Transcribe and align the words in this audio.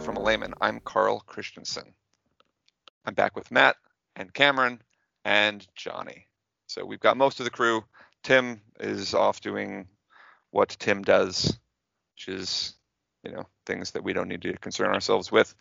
from 0.00 0.16
a 0.16 0.22
Layman. 0.22 0.54
I'm 0.60 0.80
Carl 0.80 1.20
Christensen. 1.26 1.92
I'm 3.04 3.12
back 3.12 3.36
with 3.36 3.50
Matt 3.50 3.76
and 4.16 4.32
Cameron 4.32 4.80
and 5.26 5.66
Johnny. 5.74 6.26
So 6.68 6.86
we've 6.86 7.00
got 7.00 7.18
most 7.18 7.38
of 7.38 7.44
the 7.44 7.50
crew. 7.50 7.84
Tim 8.22 8.62
is 8.78 9.12
off 9.12 9.42
doing 9.42 9.88
what 10.52 10.70
Tim 10.70 11.02
does, 11.02 11.58
which 12.14 12.34
is, 12.34 12.74
you 13.22 13.32
know, 13.32 13.46
things 13.66 13.90
that 13.90 14.02
we 14.02 14.14
don't 14.14 14.28
need 14.28 14.42
to 14.42 14.56
concern 14.56 14.88
ourselves 14.94 15.30
with. 15.30 15.54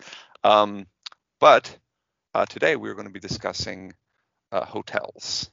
Um, 0.44 0.88
but 1.42 1.78
uh, 2.34 2.46
today 2.46 2.78
we're 2.78 2.96
going 2.96 3.08
to 3.08 3.14
be 3.14 3.20
discussing 3.20 3.94
uh, 4.54 4.64
hotels. 4.64 5.50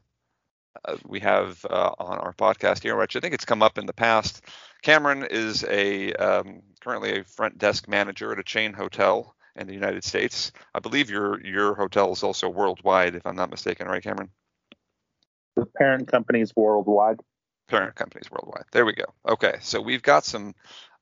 Uh, 0.84 0.96
we 1.04 1.20
have 1.20 1.64
uh, 1.68 1.90
on 1.98 2.18
our 2.18 2.34
podcast 2.34 2.84
here, 2.84 2.96
which 2.96 3.16
I 3.16 3.20
think 3.20 3.34
it's 3.34 3.44
come 3.44 3.62
up 3.62 3.78
in 3.78 3.86
the 3.86 3.92
past. 3.92 4.44
Cameron 4.82 5.26
is 5.30 5.64
a 5.64 6.12
um, 6.14 6.62
currently 6.80 7.18
a 7.18 7.24
front 7.24 7.58
desk 7.58 7.88
manager 7.88 8.32
at 8.32 8.38
a 8.38 8.44
chain 8.44 8.72
hotel 8.72 9.34
in 9.56 9.66
the 9.66 9.74
United 9.74 10.04
States. 10.04 10.52
I 10.74 10.80
believe 10.80 11.10
your 11.10 11.44
your 11.44 11.74
hotel 11.74 12.12
is 12.12 12.22
also 12.22 12.48
worldwide, 12.48 13.14
if 13.14 13.26
I'm 13.26 13.36
not 13.36 13.50
mistaken, 13.50 13.88
right, 13.88 14.02
Cameron? 14.02 14.30
The 15.56 15.66
parent 15.66 16.08
company 16.08 16.40
is 16.40 16.54
worldwide. 16.54 17.20
Parent 17.68 17.94
companies 17.94 18.30
worldwide. 18.30 18.64
There 18.72 18.84
we 18.84 18.92
go. 18.92 19.06
Okay, 19.26 19.56
so 19.60 19.80
we've 19.80 20.02
got 20.02 20.24
some 20.24 20.54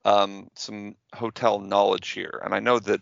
um, 0.05 0.49
some 0.55 0.97
hotel 1.15 1.59
knowledge 1.59 2.11
here, 2.11 2.41
and 2.45 2.55
I 2.55 2.61
know 2.61 2.79
that 2.79 3.01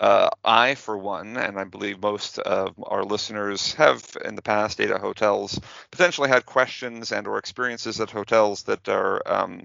uh, 0.00 0.30
I, 0.44 0.74
for 0.74 0.98
one, 0.98 1.36
and 1.36 1.58
I 1.58 1.64
believe 1.64 2.02
most 2.02 2.38
of 2.40 2.74
our 2.82 3.04
listeners 3.04 3.74
have 3.74 4.04
in 4.24 4.34
the 4.34 4.42
past 4.42 4.74
stayed 4.74 4.90
at 4.90 5.00
hotels, 5.00 5.60
potentially 5.92 6.28
had 6.28 6.44
questions 6.44 7.12
and 7.12 7.28
or 7.28 7.38
experiences 7.38 8.00
at 8.00 8.10
hotels 8.10 8.64
that 8.64 8.88
are 8.88 9.22
um, 9.26 9.62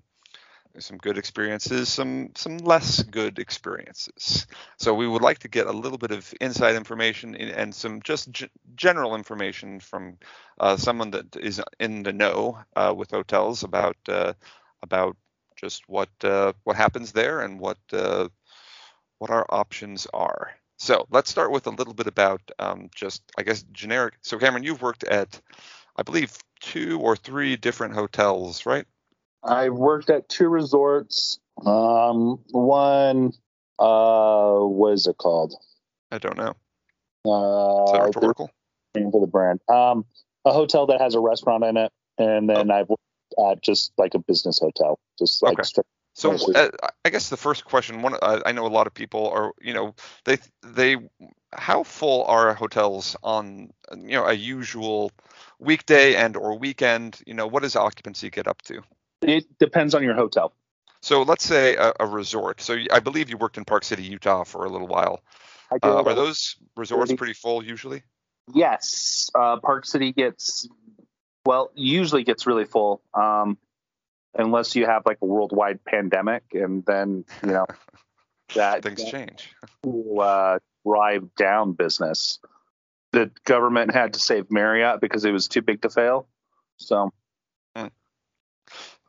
some 0.80 0.98
good 0.98 1.18
experiences, 1.18 1.90
some 1.90 2.32
some 2.36 2.58
less 2.60 3.04
good 3.04 3.40
experiences. 3.40 4.48
So 4.78 4.94
we 4.94 5.08
would 5.08 5.22
like 5.22 5.40
to 5.40 5.48
get 5.48 5.68
a 5.68 5.72
little 5.72 5.98
bit 5.98 6.12
of 6.12 6.34
inside 6.42 6.76
information 6.76 7.36
and 7.36 7.74
some 7.74 8.02
just 8.02 8.32
g- 8.32 8.50
general 8.76 9.16
information 9.16 9.80
from 9.80 10.18
uh, 10.60 10.78
someone 10.78 11.12
that 11.12 11.36
is 11.38 11.62
in 11.80 12.04
the 12.04 12.14
know 12.14 12.60
uh, 12.76 12.94
with 12.96 13.12
hotels 13.12 13.64
about 13.64 13.98
uh, 14.08 14.34
about 14.84 15.18
just 15.56 15.84
what 15.90 16.10
uh, 16.24 16.54
what 16.64 16.76
happens 16.76 17.12
there 17.12 17.42
and 17.42 17.60
what 17.60 17.78
uh, 17.94 18.28
what 19.20 19.32
our 19.32 19.46
options 19.50 20.08
are. 20.14 20.52
So 20.80 21.08
let's 21.10 21.30
start 21.32 21.52
with 21.52 21.68
a 21.68 21.72
little 21.72 21.94
bit 21.94 22.08
about 22.08 22.42
um, 22.60 22.90
just, 22.96 23.24
I 23.38 23.44
guess, 23.44 23.64
generic. 23.72 24.16
So 24.22 24.38
Cameron, 24.38 24.64
you've 24.64 24.82
worked 24.82 25.04
at, 25.06 25.42
I 25.98 26.04
believe, 26.04 26.38
two 26.62 27.00
or 27.00 27.16
three 27.16 27.56
different 27.58 27.96
hotels, 27.96 28.66
right? 28.66 28.86
I 29.48 29.70
worked 29.70 30.10
at 30.10 30.30
two 30.30 30.50
resorts. 30.50 31.40
Um, 31.66 32.40
one, 32.52 33.34
uh, 33.80 34.60
what 34.60 34.94
is 34.94 35.08
it 35.08 35.18
called? 35.18 35.54
I 36.12 36.18
don't 36.18 36.38
know. 36.38 36.56
Uh, 37.26 37.86
Is 37.86 37.92
that 37.94 38.04
rhetorical? 38.04 38.50
name 38.96 39.12
for 39.12 39.22
the 39.22 39.28
brand. 39.28 39.60
Um, 39.70 40.06
a 40.46 40.52
hotel 40.52 40.88
that 40.88 41.02
has 41.02 41.16
a 41.16 41.20
restaurant 41.20 41.64
in 41.64 41.78
it, 41.78 41.92
and 42.18 42.50
then 42.50 42.72
I've 42.72 42.90
worked 42.90 43.02
at 43.52 43.62
just 43.62 43.92
like 43.98 44.14
a 44.14 44.20
business 44.20 44.60
hotel, 44.60 45.00
just 45.20 45.44
like 45.44 45.58
Okay. 45.60 45.64
straight 45.64 45.86
So 46.14 46.32
uh, 46.56 46.70
I 47.06 47.10
guess 47.12 47.30
the 47.30 47.38
first 47.38 47.66
question, 47.66 48.02
one, 48.02 48.16
uh, 48.22 48.42
I 48.44 48.52
know 48.52 48.66
a 48.66 48.70
lot 48.70 48.88
of 48.88 48.94
people 48.94 49.30
are, 49.30 49.52
you 49.62 49.74
know, 49.74 49.94
they 50.26 50.40
they, 50.64 50.98
how 51.54 51.84
full 51.84 52.24
are 52.26 52.56
hotels 52.56 53.16
on, 53.22 53.70
you 53.96 54.14
know, 54.14 54.26
a 54.26 54.34
usual 54.34 55.12
weekday 55.60 56.16
and 56.16 56.36
or 56.36 56.58
weekend? 56.58 57.22
You 57.28 57.36
know, 57.36 57.46
what 57.46 57.62
does 57.62 57.76
occupancy 57.76 58.32
get 58.32 58.48
up 58.48 58.64
to? 58.64 58.82
It 59.28 59.46
depends 59.60 59.94
on 59.94 60.04
your 60.04 60.16
hotel. 60.16 60.54
So 61.02 61.22
let's 61.22 61.44
say 61.44 61.76
a, 61.76 61.94
a 62.00 62.08
resort. 62.08 62.62
So 62.62 62.78
I 62.92 63.00
believe 63.00 63.30
you 63.30 63.38
worked 63.38 63.58
in 63.58 63.66
Park 63.66 63.84
City, 63.84 64.04
Utah, 64.04 64.44
for 64.46 64.66
a 64.66 64.70
little 64.70 64.88
while. 64.88 65.22
Uh, 65.84 66.02
are 66.04 66.16
those 66.16 66.56
resorts 66.78 67.14
pretty 67.14 67.34
full 67.34 67.64
usually? 67.64 68.04
Yes, 68.54 69.30
uh, 69.36 69.58
Park 69.58 69.86
City 69.86 70.14
gets 70.14 70.68
well, 71.46 71.72
usually 71.76 72.24
gets 72.24 72.48
really 72.48 72.66
full, 72.66 73.02
um, 73.14 73.58
unless 74.34 74.76
you 74.76 74.86
have 74.86 75.06
like 75.06 75.18
a 75.22 75.26
worldwide 75.26 75.84
pandemic, 75.84 76.44
and 76.54 76.86
then 76.86 77.26
you 77.44 77.52
know 77.52 77.66
that 78.56 78.84
Things 78.84 79.04
change. 79.04 79.54
will 79.84 80.22
uh, 80.22 80.60
drive 80.86 81.36
down 81.36 81.74
business. 81.74 82.40
The 83.12 83.30
government 83.46 83.94
had 83.94 84.14
to 84.14 84.20
save 84.20 84.50
Marriott 84.50 85.02
because 85.02 85.26
it 85.26 85.32
was 85.32 85.48
too 85.50 85.62
big 85.62 85.82
to 85.82 85.90
fail. 85.90 86.28
So 86.78 87.12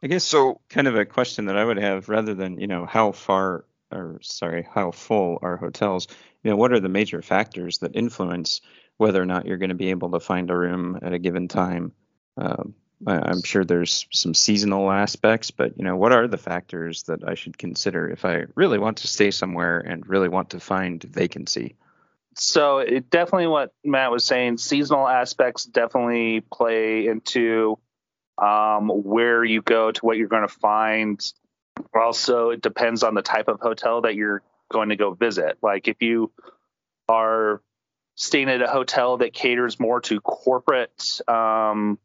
I 0.02 0.06
guess 0.06 0.24
So 0.24 0.60
kind 0.68 0.86
of 0.86 0.96
a 0.96 1.04
question 1.04 1.46
that 1.46 1.56
I 1.56 1.64
would 1.64 1.78
have 1.78 2.08
rather 2.08 2.34
than, 2.34 2.60
you 2.60 2.66
know, 2.66 2.86
how 2.86 3.12
far 3.12 3.64
or 3.90 4.18
sorry, 4.22 4.66
how 4.70 4.90
full 4.90 5.38
are 5.42 5.56
hotels, 5.56 6.08
you 6.42 6.50
know, 6.50 6.56
what 6.56 6.72
are 6.72 6.80
the 6.80 6.88
major 6.88 7.22
factors 7.22 7.78
that 7.78 7.96
influence 7.96 8.60
whether 8.98 9.20
or 9.20 9.26
not 9.26 9.46
you're 9.46 9.56
going 9.56 9.70
to 9.70 9.74
be 9.74 9.90
able 9.90 10.10
to 10.10 10.20
find 10.20 10.50
a 10.50 10.56
room 10.56 10.98
at 11.02 11.12
a 11.12 11.18
given 11.18 11.48
time? 11.48 11.92
Um, 12.36 12.74
I, 13.06 13.16
I'm 13.16 13.42
sure 13.42 13.64
there's 13.64 14.06
some 14.12 14.34
seasonal 14.34 14.90
aspects, 14.90 15.50
but 15.50 15.78
you 15.78 15.84
know, 15.84 15.96
what 15.96 16.12
are 16.12 16.28
the 16.28 16.36
factors 16.36 17.04
that 17.04 17.26
I 17.26 17.34
should 17.34 17.56
consider 17.56 18.08
if 18.10 18.24
I 18.24 18.44
really 18.54 18.78
want 18.78 18.98
to 18.98 19.08
stay 19.08 19.30
somewhere 19.30 19.78
and 19.80 20.06
really 20.06 20.28
want 20.28 20.50
to 20.50 20.60
find 20.60 21.02
vacancy? 21.02 21.76
so 22.40 22.78
it 22.78 23.10
definitely 23.10 23.48
what 23.48 23.72
Matt 23.84 24.10
was 24.10 24.24
saying. 24.24 24.58
Seasonal 24.58 25.08
aspects 25.08 25.64
definitely 25.64 26.40
play 26.40 27.06
into 27.06 27.78
um, 28.40 28.88
where 28.88 29.44
you 29.44 29.62
go 29.62 29.90
to 29.90 30.06
what 30.06 30.16
you're 30.16 30.28
going 30.28 30.46
to 30.46 30.54
find. 30.54 31.20
Also, 31.94 32.50
it 32.50 32.62
depends 32.62 33.02
on 33.02 33.14
the 33.14 33.22
type 33.22 33.48
of 33.48 33.60
hotel 33.60 34.02
that 34.02 34.14
you're 34.14 34.42
going 34.70 34.90
to 34.90 34.96
go 34.96 35.14
visit. 35.14 35.58
Like 35.62 35.88
if 35.88 36.02
you 36.02 36.32
are 37.08 37.62
staying 38.14 38.48
at 38.48 38.62
a 38.62 38.68
hotel 38.68 39.18
that 39.18 39.32
caters 39.32 39.78
more 39.78 40.00
to 40.02 40.20
corporate 40.20 41.20
um, 41.28 41.98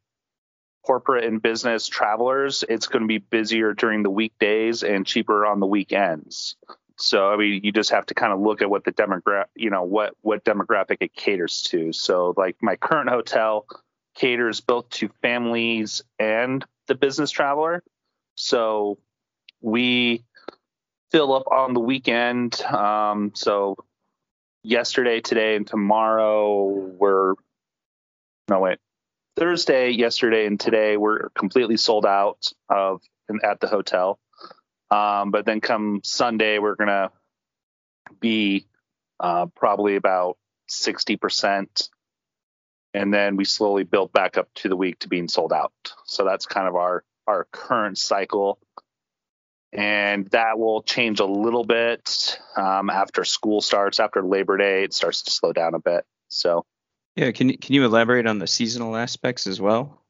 corporate 0.86 1.24
and 1.24 1.42
business 1.42 1.88
travelers, 1.88 2.64
it's 2.68 2.88
going 2.88 3.04
to 3.04 3.08
be 3.08 3.18
busier 3.18 3.74
during 3.74 4.04
the 4.04 4.10
weekdays 4.10 4.84
and 4.84 5.06
cheaper 5.06 5.46
on 5.46 5.60
the 5.60 5.66
weekends. 5.66 6.56
So 6.98 7.30
I 7.30 7.38
mean, 7.38 7.62
you 7.64 7.72
just 7.72 7.90
have 7.90 8.06
to 8.08 8.14
kind 8.14 8.32
of 8.32 8.40
look 8.40 8.62
at 8.62 8.70
what 8.70 8.84
the 8.84 8.92
demographic, 8.92 9.46
you 9.56 9.70
know, 9.70 9.84
what 9.84 10.14
what 10.22 10.46
demographic 10.46 10.98
it 11.02 11.14
caters 11.14 11.64
to. 11.64 11.92
So 11.94 12.34
like 12.38 12.58
my 12.62 12.76
current 12.76 13.10
hotel 13.10 13.66
caters 14.16 14.62
both 14.62 14.90
to 14.90 15.10
families 15.22 16.02
and 16.20 16.64
the 16.88 16.96
business 16.96 17.32
traveler. 17.32 17.84
So 18.36 18.98
we 19.62 20.24
fill 21.12 21.34
up 21.34 21.48
on 21.52 21.74
the 21.74 21.80
weekend. 21.80 22.60
Um, 22.62 23.32
so 23.36 23.78
yesterday, 24.64 25.22
today, 25.22 25.56
and 25.56 25.68
tomorrow 25.68 26.64
we're 26.66 27.36
no 28.50 28.60
wait 28.60 28.80
Thursday, 29.36 29.90
yesterday, 29.90 30.46
and 30.46 30.60
today 30.60 30.98
we're 30.98 31.30
completely 31.30 31.78
sold 31.78 32.06
out 32.06 32.52
of 32.70 33.02
at 33.44 33.60
the 33.60 33.68
hotel. 33.68 34.20
Um, 34.92 35.32
but 35.32 35.46
then 35.46 35.60
come 35.62 36.02
Sunday, 36.04 36.60
we're 36.60 36.76
gonna 36.76 37.12
be 38.20 38.66
uh, 39.20 39.48
probably 39.56 39.96
about 39.96 40.38
sixty 40.68 41.16
percent, 41.16 41.90
and 42.94 43.14
then 43.14 43.36
we 43.36 43.46
slowly 43.46 43.84
built 43.84 44.14
back 44.14 44.38
up 44.38 44.50
to 44.56 44.70
the 44.70 44.76
week 44.76 45.00
to 45.00 45.10
being 45.10 45.28
sold 45.28 45.52
out. 45.52 45.74
So 46.06 46.24
that's 46.26 46.46
kind 46.46 46.68
of 46.68 46.76
our 46.76 47.04
our 47.28 47.48
current 47.52 47.98
cycle, 47.98 48.60
and 49.72 50.28
that 50.28 50.60
will 50.60 50.84
change 50.84 51.20
a 51.20 51.26
little 51.26 51.64
bit 51.64 52.40
um, 52.56 52.90
after 52.90 53.24
school 53.24 53.62
starts. 53.62 54.00
After 54.00 54.22
Labor 54.24 54.58
Day, 54.58 54.84
it 54.84 54.94
starts 54.94 55.24
to 55.24 55.32
slow 55.32 55.54
down 55.54 55.74
a 55.74 55.80
bit. 55.80 56.06
So 56.28 56.66
Yeah, 57.16 57.32
can 57.32 57.50
you 57.50 57.58
can 57.58 57.74
you 57.74 57.86
elaborate 57.86 58.28
on 58.28 58.40
the 58.40 58.48
seasonal 58.48 58.96
aspects 58.96 59.48
as 59.48 59.60
well? 59.60 60.02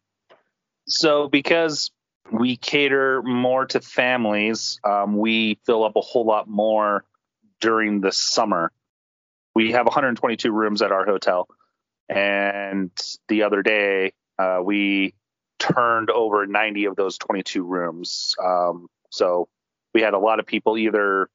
So 0.87 1.29
because 1.29 1.91
we 2.31 2.57
cater 2.57 3.21
more 3.21 3.65
to 3.67 3.79
families, 3.79 4.79
um, 4.83 5.17
we 5.17 5.59
fill 5.65 5.83
up 5.83 5.95
a 5.95 6.01
whole 6.01 6.25
lot 6.25 6.47
more 6.47 7.05
during 7.61 8.01
the 8.01 8.11
summer. 8.11 8.71
We 9.55 9.71
have 9.73 9.85
122 9.85 10.51
rooms 10.51 10.81
at 10.81 10.91
our 10.91 11.05
hotel, 11.05 11.47
and 12.09 12.91
the 13.27 13.43
other 13.43 13.61
day 13.61 14.13
uh, 14.37 14.59
we 14.63 15.13
turned 15.59 16.09
over 16.09 16.45
90 16.45 16.85
of 16.85 16.95
those 16.95 17.17
22 17.17 17.63
rooms. 17.63 18.35
Um, 18.43 18.87
so 19.09 19.47
we 19.93 20.01
had 20.01 20.13
a 20.13 20.19
lot 20.19 20.39
of 20.39 20.45
people 20.45 20.77
either 20.77 21.29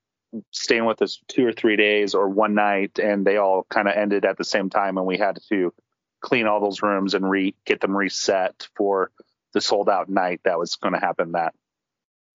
staying 0.50 0.84
with 0.84 1.00
us 1.00 1.20
two 1.28 1.46
or 1.46 1.52
three 1.52 1.76
days 1.76 2.14
or 2.14 2.28
one 2.28 2.54
night, 2.54 2.98
and 2.98 3.26
they 3.26 3.36
all 3.36 3.64
kind 3.70 3.88
of 3.88 3.94
ended 3.94 4.24
at 4.24 4.36
the 4.36 4.44
same 4.44 4.68
time, 4.68 4.98
and 4.98 5.06
we 5.06 5.16
had 5.16 5.38
to 5.48 5.72
clean 6.20 6.46
all 6.46 6.60
those 6.60 6.82
rooms 6.82 7.14
and 7.14 7.28
re 7.28 7.54
get 7.64 7.80
them 7.80 7.96
reset 7.96 8.68
for 8.76 9.10
the 9.54 9.60
sold 9.60 9.88
out 9.88 10.08
night 10.08 10.40
that 10.44 10.58
was 10.58 10.76
going 10.76 10.92
to 10.92 11.00
happen 11.00 11.32
that 11.32 11.54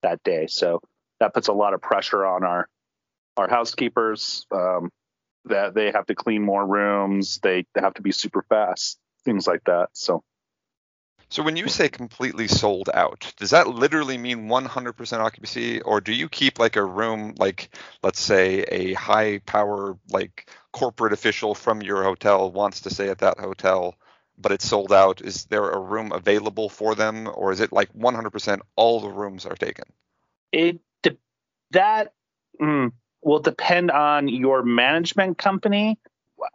that 0.02 0.22
day. 0.24 0.46
So 0.46 0.80
that 1.20 1.34
puts 1.34 1.48
a 1.48 1.52
lot 1.52 1.74
of 1.74 1.80
pressure 1.80 2.24
on 2.24 2.44
our 2.44 2.68
our 3.36 3.48
housekeepers 3.48 4.46
um, 4.50 4.90
that 5.46 5.74
they 5.74 5.90
have 5.92 6.06
to 6.06 6.14
clean 6.14 6.42
more 6.42 6.66
rooms. 6.66 7.38
They 7.42 7.66
have 7.76 7.94
to 7.94 8.02
be 8.02 8.12
super 8.12 8.42
fast, 8.48 8.98
things 9.24 9.46
like 9.46 9.64
that. 9.64 9.90
So 9.92 10.24
So 11.30 11.42
when 11.42 11.56
you 11.56 11.68
say 11.68 11.88
completely 11.88 12.46
sold 12.48 12.90
out, 12.94 13.32
does 13.36 13.50
that 13.50 13.66
literally 13.68 14.16
mean 14.18 14.46
100% 14.48 15.18
occupancy, 15.18 15.80
or 15.82 16.00
do 16.00 16.12
you 16.12 16.28
keep 16.28 16.58
like 16.58 16.76
a 16.76 16.84
room, 16.84 17.34
like 17.38 17.70
let's 18.02 18.20
say 18.20 18.62
a 18.70 18.94
high 18.94 19.38
power 19.38 19.98
like 20.10 20.48
corporate 20.72 21.12
official 21.12 21.54
from 21.54 21.82
your 21.82 22.04
hotel 22.04 22.50
wants 22.52 22.82
to 22.82 22.90
stay 22.90 23.08
at 23.08 23.18
that 23.18 23.38
hotel, 23.40 23.96
but 24.38 24.52
it's 24.52 24.68
sold 24.68 24.92
out? 24.92 25.20
Is 25.22 25.46
there 25.46 25.68
a 25.70 25.80
room 25.80 26.12
available 26.12 26.68
for 26.68 26.94
them, 26.94 27.28
or 27.34 27.52
is 27.52 27.60
it 27.60 27.72
like 27.72 27.92
100% 27.94 28.60
all 28.76 29.00
the 29.00 29.08
rooms 29.08 29.46
are 29.46 29.56
taken? 29.56 29.84
It 30.52 30.80
that 31.72 32.12
mm, 32.60 32.92
will 33.24 33.40
depend 33.40 33.90
on 33.90 34.28
your 34.28 34.62
management 34.62 35.38
company 35.38 35.98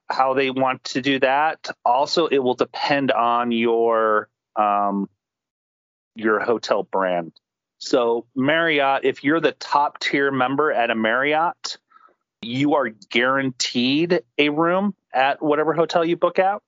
how 0.09 0.33
they 0.33 0.51
want 0.51 0.83
to 0.83 1.01
do 1.01 1.19
that. 1.19 1.69
Also, 1.83 2.27
it 2.27 2.39
will 2.39 2.53
depend 2.53 3.11
on 3.11 3.51
your 3.51 4.29
um, 4.55 5.09
your 6.15 6.39
hotel 6.39 6.83
brand. 6.83 7.31
So 7.79 8.25
Marriott, 8.35 9.05
if 9.05 9.23
you're 9.23 9.39
the 9.39 9.53
top 9.53 9.99
tier 9.99 10.31
member 10.31 10.71
at 10.71 10.91
a 10.91 10.95
Marriott, 10.95 11.77
you 12.41 12.75
are 12.75 12.89
guaranteed 12.89 14.21
a 14.37 14.49
room 14.49 14.95
at 15.13 15.41
whatever 15.41 15.73
hotel 15.73 16.03
you 16.03 16.17
book 16.17 16.39
out. 16.39 16.63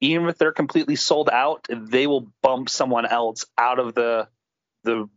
Even 0.00 0.28
if 0.28 0.38
they're 0.38 0.52
completely 0.52 0.96
sold 0.96 1.28
out, 1.28 1.66
they 1.68 2.06
will 2.06 2.28
bump 2.42 2.70
someone 2.70 3.06
else 3.06 3.44
out 3.58 3.78
of 3.78 3.94
the 3.94 4.28
the 4.84 5.08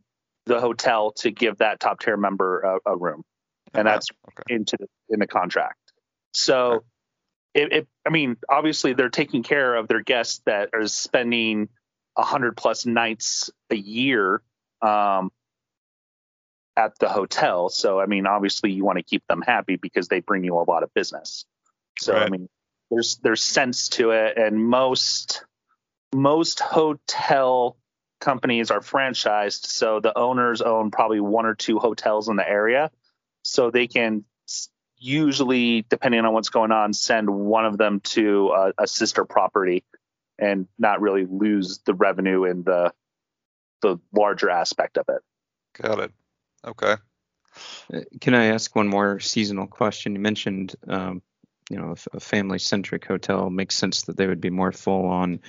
the 0.46 0.60
hotel 0.60 1.12
to 1.14 1.32
give 1.32 1.60
that 1.60 1.80
top 1.80 2.02
tier 2.02 2.18
member 2.18 2.60
a, 2.62 2.92
a 2.92 2.98
room, 2.98 3.24
and 3.74 3.88
that's 3.88 4.10
okay. 4.28 4.56
into 4.56 4.78
the 4.80 4.88
in 5.10 5.20
the 5.20 5.28
contract. 5.28 5.78
So, 6.34 6.72
okay. 6.72 6.86
it, 7.54 7.74
it, 7.74 7.88
I 8.06 8.10
mean, 8.10 8.38
obviously 8.50 8.94
they're 8.94 9.10
taking 9.10 9.44
care 9.44 9.75
of 9.75 9.88
their 9.88 10.02
guests 10.02 10.42
that 10.46 10.70
are 10.74 10.88
spending 10.88 11.70
100 12.16 12.58
plus 12.58 12.86
nights 12.86 13.52
a 13.70 13.75
year 13.75 14.42
um, 14.81 15.31
at 16.75 16.98
the 17.00 17.10
hotel. 17.10 17.70
So, 17.70 18.00
I 18.00 18.06
mean, 18.08 18.25
obviously 18.25 18.72
you 18.72 18.84
want 18.84 18.98
to 18.98 19.04
keep 19.04 19.24
them 19.28 19.42
happy 19.42 19.76
because 19.76 20.08
they 20.08 20.19
bring 20.19 20.44
you 20.44 20.58
a 20.58 20.66
lot 20.69 20.84
of 20.84 20.94
business. 20.94 21.46
So, 22.00 22.14
right. 22.14 22.24
I 22.24 22.30
mean, 22.30 22.50
there's 22.90 23.18
there's 23.24 23.42
sense 23.42 23.90
to 23.90 24.12
it, 24.12 24.38
and 24.38 24.58
most 24.58 25.46
most 26.14 26.60
hotel 26.60 27.78
companies 28.19 28.72
are 28.72 28.80
franchised, 28.80 29.66
so 29.66 30.00
the 30.00 30.18
owners 30.18 30.62
own 30.62 30.92
probably 30.92 31.19
one 31.19 31.46
or 31.46 31.56
two 31.56 31.80
hotels 31.80 32.30
in 32.30 32.36
the 32.36 32.48
area, 32.48 32.92
so 33.44 33.69
they 33.69 33.88
can 33.88 34.25
usually, 34.98 35.86
depending 35.90 36.25
on 36.25 36.34
what's 36.34 36.50
going 36.50 36.72
on, 36.72 36.94
send 36.94 37.30
one 37.30 37.66
of 37.66 37.78
them 37.78 38.00
to 38.00 38.50
a, 38.50 38.74
a 38.84 38.88
sister 38.88 39.25
property 39.25 39.84
and 40.40 40.68
not 40.80 41.01
really 41.01 41.25
lose 41.25 41.80
the 41.86 41.94
revenue 41.94 42.45
in 42.45 42.63
the 42.63 42.92
the 43.81 44.00
larger 44.16 44.50
aspect 44.50 44.98
of 44.98 45.06
it. 45.10 45.22
Got 45.80 46.00
it. 46.00 46.12
Okay. 46.66 46.95
Uh, 47.94 48.00
can 48.22 48.34
I 48.34 48.45
ask 48.45 48.74
one 48.75 48.88
more 48.88 49.19
seasonal 49.19 49.68
question? 49.68 50.16
You 50.16 50.22
mentioned, 50.22 50.74
um, 50.88 51.22
you 51.69 51.78
know, 51.78 51.94
a 52.13 52.19
family-centric 52.19 53.06
hotel 53.06 53.50
makes 53.50 53.75
sense 53.75 54.04
that 54.04 54.16
they 54.16 54.25
would 54.25 54.40
be 54.40 54.50
more 54.50 54.72
full 54.72 55.06
on 55.06 55.42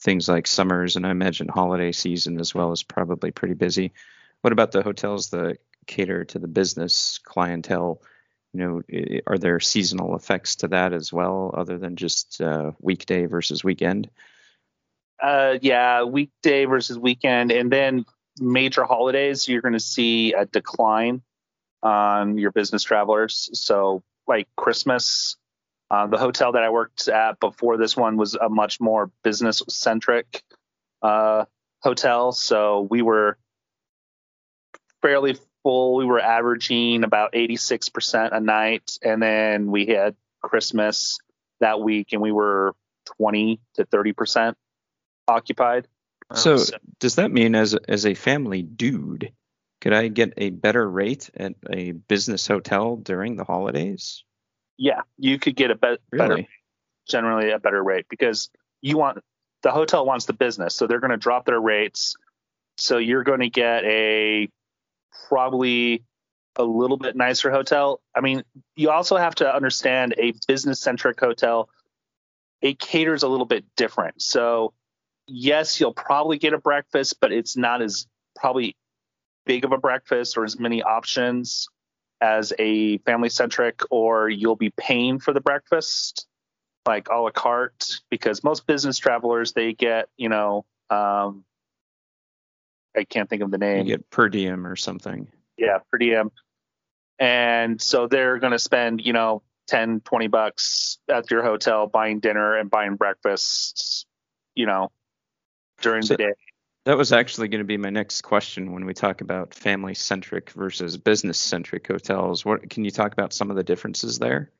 things 0.00 0.28
like 0.28 0.48
summers, 0.48 0.96
and 0.96 1.06
I 1.06 1.10
imagine 1.10 1.48
holiday 1.48 1.92
season 1.92 2.40
as 2.40 2.52
well 2.52 2.72
is 2.72 2.82
probably 2.82 3.30
pretty 3.30 3.54
busy. 3.54 3.92
What 4.40 4.52
about 4.52 4.72
the 4.72 4.82
hotels 4.82 5.30
that 5.30 5.58
cater 5.88 6.24
to 6.26 6.38
the 6.38 6.46
business 6.46 7.18
clientele? 7.24 8.00
you 8.52 8.60
know, 8.60 9.22
are 9.26 9.38
there 9.38 9.60
seasonal 9.60 10.16
effects 10.16 10.56
to 10.56 10.68
that 10.68 10.92
as 10.92 11.12
well, 11.12 11.54
other 11.56 11.78
than 11.78 11.96
just 11.96 12.40
uh, 12.40 12.72
weekday 12.80 13.26
versus 13.26 13.62
weekend? 13.62 14.08
Uh, 15.22 15.58
yeah, 15.60 16.04
weekday 16.04 16.64
versus 16.64 16.98
weekend, 16.98 17.52
and 17.52 17.70
then 17.70 18.04
major 18.40 18.84
holidays, 18.84 19.48
you're 19.48 19.60
going 19.60 19.74
to 19.74 19.80
see 19.80 20.32
a 20.32 20.46
decline 20.46 21.22
on 21.82 22.38
your 22.38 22.52
business 22.52 22.82
travelers. 22.82 23.50
So, 23.52 24.02
like 24.26 24.48
Christmas, 24.56 25.36
uh, 25.90 26.06
the 26.06 26.18
hotel 26.18 26.52
that 26.52 26.62
I 26.62 26.70
worked 26.70 27.08
at 27.08 27.40
before 27.40 27.76
this 27.76 27.96
one 27.96 28.16
was 28.16 28.34
a 28.34 28.48
much 28.48 28.80
more 28.80 29.10
business 29.22 29.62
centric 29.68 30.42
uh, 31.02 31.44
hotel. 31.80 32.32
So 32.32 32.86
we 32.90 33.02
were 33.02 33.38
fairly 35.02 35.36
full. 35.68 35.96
We 35.96 36.06
were 36.06 36.18
averaging 36.18 37.04
about 37.04 37.34
86% 37.34 38.34
a 38.34 38.40
night. 38.40 38.96
And 39.02 39.22
then 39.22 39.70
we 39.70 39.84
had 39.84 40.16
Christmas 40.40 41.18
that 41.60 41.78
week 41.78 42.12
and 42.12 42.22
we 42.22 42.32
were 42.32 42.74
20 43.18 43.60
to 43.74 43.84
30% 43.84 44.54
occupied. 45.26 45.86
So, 46.32 46.56
so 46.56 46.78
does 47.00 47.16
that 47.16 47.30
mean 47.30 47.54
as 47.54 47.74
a, 47.74 47.80
as 47.86 48.06
a 48.06 48.14
family 48.14 48.62
dude, 48.62 49.32
could 49.82 49.92
I 49.92 50.08
get 50.08 50.32
a 50.38 50.48
better 50.48 50.88
rate 50.88 51.28
at 51.36 51.52
a 51.68 51.92
business 51.92 52.46
hotel 52.46 52.96
during 52.96 53.36
the 53.36 53.44
holidays? 53.44 54.24
Yeah, 54.78 55.02
you 55.18 55.38
could 55.38 55.54
get 55.54 55.70
a 55.70 55.74
be- 55.74 55.98
really? 56.10 56.28
better, 56.28 56.48
generally 57.08 57.50
a 57.50 57.58
better 57.58 57.82
rate 57.82 58.06
because 58.08 58.48
you 58.80 58.96
want 58.96 59.18
the 59.62 59.70
hotel 59.70 60.06
wants 60.06 60.24
the 60.24 60.32
business, 60.32 60.74
so 60.74 60.86
they're 60.86 61.00
going 61.00 61.10
to 61.10 61.16
drop 61.18 61.44
their 61.44 61.60
rates. 61.60 62.14
So 62.78 62.98
you're 62.98 63.24
going 63.24 63.40
to 63.40 63.50
get 63.50 63.84
a 63.84 64.48
probably 65.28 66.04
a 66.56 66.64
little 66.64 66.96
bit 66.96 67.16
nicer 67.16 67.50
hotel. 67.50 68.00
I 68.14 68.20
mean, 68.20 68.42
you 68.74 68.90
also 68.90 69.16
have 69.16 69.34
to 69.36 69.54
understand 69.54 70.14
a 70.18 70.32
business 70.46 70.80
centric 70.80 71.20
hotel, 71.20 71.68
it 72.60 72.78
caters 72.78 73.22
a 73.22 73.28
little 73.28 73.46
bit 73.46 73.64
different. 73.76 74.20
So, 74.20 74.74
yes, 75.26 75.78
you'll 75.78 75.94
probably 75.94 76.38
get 76.38 76.52
a 76.52 76.58
breakfast, 76.58 77.20
but 77.20 77.32
it's 77.32 77.56
not 77.56 77.80
as 77.80 78.06
probably 78.34 78.76
big 79.46 79.64
of 79.64 79.72
a 79.72 79.78
breakfast 79.78 80.36
or 80.36 80.44
as 80.44 80.58
many 80.58 80.82
options 80.82 81.68
as 82.20 82.52
a 82.58 82.98
family 82.98 83.28
centric, 83.28 83.80
or 83.90 84.28
you'll 84.28 84.56
be 84.56 84.70
paying 84.70 85.20
for 85.20 85.32
the 85.32 85.40
breakfast 85.40 86.26
like 86.86 87.08
a 87.10 87.14
la 87.14 87.30
carte 87.30 88.00
because 88.10 88.42
most 88.42 88.66
business 88.66 88.98
travelers 88.98 89.52
they 89.52 89.74
get, 89.74 90.08
you 90.16 90.28
know, 90.28 90.64
um, 90.90 91.44
I 92.98 93.04
can't 93.04 93.30
think 93.30 93.42
of 93.42 93.50
the 93.50 93.58
name. 93.58 93.86
You 93.86 93.96
get 93.96 94.10
per 94.10 94.28
diem 94.28 94.66
or 94.66 94.76
something. 94.76 95.28
Yeah, 95.56 95.78
per 95.90 95.98
diem. 95.98 96.30
And 97.18 97.80
so 97.80 98.06
they're 98.06 98.38
going 98.38 98.52
to 98.52 98.58
spend, 98.58 99.00
you 99.04 99.12
know, 99.12 99.42
10, 99.68 100.00
20 100.00 100.26
bucks 100.28 100.98
at 101.08 101.30
your 101.30 101.42
hotel 101.42 101.86
buying 101.86 102.20
dinner 102.20 102.56
and 102.56 102.70
buying 102.70 102.96
breakfasts, 102.96 104.06
you 104.54 104.66
know, 104.66 104.90
during 105.82 106.02
so 106.02 106.14
the 106.14 106.18
day. 106.18 106.32
That 106.84 106.96
was 106.96 107.12
actually 107.12 107.48
going 107.48 107.60
to 107.60 107.66
be 107.66 107.76
my 107.76 107.90
next 107.90 108.22
question 108.22 108.72
when 108.72 108.86
we 108.86 108.94
talk 108.94 109.20
about 109.20 109.52
family 109.52 109.94
centric 109.94 110.50
versus 110.50 110.96
business 110.96 111.38
centric 111.38 111.86
hotels. 111.86 112.44
What 112.44 112.70
can 112.70 112.84
you 112.84 112.90
talk 112.90 113.12
about 113.12 113.32
some 113.32 113.50
of 113.50 113.56
the 113.56 113.64
differences 113.64 114.18
there? 114.18 114.50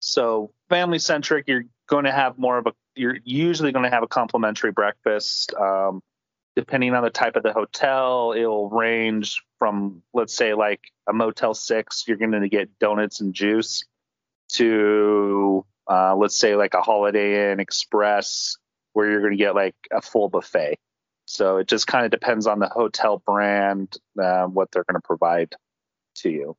So, 0.00 0.52
family 0.68 0.98
centric, 0.98 1.46
you're 1.46 1.64
going 1.86 2.04
to 2.04 2.12
have 2.12 2.38
more 2.38 2.58
of 2.58 2.66
a, 2.66 2.72
you're 2.94 3.18
usually 3.24 3.72
going 3.72 3.84
to 3.84 3.90
have 3.90 4.02
a 4.02 4.08
complimentary 4.08 4.72
breakfast. 4.72 5.54
Um, 5.54 6.02
depending 6.56 6.94
on 6.94 7.04
the 7.04 7.10
type 7.10 7.36
of 7.36 7.42
the 7.42 7.52
hotel, 7.52 8.34
it'll 8.36 8.70
range 8.70 9.44
from, 9.58 10.02
let's 10.14 10.34
say, 10.34 10.54
like 10.54 10.80
a 11.06 11.12
Motel 11.12 11.52
6, 11.52 12.04
you're 12.08 12.16
going 12.16 12.32
to 12.32 12.48
get 12.48 12.78
donuts 12.78 13.20
and 13.20 13.34
juice, 13.34 13.84
to, 14.54 15.64
uh, 15.88 16.16
let's 16.16 16.36
say, 16.36 16.56
like 16.56 16.72
a 16.72 16.80
Holiday 16.80 17.52
Inn 17.52 17.60
Express, 17.60 18.56
where 18.94 19.10
you're 19.10 19.20
going 19.20 19.32
to 19.32 19.36
get 19.36 19.54
like 19.54 19.76
a 19.92 20.00
full 20.00 20.30
buffet. 20.30 20.78
So 21.26 21.58
it 21.58 21.68
just 21.68 21.86
kind 21.86 22.06
of 22.06 22.10
depends 22.10 22.46
on 22.46 22.58
the 22.58 22.68
hotel 22.68 23.22
brand, 23.24 23.94
uh, 24.20 24.44
what 24.44 24.70
they're 24.72 24.84
going 24.84 25.00
to 25.00 25.06
provide 25.06 25.54
to 26.16 26.30
you. 26.30 26.56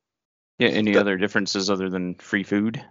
Yeah. 0.59 0.69
Any 0.69 0.93
the, 0.93 0.99
other 0.99 1.17
differences 1.17 1.71
other 1.71 1.89
than 1.89 2.15
free 2.15 2.43
food? 2.43 2.83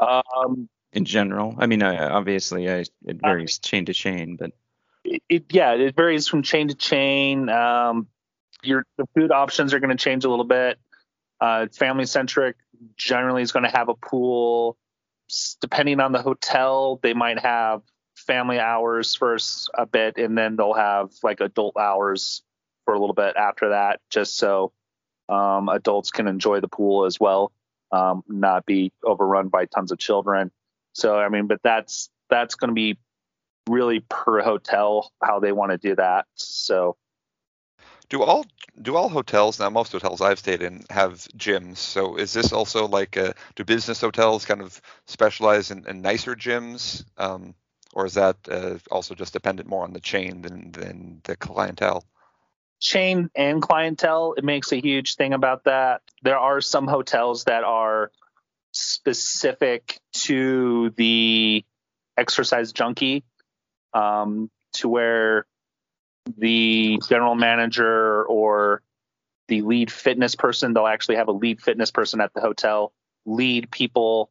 Um, 0.00 0.68
in 0.92 1.04
general, 1.04 1.54
I 1.58 1.66
mean, 1.66 1.82
I, 1.82 2.08
obviously, 2.08 2.68
I, 2.68 2.84
it 3.06 3.20
varies 3.20 3.60
I, 3.62 3.68
chain 3.68 3.84
to 3.84 3.94
chain, 3.94 4.36
but 4.36 4.50
it, 5.04 5.22
it, 5.28 5.44
yeah, 5.50 5.72
it 5.72 5.94
varies 5.94 6.28
from 6.28 6.42
chain 6.42 6.68
to 6.68 6.74
chain. 6.74 7.48
Um, 7.48 8.08
your 8.62 8.84
the 8.96 9.06
food 9.14 9.30
options 9.30 9.74
are 9.74 9.80
going 9.80 9.96
to 9.96 10.02
change 10.02 10.24
a 10.24 10.30
little 10.30 10.44
bit. 10.44 10.78
Uh, 11.40 11.66
family 11.68 12.06
centric 12.06 12.56
generally 12.96 13.42
is 13.42 13.52
going 13.52 13.64
to 13.64 13.76
have 13.76 13.88
a 13.88 13.94
pool. 13.94 14.76
Depending 15.60 16.00
on 16.00 16.12
the 16.12 16.22
hotel, 16.22 16.98
they 17.02 17.14
might 17.14 17.38
have 17.40 17.82
family 18.16 18.58
hours 18.58 19.14
first 19.14 19.70
a 19.74 19.86
bit, 19.86 20.16
and 20.16 20.36
then 20.36 20.56
they'll 20.56 20.74
have 20.74 21.10
like 21.22 21.40
adult 21.40 21.76
hours 21.76 22.42
for 22.84 22.94
a 22.94 22.98
little 22.98 23.14
bit 23.14 23.36
after 23.36 23.70
that, 23.70 24.00
just 24.10 24.36
so 24.36 24.72
um, 25.28 25.68
adults 25.68 26.10
can 26.10 26.28
enjoy 26.28 26.60
the 26.60 26.68
pool 26.68 27.04
as 27.06 27.18
well, 27.18 27.52
um, 27.92 28.22
not 28.28 28.66
be 28.66 28.92
overrun 29.02 29.48
by 29.48 29.66
tons 29.66 29.92
of 29.92 29.98
children. 29.98 30.50
So 30.92 31.18
I 31.18 31.28
mean, 31.28 31.46
but 31.46 31.60
that's 31.62 32.10
that's 32.30 32.54
going 32.54 32.68
to 32.68 32.74
be 32.74 32.98
really 33.68 34.00
per 34.00 34.42
hotel 34.42 35.12
how 35.22 35.40
they 35.40 35.52
want 35.52 35.72
to 35.72 35.78
do 35.78 35.94
that. 35.96 36.26
So 36.34 36.96
do 38.08 38.22
all 38.22 38.44
do 38.80 38.96
all 38.96 39.08
hotels 39.08 39.58
now 39.58 39.70
most 39.70 39.92
hotels 39.92 40.20
I've 40.20 40.38
stayed 40.38 40.62
in 40.62 40.84
have 40.90 41.14
gyms. 41.36 41.78
So 41.78 42.16
is 42.16 42.32
this 42.32 42.52
also 42.52 42.86
like 42.88 43.16
a, 43.16 43.34
do 43.54 43.64
business 43.64 44.00
hotels 44.00 44.44
kind 44.44 44.60
of 44.60 44.80
specialize 45.06 45.70
in, 45.70 45.86
in 45.88 46.02
nicer 46.02 46.34
gyms? 46.34 47.04
Um, 47.16 47.54
or 47.92 48.06
is 48.06 48.14
that 48.14 48.36
uh, 48.50 48.78
also 48.90 49.14
just 49.14 49.32
dependent 49.32 49.68
more 49.68 49.84
on 49.84 49.92
the 49.92 50.00
chain 50.00 50.42
than 50.42 50.72
than 50.72 51.20
the 51.24 51.36
clientele? 51.36 52.04
Chain 52.80 53.30
and 53.34 53.62
clientele, 53.62 54.34
it 54.36 54.44
makes 54.44 54.72
a 54.72 54.76
huge 54.80 55.14
thing 55.14 55.32
about 55.32 55.64
that. 55.64 56.02
There 56.22 56.38
are 56.38 56.60
some 56.60 56.86
hotels 56.86 57.44
that 57.44 57.64
are 57.64 58.10
specific 58.72 60.00
to 60.12 60.90
the 60.96 61.64
exercise 62.16 62.72
junkie, 62.72 63.24
um, 63.94 64.50
to 64.74 64.88
where 64.88 65.46
the 66.36 66.98
general 67.08 67.34
manager 67.34 68.24
or 68.24 68.82
the 69.48 69.62
lead 69.62 69.92
fitness 69.92 70.34
person, 70.34 70.72
they'll 70.72 70.86
actually 70.86 71.16
have 71.16 71.28
a 71.28 71.32
lead 71.32 71.60
fitness 71.60 71.90
person 71.90 72.20
at 72.20 72.32
the 72.34 72.40
hotel 72.40 72.92
lead 73.26 73.70
people 73.70 74.30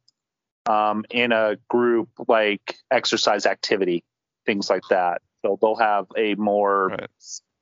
um, 0.66 1.04
in 1.10 1.32
a 1.32 1.56
group 1.68 2.08
like 2.28 2.76
exercise 2.90 3.46
activity, 3.46 4.04
things 4.46 4.70
like 4.70 4.82
that. 4.90 5.20
So 5.42 5.58
they'll 5.60 5.76
have 5.76 6.06
a 6.16 6.34
more, 6.36 6.88
Right. 6.88 7.10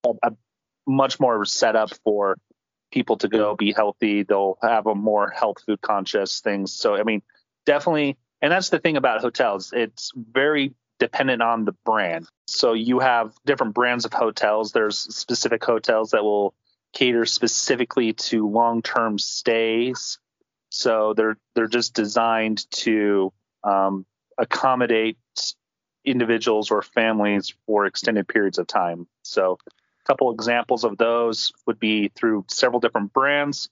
a, 0.05 0.29
a 0.31 0.33
much 0.87 1.19
more 1.19 1.45
setup 1.45 1.91
for 2.05 2.39
people 2.93 3.17
to 3.19 3.29
go 3.29 3.57
be 3.57 3.73
healthy. 3.73 4.23
They'll 4.23 4.59
have 4.63 4.87
a 4.87 4.95
more 4.95 5.31
health 5.31 5.59
food 5.67 5.81
conscious 5.81 6.41
things. 6.41 6.73
So 6.73 6.95
I 6.95 7.03
mean, 7.03 7.23
definitely, 7.67 8.19
and 8.41 8.53
that's 8.53 8.69
the 8.69 8.79
thing 8.79 8.97
about 8.97 9.21
hotels. 9.21 9.73
It's 9.73 10.13
very 10.15 10.75
dependent 10.99 11.43
on 11.43 11.65
the 11.65 11.73
brand. 11.85 12.29
So 12.47 12.75
you 12.75 13.01
have 13.01 13.35
different 13.45 13.75
brands 13.75 14.05
of 14.05 14.13
hotels. 14.13 14.73
There's 14.73 14.99
specific 14.99 15.65
hotels 15.65 16.11
that 16.11 16.23
will 16.23 16.55
cater 16.93 17.25
specifically 17.25 18.13
to 18.13 18.49
long-term 18.49 19.19
stays. 19.19 20.19
So 20.71 21.15
they're 21.15 21.37
they're 21.55 21.67
just 21.67 21.95
designed 21.95 22.71
to 22.73 23.33
um, 23.65 24.07
accommodate 24.39 25.19
individuals 26.05 26.71
or 26.71 26.83
families 26.83 27.55
for 27.67 27.87
extended 27.87 28.27
periods 28.29 28.59
of 28.59 28.67
time. 28.67 29.07
So 29.23 29.59
a 29.67 30.07
couple 30.07 30.33
examples 30.33 30.85
of 30.85 30.99
those 30.99 31.53
would 31.67 31.79
be 31.79 32.09
through 32.09 32.45
several 32.49 32.81
different 32.81 33.13
brands. 33.13 33.69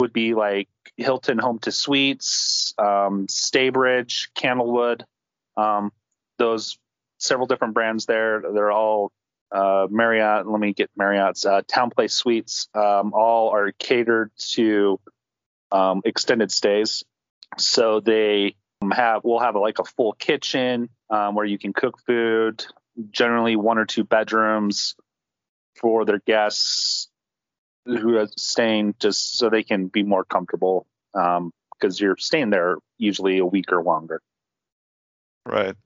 Would 0.00 0.12
be 0.12 0.34
like 0.34 0.68
Hilton 0.98 1.38
Home2 1.38 1.72
Suites, 1.72 2.74
um, 2.78 3.26
Staybridge, 3.28 4.28
Candlewood. 4.34 5.02
Um, 5.56 5.90
those 6.38 6.78
several 7.18 7.46
different 7.46 7.74
brands 7.74 8.06
there. 8.06 8.42
They're 8.52 8.72
all 8.72 9.12
uh, 9.52 9.86
Marriott. 9.90 10.46
Let 10.46 10.60
me 10.60 10.72
get 10.72 10.90
Marriott's 10.96 11.46
uh, 11.46 11.62
TownePlace 11.62 12.10
Suites. 12.10 12.68
Um, 12.74 13.12
all 13.14 13.50
are 13.50 13.72
catered 13.72 14.30
to 14.50 15.00
um, 15.70 16.02
extended 16.04 16.50
stays. 16.50 17.04
So 17.58 18.00
they 18.00 18.56
have 18.92 19.22
we'll 19.24 19.40
have 19.40 19.54
like 19.56 19.78
a 19.78 19.84
full 19.84 20.12
kitchen 20.12 20.88
um, 21.10 21.34
where 21.34 21.46
you 21.46 21.58
can 21.58 21.72
cook 21.72 22.00
food. 22.06 22.64
Generally, 23.10 23.56
one 23.56 23.78
or 23.78 23.84
two 23.84 24.04
bedrooms 24.04 24.96
for 25.78 26.04
their 26.04 26.18
guests 26.18 27.08
who 27.84 28.16
are 28.16 28.26
staying, 28.36 28.94
just 28.98 29.36
so 29.36 29.50
they 29.50 29.62
can 29.62 29.86
be 29.88 30.02
more 30.02 30.24
comfortable. 30.24 30.86
Because 31.12 32.00
you're 32.00 32.16
staying 32.16 32.50
there 32.50 32.76
usually 32.98 33.38
a 33.38 33.46
week 33.46 33.70
or 33.70 33.82
longer. 33.82 34.20
Right. 35.44 35.76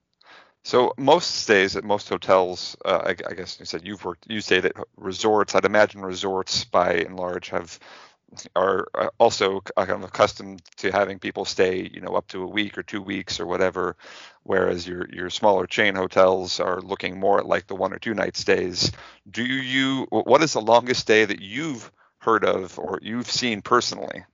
So 0.63 0.93
most 0.99 1.37
stays 1.37 1.77
at 1.77 1.85
most 1.85 2.09
hotels, 2.09 2.77
uh, 2.85 3.03
I, 3.07 3.11
I 3.29 3.35
guess 3.35 3.59
you 3.59 3.65
said 3.65 3.87
you've 3.87 4.05
worked. 4.05 4.27
You 4.29 4.41
say 4.41 4.61
that 4.61 4.77
resorts. 4.97 5.55
I'd 5.55 5.65
imagine 5.65 6.03
resorts, 6.03 6.65
by 6.65 6.95
and 6.95 7.17
large, 7.17 7.49
have 7.49 7.79
are 8.55 8.87
uh, 8.95 9.09
also 9.19 9.61
kind 9.61 9.91
of 9.91 10.05
accustomed 10.05 10.63
to 10.77 10.93
having 10.93 11.19
people 11.19 11.45
stay, 11.45 11.91
you 11.93 12.01
know, 12.01 12.15
up 12.15 12.29
to 12.29 12.43
a 12.43 12.47
week 12.47 12.79
or 12.79 12.83
two 12.83 13.03
weeks 13.03 13.41
or 13.41 13.47
whatever. 13.47 13.97
Whereas 14.43 14.87
your 14.87 15.09
your 15.13 15.31
smaller 15.31 15.67
chain 15.67 15.95
hotels 15.95 16.61
are 16.61 16.81
looking 16.81 17.19
more 17.19 17.39
at 17.39 17.47
like 17.47 17.67
the 17.67 17.75
one 17.75 17.93
or 17.93 17.99
two 17.99 18.15
night 18.15 18.37
stays. 18.37 18.93
Do 19.31 19.45
you? 19.45 20.07
What 20.11 20.43
is 20.43 20.53
the 20.53 20.61
longest 20.61 21.01
stay 21.01 21.25
that 21.25 21.41
you've 21.41 21.91
heard 22.19 22.45
of 22.45 22.79
or 22.79 22.99
you've 23.03 23.31
seen 23.31 23.63
personally? 23.63 24.25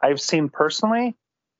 I've 0.00 0.20
seen 0.20 0.48
personally. 0.48 1.14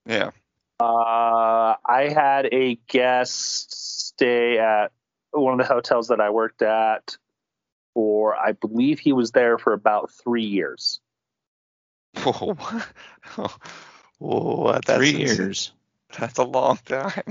Yeah. 0.06 0.30
Uh, 0.78 1.74
I 1.84 2.10
had 2.12 2.52
a 2.52 2.74
guest 2.86 4.06
stay 4.08 4.58
at 4.58 4.92
one 5.30 5.58
of 5.58 5.66
the 5.66 5.72
hotels 5.72 6.08
that 6.08 6.20
I 6.20 6.30
worked 6.30 6.62
at 6.62 7.16
for, 7.94 8.36
I 8.36 8.52
believe 8.52 8.98
he 8.98 9.12
was 9.12 9.30
there 9.30 9.58
for 9.58 9.72
about 9.72 10.10
three 10.10 10.44
years. 10.44 11.00
Whoa, 12.18 12.56
Whoa, 14.18 14.72
that's 14.72 14.96
Three 14.96 15.16
years. 15.16 15.72
That's 16.18 16.38
a 16.38 16.44
long 16.44 16.78
time. 16.84 17.22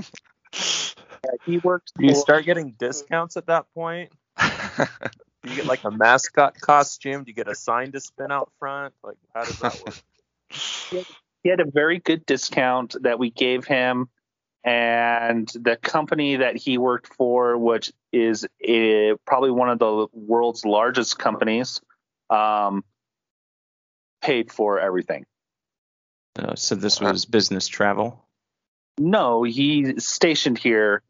Yeah, 1.24 1.30
he 1.44 1.58
worked. 1.58 1.92
Do 1.98 2.06
you 2.06 2.14
start 2.14 2.44
getting 2.44 2.72
discounts 2.72 3.36
at 3.36 3.46
that 3.46 3.66
point? 3.74 4.12
Do 4.38 5.50
you 5.50 5.56
get 5.56 5.66
like 5.66 5.84
a 5.84 5.90
mascot 5.90 6.60
costume? 6.60 7.24
Do 7.24 7.30
you 7.30 7.34
get 7.34 7.48
a 7.48 7.54
sign 7.54 7.92
to 7.92 8.00
spin 8.00 8.30
out 8.30 8.50
front? 8.58 8.94
Like, 9.02 9.16
how 9.34 9.44
does 9.44 9.58
that 9.60 9.82
work? 9.84 11.06
he 11.46 11.50
had 11.50 11.60
a 11.60 11.70
very 11.70 12.00
good 12.00 12.26
discount 12.26 12.96
that 13.02 13.20
we 13.20 13.30
gave 13.30 13.64
him 13.64 14.08
and 14.64 15.46
the 15.54 15.76
company 15.76 16.34
that 16.38 16.56
he 16.56 16.76
worked 16.76 17.14
for 17.14 17.56
which 17.56 17.92
is 18.12 18.44
eh, 18.64 19.12
probably 19.24 19.52
one 19.52 19.70
of 19.70 19.78
the 19.78 20.08
world's 20.12 20.64
largest 20.64 21.20
companies 21.20 21.80
um, 22.30 22.82
paid 24.20 24.50
for 24.50 24.80
everything 24.80 25.24
Uh, 26.36 26.56
so 26.56 26.74
this 26.74 27.00
was 27.00 27.24
business 27.26 27.68
travel. 27.68 28.26
no 28.98 29.44
he's 29.44 30.04
stationed 30.04 30.58
here 30.58 31.00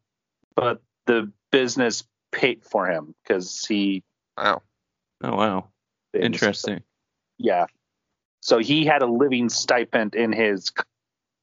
but 0.55 0.83
the 1.07 1.31
business 1.51 2.03
paid 2.31 2.63
for 2.63 2.87
him 2.87 3.15
because 3.23 3.65
he 3.65 4.03
wow. 4.37 4.61
Oh 5.23 5.35
wow, 5.35 5.69
interesting. 6.13 6.83
yeah 7.39 7.65
so 8.47 8.59
he 8.59 8.85
had 8.85 9.01
a 9.01 9.05
living 9.05 9.49
stipend 9.49 10.15
in 10.15 10.31
his 10.31 10.67
c- 10.67 10.83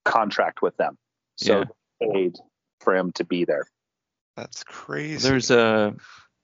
contract 0.05 0.63
with 0.63 0.75
them 0.79 0.97
so 1.37 1.59
Yeah. 1.59 1.65
they 2.01 2.07
paid 2.13 2.37
for 2.81 2.97
him 2.97 3.13
to 3.13 3.25
be 3.25 3.45
there 3.45 3.67
That's 4.37 4.65
crazy. 4.65 5.29
There's 5.29 5.51
a, 5.51 5.95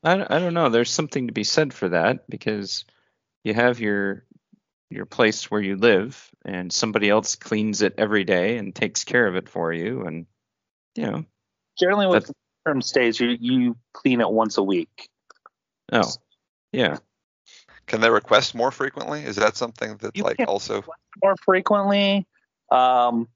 I, 0.05 0.13
I 0.13 0.39
don't 0.39 0.55
know. 0.55 0.69
There's 0.69 0.91
something 0.91 1.27
to 1.27 1.33
be 1.33 1.43
said 1.45 1.73
for 1.75 1.89
that 1.89 2.29
because 2.29 2.85
you 3.45 3.53
have 3.55 3.81
your 3.81 4.25
your 4.91 5.07
place 5.07 5.51
where 5.51 5.61
you 5.61 5.77
live, 5.77 6.31
and 6.45 6.73
somebody 6.73 7.09
else 7.11 7.37
cleans 7.37 7.83
it 7.83 7.95
every 7.99 8.25
day 8.25 8.59
and 8.59 8.75
takes 8.75 9.05
care 9.05 9.27
of 9.27 9.37
it 9.37 9.49
for 9.49 9.73
you, 9.73 10.03
and 10.07 10.27
you 10.97 11.07
know, 11.07 11.25
generally 11.79 12.07
with 12.07 12.25
That's- 12.27 12.35
term 12.67 12.81
stays 12.83 13.19
you 13.21 13.37
you 13.41 13.77
clean 13.93 14.21
it 14.21 14.31
once 14.31 14.57
a 14.59 14.63
week 14.63 15.09
oh, 15.93 16.11
yeah, 16.73 16.99
Can 17.91 18.01
they 18.01 18.09
request 18.11 18.55
more 18.55 18.71
frequently? 18.71 19.25
Is 19.25 19.35
that 19.35 19.57
something 19.57 19.97
that 19.97 20.17
You 20.17 20.23
like 20.23 20.39
also? 20.47 20.85
more 21.23 21.35
frequently 21.45 22.25
um 22.71 23.27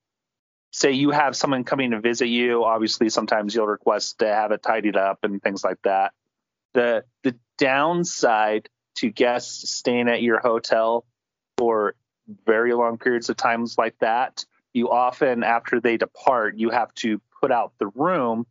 say 0.70 0.92
you 0.92 1.10
have 1.10 1.34
someone 1.34 1.64
coming 1.64 1.90
to 1.90 2.00
visit 2.00 2.26
you 2.26 2.64
obviously 2.64 3.08
sometimes 3.08 3.52
you'll 3.52 3.66
request 3.66 4.20
to 4.20 4.26
have 4.26 4.52
it 4.52 4.62
tidied 4.62 4.96
up 4.96 5.18
and 5.24 5.42
things 5.42 5.64
like 5.64 5.78
that 5.82 6.12
the 6.72 7.04
the 7.24 7.34
downside 7.58 8.68
to 8.94 9.10
guests 9.10 9.74
staying 9.74 10.08
at 10.08 10.22
your 10.22 10.38
hotel 10.38 11.04
for 11.58 11.96
very 12.46 12.72
long 12.74 12.96
periods 12.96 13.28
of 13.28 13.36
times 13.36 13.76
like 13.76 13.98
that 13.98 14.44
you 14.72 14.88
often 14.88 15.42
after 15.42 15.80
they 15.80 15.96
depart 15.96 16.56
you 16.56 16.70
have 16.70 16.94
to 16.94 17.20
put 17.40 17.50
out 17.50 17.72
the 17.80 17.88
room 17.88 18.46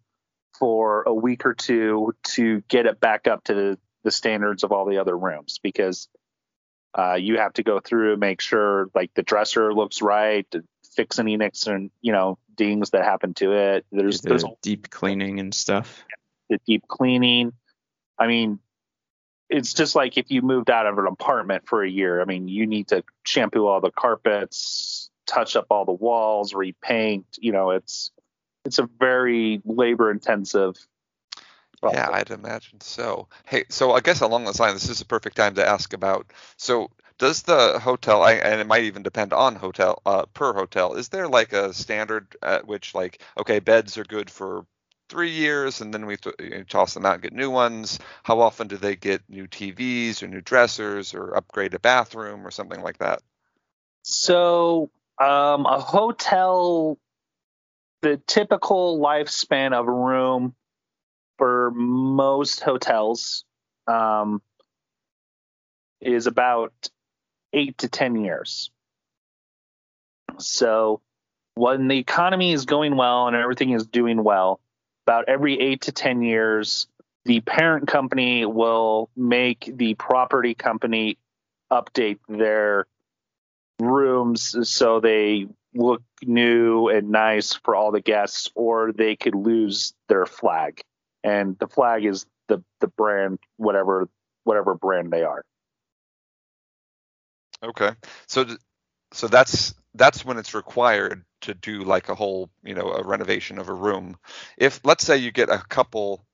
for 0.60 1.04
a 1.04 1.14
week 1.14 1.46
or 1.46 1.54
two 1.54 2.14
to 2.24 2.62
get 2.68 2.86
it 2.86 3.00
back 3.00 3.26
up 3.26 3.42
to 3.46 3.78
the, 4.04 4.12
standards 4.12 4.64
of 4.64 4.72
all 4.72 4.86
the 4.86 4.98
other 4.98 5.18
rooms 5.18 5.60
because 5.62 6.08
uh, 6.98 7.16
you 7.16 7.38
have 7.38 7.54
to 7.54 7.64
go 7.64 7.80
through 7.80 8.18
make 8.18 8.42
sure 8.42 8.90
like 8.94 9.12
the 9.16 9.24
dresser 9.24 9.74
looks 9.74 10.02
right 10.02 10.50
to 10.52 10.64
fix 10.96 11.20
any 11.20 11.38
nicks 11.38 11.68
and 11.68 11.90
you 12.02 12.12
know 12.12 12.38
dings 12.56 12.92
that 12.92 13.04
happen 13.04 13.34
to 13.34 13.54
it 13.54 13.86
there's 13.92 14.22
the 14.22 14.30
there's 14.30 14.46
deep 14.62 14.90
cleaning 14.90 15.40
and 15.40 15.54
stuff. 15.54 16.04
the 16.50 16.60
deep 16.68 16.88
cleaning 16.88 17.52
i 18.20 18.28
mean 18.28 18.60
it's 19.50 19.74
just 19.74 19.96
like 19.96 20.18
if 20.18 20.30
you 20.30 20.42
moved 20.42 20.70
out 20.70 20.86
of 20.86 20.98
an 20.98 21.08
apartment 21.08 21.64
for 21.68 21.84
a 21.84 21.90
year 21.90 22.22
i 22.22 22.26
mean 22.26 22.48
you 22.48 22.68
need 22.68 22.88
to 22.88 23.04
shampoo 23.24 23.66
all 23.66 23.82
the 23.82 23.92
carpets 23.92 25.10
touch 25.26 25.56
up 25.56 25.66
all 25.72 25.86
the 25.86 25.92
walls 25.92 26.54
repaint 26.54 27.26
you 27.40 27.52
know 27.52 27.72
it's 27.72 28.12
it's 28.66 28.80
a 28.80 28.90
very 29.00 29.62
labor 29.66 30.12
intensive 30.12 30.76
Yeah, 31.92 32.10
I'd 32.12 32.32
imagine 32.32 32.80
so. 32.82 33.28
Hey, 33.46 33.66
so 33.70 33.92
I 33.94 34.00
guess 34.00 34.22
along 34.22 34.46
this 34.46 34.60
line, 34.60 34.74
this 34.74 34.90
is 34.90 35.02
a 35.02 35.06
perfect 35.06 35.36
time 35.36 35.56
to 35.56 35.68
ask 35.68 35.94
about. 35.94 36.32
So, 36.58 36.90
does 37.20 37.44
the 37.44 37.80
hotel, 37.80 38.24
I, 38.24 38.34
and 38.34 38.60
it 38.62 38.68
might 38.68 38.84
even 38.84 39.04
depend 39.04 39.34
on 39.34 39.56
hotel 39.56 40.02
uh, 40.06 40.26
per 40.34 40.54
hotel, 40.54 40.96
is 40.96 41.10
there 41.10 41.28
like 41.28 41.54
a 41.54 41.74
standard 41.74 42.36
at 42.42 42.66
which, 42.68 42.96
like, 42.96 43.22
okay, 43.38 43.60
beds 43.60 43.98
are 43.98 44.04
good 44.04 44.30
for 44.30 44.66
three 45.10 45.32
years, 45.32 45.82
and 45.82 45.94
then 45.94 46.06
we 46.06 46.18
th- 46.18 46.36
you 46.40 46.50
know, 46.50 46.64
toss 46.64 46.94
them 46.94 47.06
out 47.06 47.16
and 47.16 47.24
get 47.24 47.34
new 47.34 47.52
ones? 47.52 48.00
How 48.24 48.40
often 48.40 48.68
do 48.68 48.78
they 48.78 48.96
get 48.96 49.22
new 49.30 49.48
TVs 49.48 50.24
or 50.24 50.28
new 50.28 50.42
dressers 50.42 51.14
or 51.14 51.36
upgrade 51.36 51.74
a 51.74 51.80
bathroom 51.80 52.48
or 52.48 52.52
something 52.52 52.82
like 52.82 52.98
that? 53.00 53.22
So, 54.04 54.90
um, 55.22 55.66
a 55.66 55.80
hotel, 55.80 56.98
the 58.02 58.18
typical 58.26 59.00
lifespan 59.00 59.74
of 59.74 59.88
a 59.88 59.92
room 59.92 60.56
for 61.38 61.72
most 61.72 62.60
hotels 62.60 63.44
um, 63.88 64.42
is 66.02 66.28
about 66.28 66.74
eight 67.54 67.78
to 67.80 67.88
10 67.88 68.24
years. 68.24 68.72
So 70.40 71.02
when 71.56 71.88
the 71.88 71.98
economy 71.98 72.54
is 72.54 72.66
going 72.66 72.96
well 72.96 73.28
and 73.28 73.36
everything 73.36 73.72
is 73.72 73.86
doing 73.86 74.24
well, 74.24 74.60
about 75.06 75.26
every 75.28 75.60
eight 75.60 75.82
to 75.82 75.92
10 75.92 76.22
years, 76.22 76.88
the 77.26 77.42
parent 77.42 77.88
company 77.88 78.46
will 78.46 79.10
make 79.16 79.72
the 79.76 79.94
property 79.96 80.54
company 80.54 81.18
update 81.72 82.20
their 82.28 82.88
rooms 83.80 84.70
so 84.70 85.00
they 85.00 85.48
look 85.74 86.04
new 86.22 86.90
and 86.90 87.10
nice 87.10 87.54
for 87.54 87.76
all 87.76 87.92
the 87.92 88.02
guests, 88.02 88.50
or 88.56 88.92
they 88.92 89.16
could 89.16 89.36
lose 89.36 89.94
their 90.08 90.26
flag. 90.26 90.84
And 91.24 91.58
the 91.60 91.68
flag 91.68 92.06
is 92.06 92.26
the, 92.48 92.64
the 92.82 92.88
brand, 92.88 93.40
whatever 93.58 94.10
whatever 94.44 94.76
brand 94.76 95.12
they 95.12 95.24
are. 95.24 95.46
Okay. 97.64 97.92
So 98.28 98.46
so 99.14 99.28
that's 99.28 99.74
that's 99.96 100.26
when 100.26 100.38
it's 100.38 100.54
required 100.54 101.24
to 101.42 101.54
do 101.54 101.84
like 101.84 102.10
a 102.10 102.16
whole, 102.16 102.50
you 102.64 102.74
know, 102.74 102.92
a 102.92 103.04
renovation 103.04 103.60
of 103.60 103.70
a 103.70 103.74
room. 103.74 104.18
If 104.58 104.82
let's 104.84 105.06
say 105.06 105.18
you 105.18 105.32
get 105.32 105.50
a 105.50 105.60
couple 105.60 106.26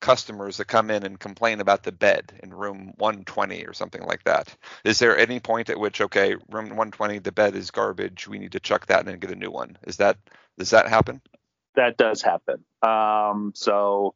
customers 0.00 0.58
that 0.58 0.66
come 0.66 0.90
in 0.90 1.04
and 1.04 1.18
complain 1.18 1.60
about 1.60 1.82
the 1.82 1.92
bed 1.92 2.38
in 2.42 2.52
room 2.52 2.92
120 2.98 3.64
or 3.64 3.72
something 3.72 4.02
like 4.02 4.22
that. 4.24 4.54
Is 4.84 4.98
there 4.98 5.16
any 5.16 5.40
point 5.40 5.70
at 5.70 5.80
which 5.80 6.00
okay, 6.00 6.34
room 6.50 6.68
120 6.68 7.18
the 7.20 7.32
bed 7.32 7.56
is 7.56 7.70
garbage, 7.70 8.28
we 8.28 8.38
need 8.38 8.52
to 8.52 8.60
chuck 8.60 8.86
that 8.86 9.08
and 9.08 9.20
get 9.20 9.30
a 9.30 9.36
new 9.36 9.50
one? 9.50 9.78
Is 9.86 9.96
that 9.96 10.18
does 10.58 10.70
that 10.70 10.88
happen? 10.88 11.22
That 11.74 11.96
does 11.96 12.22
happen. 12.22 12.64
Um, 12.82 13.52
so 13.54 14.14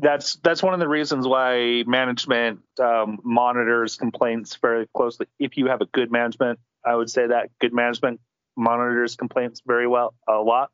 that's 0.00 0.36
that's 0.36 0.62
one 0.62 0.74
of 0.74 0.80
the 0.80 0.88
reasons 0.88 1.26
why 1.26 1.84
management 1.86 2.60
um, 2.80 3.18
monitors 3.24 3.96
complaints 3.96 4.56
very 4.60 4.88
closely. 4.94 5.26
If 5.38 5.56
you 5.56 5.66
have 5.66 5.80
a 5.80 5.86
good 5.86 6.10
management, 6.10 6.58
I 6.84 6.94
would 6.94 7.10
say 7.10 7.26
that 7.26 7.50
good 7.60 7.72
management 7.72 8.20
monitors 8.56 9.16
complaints 9.16 9.62
very 9.66 9.86
well 9.86 10.14
a 10.28 10.34
lot. 10.34 10.70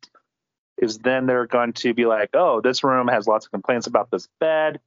Is 0.77 0.99
then 0.99 1.27
they're 1.27 1.47
going 1.47 1.73
to 1.75 1.95
be 1.95 2.05
like, 2.05 2.31
oh, 2.35 2.61
this 2.61 2.83
room 2.83 3.07
has 3.09 3.27
lots 3.27 3.47
of 3.47 3.53
complaints 3.53 3.87
about 3.87 4.11
this 4.11 4.29
bed, 4.41 4.81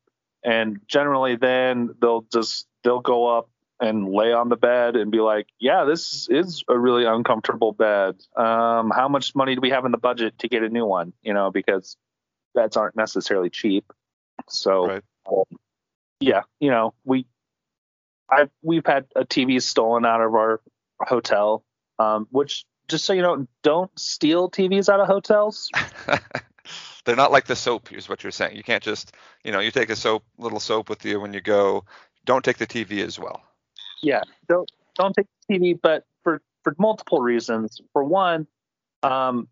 and 0.43 0.79
generally 0.87 1.37
then 1.37 1.95
they'll 2.01 2.25
just 2.31 2.67
they'll 2.83 2.99
go 2.99 3.37
up 3.37 3.49
and 3.79 4.09
lay 4.11 4.33
on 4.33 4.49
the 4.49 4.55
bed 4.55 4.95
and 4.95 5.11
be 5.11 5.19
like, 5.19 5.47
yeah, 5.59 5.85
this 5.85 6.27
is 6.29 6.63
a 6.67 6.77
really 6.77 7.05
uncomfortable 7.05 7.71
bed. 7.71 8.15
Um, 8.35 8.89
how 8.89 9.07
much 9.07 9.35
money 9.35 9.53
do 9.55 9.61
we 9.61 9.69
have 9.69 9.85
in 9.85 9.91
the 9.91 9.99
budget 9.99 10.39
to 10.39 10.47
get 10.47 10.63
a 10.63 10.69
new 10.69 10.85
one? 10.85 11.13
You 11.21 11.33
know, 11.33 11.51
because 11.51 11.95
beds 12.55 12.75
aren't 12.75 12.95
necessarily 12.95 13.49
cheap. 13.49 13.85
So, 14.49 14.87
Right. 14.87 15.03
um, 15.31 15.43
yeah, 16.19 16.41
you 16.59 16.71
know, 16.71 16.93
we, 17.03 17.25
I 18.29 18.49
we've 18.61 18.85
had 18.85 19.05
a 19.15 19.25
TV 19.25 19.61
stolen 19.61 20.05
out 20.05 20.21
of 20.21 20.33
our 20.33 20.61
hotel, 20.99 21.63
um, 21.99 22.27
which 22.31 22.65
just 22.87 23.05
so 23.05 23.13
you 23.13 23.21
know, 23.21 23.47
don't 23.63 23.91
steal 23.99 24.49
TVs 24.49 24.89
out 24.89 24.99
of 24.99 25.07
hotels. 25.07 25.69
They're 27.05 27.15
not 27.15 27.31
like 27.31 27.45
the 27.45 27.55
soap, 27.55 27.93
is 27.93 28.09
what 28.09 28.23
you're 28.23 28.31
saying. 28.31 28.57
You 28.57 28.63
can't 28.63 28.83
just, 28.83 29.13
you 29.43 29.51
know, 29.51 29.59
you 29.59 29.71
take 29.71 29.89
a 29.89 29.95
soap, 29.95 30.23
little 30.37 30.59
soap 30.59 30.89
with 30.89 31.05
you 31.05 31.21
when 31.21 31.33
you 31.33 31.39
go. 31.39 31.85
Don't 32.25 32.43
take 32.43 32.57
the 32.57 32.67
TV 32.67 33.03
as 33.05 33.17
well. 33.17 33.41
Yeah, 34.03 34.21
don't 34.49 34.69
don't 34.95 35.15
take 35.15 35.27
the 35.47 35.55
TV, 35.57 35.79
but 35.81 36.03
for 36.23 36.41
for 36.63 36.75
multiple 36.77 37.21
reasons. 37.21 37.79
For 37.93 38.03
one, 38.03 38.47
um, 39.03 39.47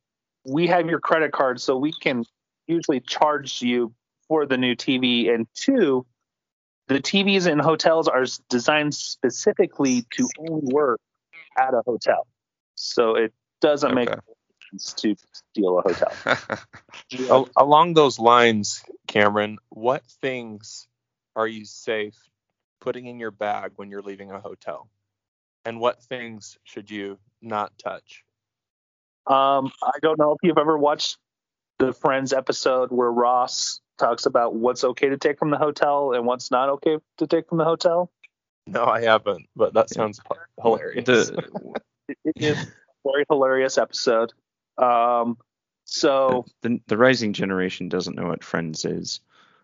we 0.46 0.68
have 0.68 0.88
your 0.88 1.00
credit 1.00 1.32
card, 1.32 1.62
so 1.62 1.78
we 1.78 1.94
can 1.94 2.26
usually 2.68 3.00
charge 3.00 3.62
you 3.62 3.94
for 4.28 4.46
the 4.46 4.58
new 4.58 4.76
TV. 4.76 5.34
And 5.34 5.48
two, 5.54 6.06
the 6.88 7.00
TVs 7.00 7.50
in 7.50 7.60
hotels 7.60 8.08
are 8.08 8.26
designed 8.50 8.94
specifically 8.94 10.06
to 10.12 10.28
only 10.40 10.74
work 10.74 11.00
at 11.58 11.74
a 11.74 11.82
hotel, 11.86 12.28
so 12.76 13.16
it 13.16 13.34
doesn't 13.62 13.96
make 13.96 14.10
sense 14.10 14.94
to 14.94 15.16
steal 15.32 15.80
a 15.80 15.82
hotel. 15.82 16.14
Al- 17.30 17.50
along 17.58 17.94
those 17.94 18.20
lines, 18.20 18.84
Cameron, 19.08 19.58
what 19.70 20.04
things 20.22 20.88
are 21.36 21.48
you 21.48 21.66
safe 21.66 22.16
putting 22.82 23.08
in 23.08 23.20
your 23.20 23.32
bag 23.32 23.72
when 23.76 23.90
you're 23.90 24.02
leaving 24.02 24.32
a 24.32 24.40
hotel? 24.40 24.90
And 25.66 25.80
what 25.80 26.04
things 26.04 26.58
should 26.64 26.92
you 26.92 27.18
not 27.42 27.76
touch? 27.80 28.24
Um, 29.26 29.72
I 29.82 29.98
don't 30.02 30.20
know 30.20 30.34
if 30.34 30.38
you've 30.44 30.60
ever 30.60 30.78
watched 30.78 31.18
the 31.80 31.94
Friends 31.94 32.34
episode 32.34 32.92
where 32.92 33.12
Ross 33.12 33.82
talks 33.98 34.26
about 34.26 34.56
what's 34.56 34.84
okay 34.84 35.10
to 35.10 35.18
take 35.18 35.40
from 35.40 35.50
the 35.50 35.58
hotel 35.58 36.14
and 36.14 36.26
what's 36.26 36.52
not 36.52 36.70
okay 36.70 36.98
to 37.18 37.28
take 37.28 37.48
from 37.50 37.58
the 37.58 37.66
hotel. 37.66 38.12
No, 38.68 38.86
I 38.86 39.02
haven't, 39.04 39.48
but 39.56 39.74
that 39.74 39.90
sounds 39.90 40.20
hilarious. 40.62 41.06
The, 41.06 41.44
It 42.08 42.18
it 42.24 42.34
is 42.38 42.58
a 42.58 42.68
very 43.04 43.26
hilarious 43.28 43.80
episode. 43.80 44.32
Um, 44.78 45.40
so 45.86 46.46
the 46.62 46.80
the 46.86 46.98
rising 46.98 47.34
generation 47.34 47.90
doesn't 47.90 48.16
know 48.16 48.28
what 48.28 48.44
Friends 48.44 48.86
is. 48.86 49.22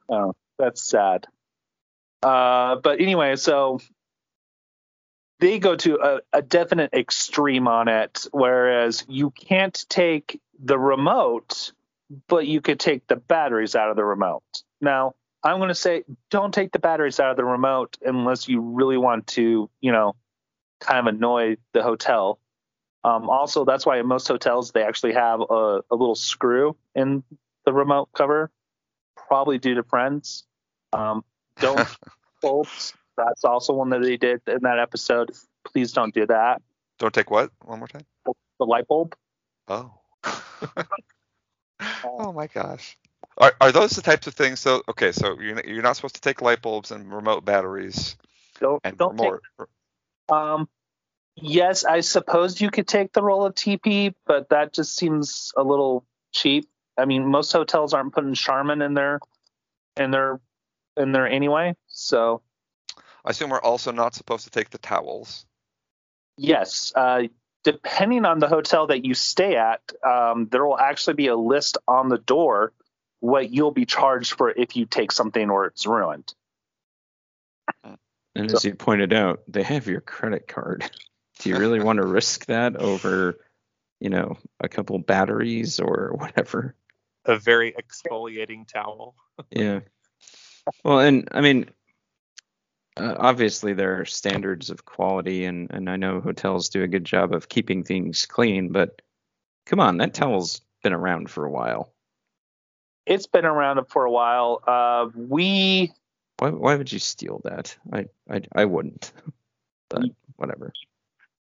oh, 0.10 0.34
that's 0.58 0.82
sad. 0.82 1.28
Uh, 2.24 2.78
but 2.78 3.00
anyway, 3.00 3.36
so 3.36 3.80
they 5.40 5.60
go 5.60 5.76
to 5.76 6.00
a, 6.00 6.22
a 6.34 6.42
definite 6.42 6.94
extreme 6.94 7.68
on 7.68 7.88
it, 7.88 8.26
whereas 8.32 9.06
you 9.08 9.30
can't 9.32 9.86
take 9.90 10.40
the 10.60 10.80
remote, 10.80 11.74
but 12.28 12.48
you 12.48 12.62
could 12.62 12.80
take 12.80 13.08
the 13.08 13.16
batteries 13.16 13.76
out 13.76 13.90
of 13.90 13.96
the 13.96 14.04
remote. 14.04 14.44
Now, 14.80 15.14
I'm 15.44 15.58
going 15.58 15.70
to 15.70 15.76
say 15.76 16.04
don't 16.30 16.54
take 16.54 16.72
the 16.72 16.80
batteries 16.80 17.20
out 17.20 17.32
of 17.32 17.38
the 17.38 17.46
remote 17.46 17.98
unless 18.02 18.48
you 18.48 18.62
really 18.62 18.98
want 18.98 19.28
to, 19.28 19.70
you 19.80 19.92
know, 19.92 20.16
kind 20.80 21.00
of 21.00 21.14
annoy 21.14 21.58
the 21.74 21.84
hotel. 21.84 22.40
Um, 23.04 23.30
also, 23.30 23.66
that's 23.66 23.86
why 23.86 24.00
in 24.00 24.08
most 24.08 24.28
hotels 24.28 24.72
they 24.72 24.84
actually 24.84 25.14
have 25.14 25.42
a, 25.42 25.82
a 25.90 25.96
little 25.96 26.16
screw 26.16 26.76
in 26.94 27.24
the 27.66 27.74
remote 27.74 28.10
cover, 28.14 28.52
probably 29.16 29.58
due 29.58 29.76
to 29.76 29.84
friends. 29.84 30.44
Um, 30.94 31.24
don't 31.60 31.88
bulbs. 32.42 32.94
That's 33.18 33.44
also 33.44 33.74
one 33.74 33.90
that 33.90 34.02
they 34.02 34.18
did 34.18 34.42
in 34.48 34.60
that 34.62 34.80
episode. 34.80 35.32
Please 35.66 35.94
don't 35.94 36.14
do 36.14 36.26
that. 36.28 36.62
Don't 37.00 37.14
take 37.14 37.32
what? 37.32 37.52
One 37.64 37.80
more 37.80 37.88
time. 37.88 38.06
The 38.26 38.66
light 38.66 38.88
bulb. 38.88 39.16
Oh. 39.68 39.94
oh 42.04 42.32
my 42.34 42.48
gosh. 42.48 42.98
Are, 43.38 43.54
are 43.62 43.72
those 43.72 43.92
the 43.92 44.02
types 44.02 44.28
of 44.28 44.34
things? 44.34 44.60
So 44.60 44.84
okay, 44.90 45.12
so 45.12 45.40
you're 45.40 45.66
you're 45.66 45.82
not 45.82 45.96
supposed 45.96 46.16
to 46.16 46.22
take 46.22 46.42
light 46.42 46.62
bulbs 46.62 46.92
and 46.92 47.12
remote 47.12 47.46
batteries 47.46 48.16
Don't 48.60 48.82
and 48.84 48.98
don't 48.98 49.18
take. 49.18 49.34
Um, 50.30 50.70
yes, 51.36 51.84
I 51.86 52.02
suppose 52.02 52.62
you 52.62 52.70
could 52.70 52.88
take 52.88 53.14
the 53.14 53.24
roll 53.24 53.46
of 53.46 53.56
TP, 53.56 54.14
but 54.26 54.50
that 54.50 54.74
just 54.74 54.96
seems 54.96 55.52
a 55.58 55.64
little 55.64 56.06
cheap. 56.32 56.70
I 56.98 57.06
mean, 57.06 57.26
most 57.26 57.52
hotels 57.52 57.94
aren't 57.94 58.14
putting 58.14 58.34
Charmin 58.34 58.82
in 58.82 58.94
their 58.94 59.20
in 59.98 60.12
their 60.12 60.40
in 60.98 61.12
there 61.12 61.28
anyway. 61.28 61.76
So 61.88 62.42
I 63.26 63.32
assume 63.32 63.50
we're 63.50 63.62
also 63.62 63.92
not 63.92 64.14
supposed 64.14 64.44
to 64.46 64.50
take 64.52 64.70
the 64.70 64.78
towels. 64.78 65.46
yes, 66.38 66.92
uh, 66.96 67.24
depending 67.64 68.26
on 68.26 68.40
the 68.40 68.48
hotel 68.48 68.88
that 68.88 69.06
you 69.06 69.14
stay 69.14 69.56
at, 69.56 69.82
um, 70.06 70.48
there 70.52 70.66
will 70.66 70.78
actually 70.78 71.14
be 71.16 71.28
a 71.28 71.36
list 71.36 71.78
on 71.88 72.10
the 72.10 72.18
door 72.18 72.74
what 73.20 73.52
you'll 73.52 73.72
be 73.72 73.86
charged 73.86 74.34
for 74.34 74.50
if 74.50 74.76
you 74.76 74.86
take 74.86 75.12
something 75.12 75.50
or 75.50 75.66
it's 75.66 75.86
ruined. 75.86 76.34
And 78.34 78.52
as 78.52 78.66
you 78.66 78.74
pointed 78.76 79.14
out, 79.14 79.42
they 79.48 79.62
have 79.62 79.88
your 79.88 80.02
credit 80.02 80.48
card. 80.48 80.90
Do 81.40 81.50
you 81.50 81.58
really 81.58 81.80
want 81.80 81.98
to 81.98 82.06
risk 82.06 82.46
that 82.46 82.76
over, 82.76 83.40
you 84.00 84.10
know, 84.10 84.38
a 84.60 84.70
couple 84.70 84.98
batteries 85.00 85.80
or 85.80 86.14
whatever? 86.16 86.76
a 87.26 87.38
very 87.38 87.74
exfoliating 87.74 88.68
towel. 88.68 89.16
Yeah. 89.50 89.82
Well, 90.84 91.00
and 91.00 91.28
I 91.32 91.42
mean, 91.42 91.70
uh, 92.98 93.16
obviously 93.18 93.74
there 93.74 94.02
are 94.02 94.06
standards 94.06 94.70
of 94.70 94.86
quality, 94.86 95.46
and 95.46 95.72
and 95.72 95.90
I 95.90 95.96
know 95.96 96.22
hotels 96.22 96.70
do 96.70 96.84
a 96.84 96.88
good 96.88 97.06
job 97.06 97.34
of 97.34 97.50
keeping 97.50 97.84
things 97.84 98.26
clean, 98.26 98.72
but 98.72 99.02
come 99.66 99.80
on, 99.80 99.98
that 99.98 100.14
towel's 100.14 100.62
been 100.84 100.94
around 100.94 101.30
for 101.30 101.46
a 101.46 101.52
while. 101.52 101.94
It's 103.06 103.28
been 103.28 103.46
around 103.46 103.86
for 103.90 104.06
a 104.06 104.12
while. 104.12 104.62
Uh, 104.68 105.10
we 105.16 105.92
Why 106.40 106.50
why 106.50 106.76
would 106.76 106.92
you 106.92 107.00
steal 107.00 107.42
that? 107.46 107.78
I 107.92 108.08
I 108.30 108.42
I 108.54 108.66
wouldn't. 108.66 109.12
But 109.90 110.04
whatever. 110.38 110.72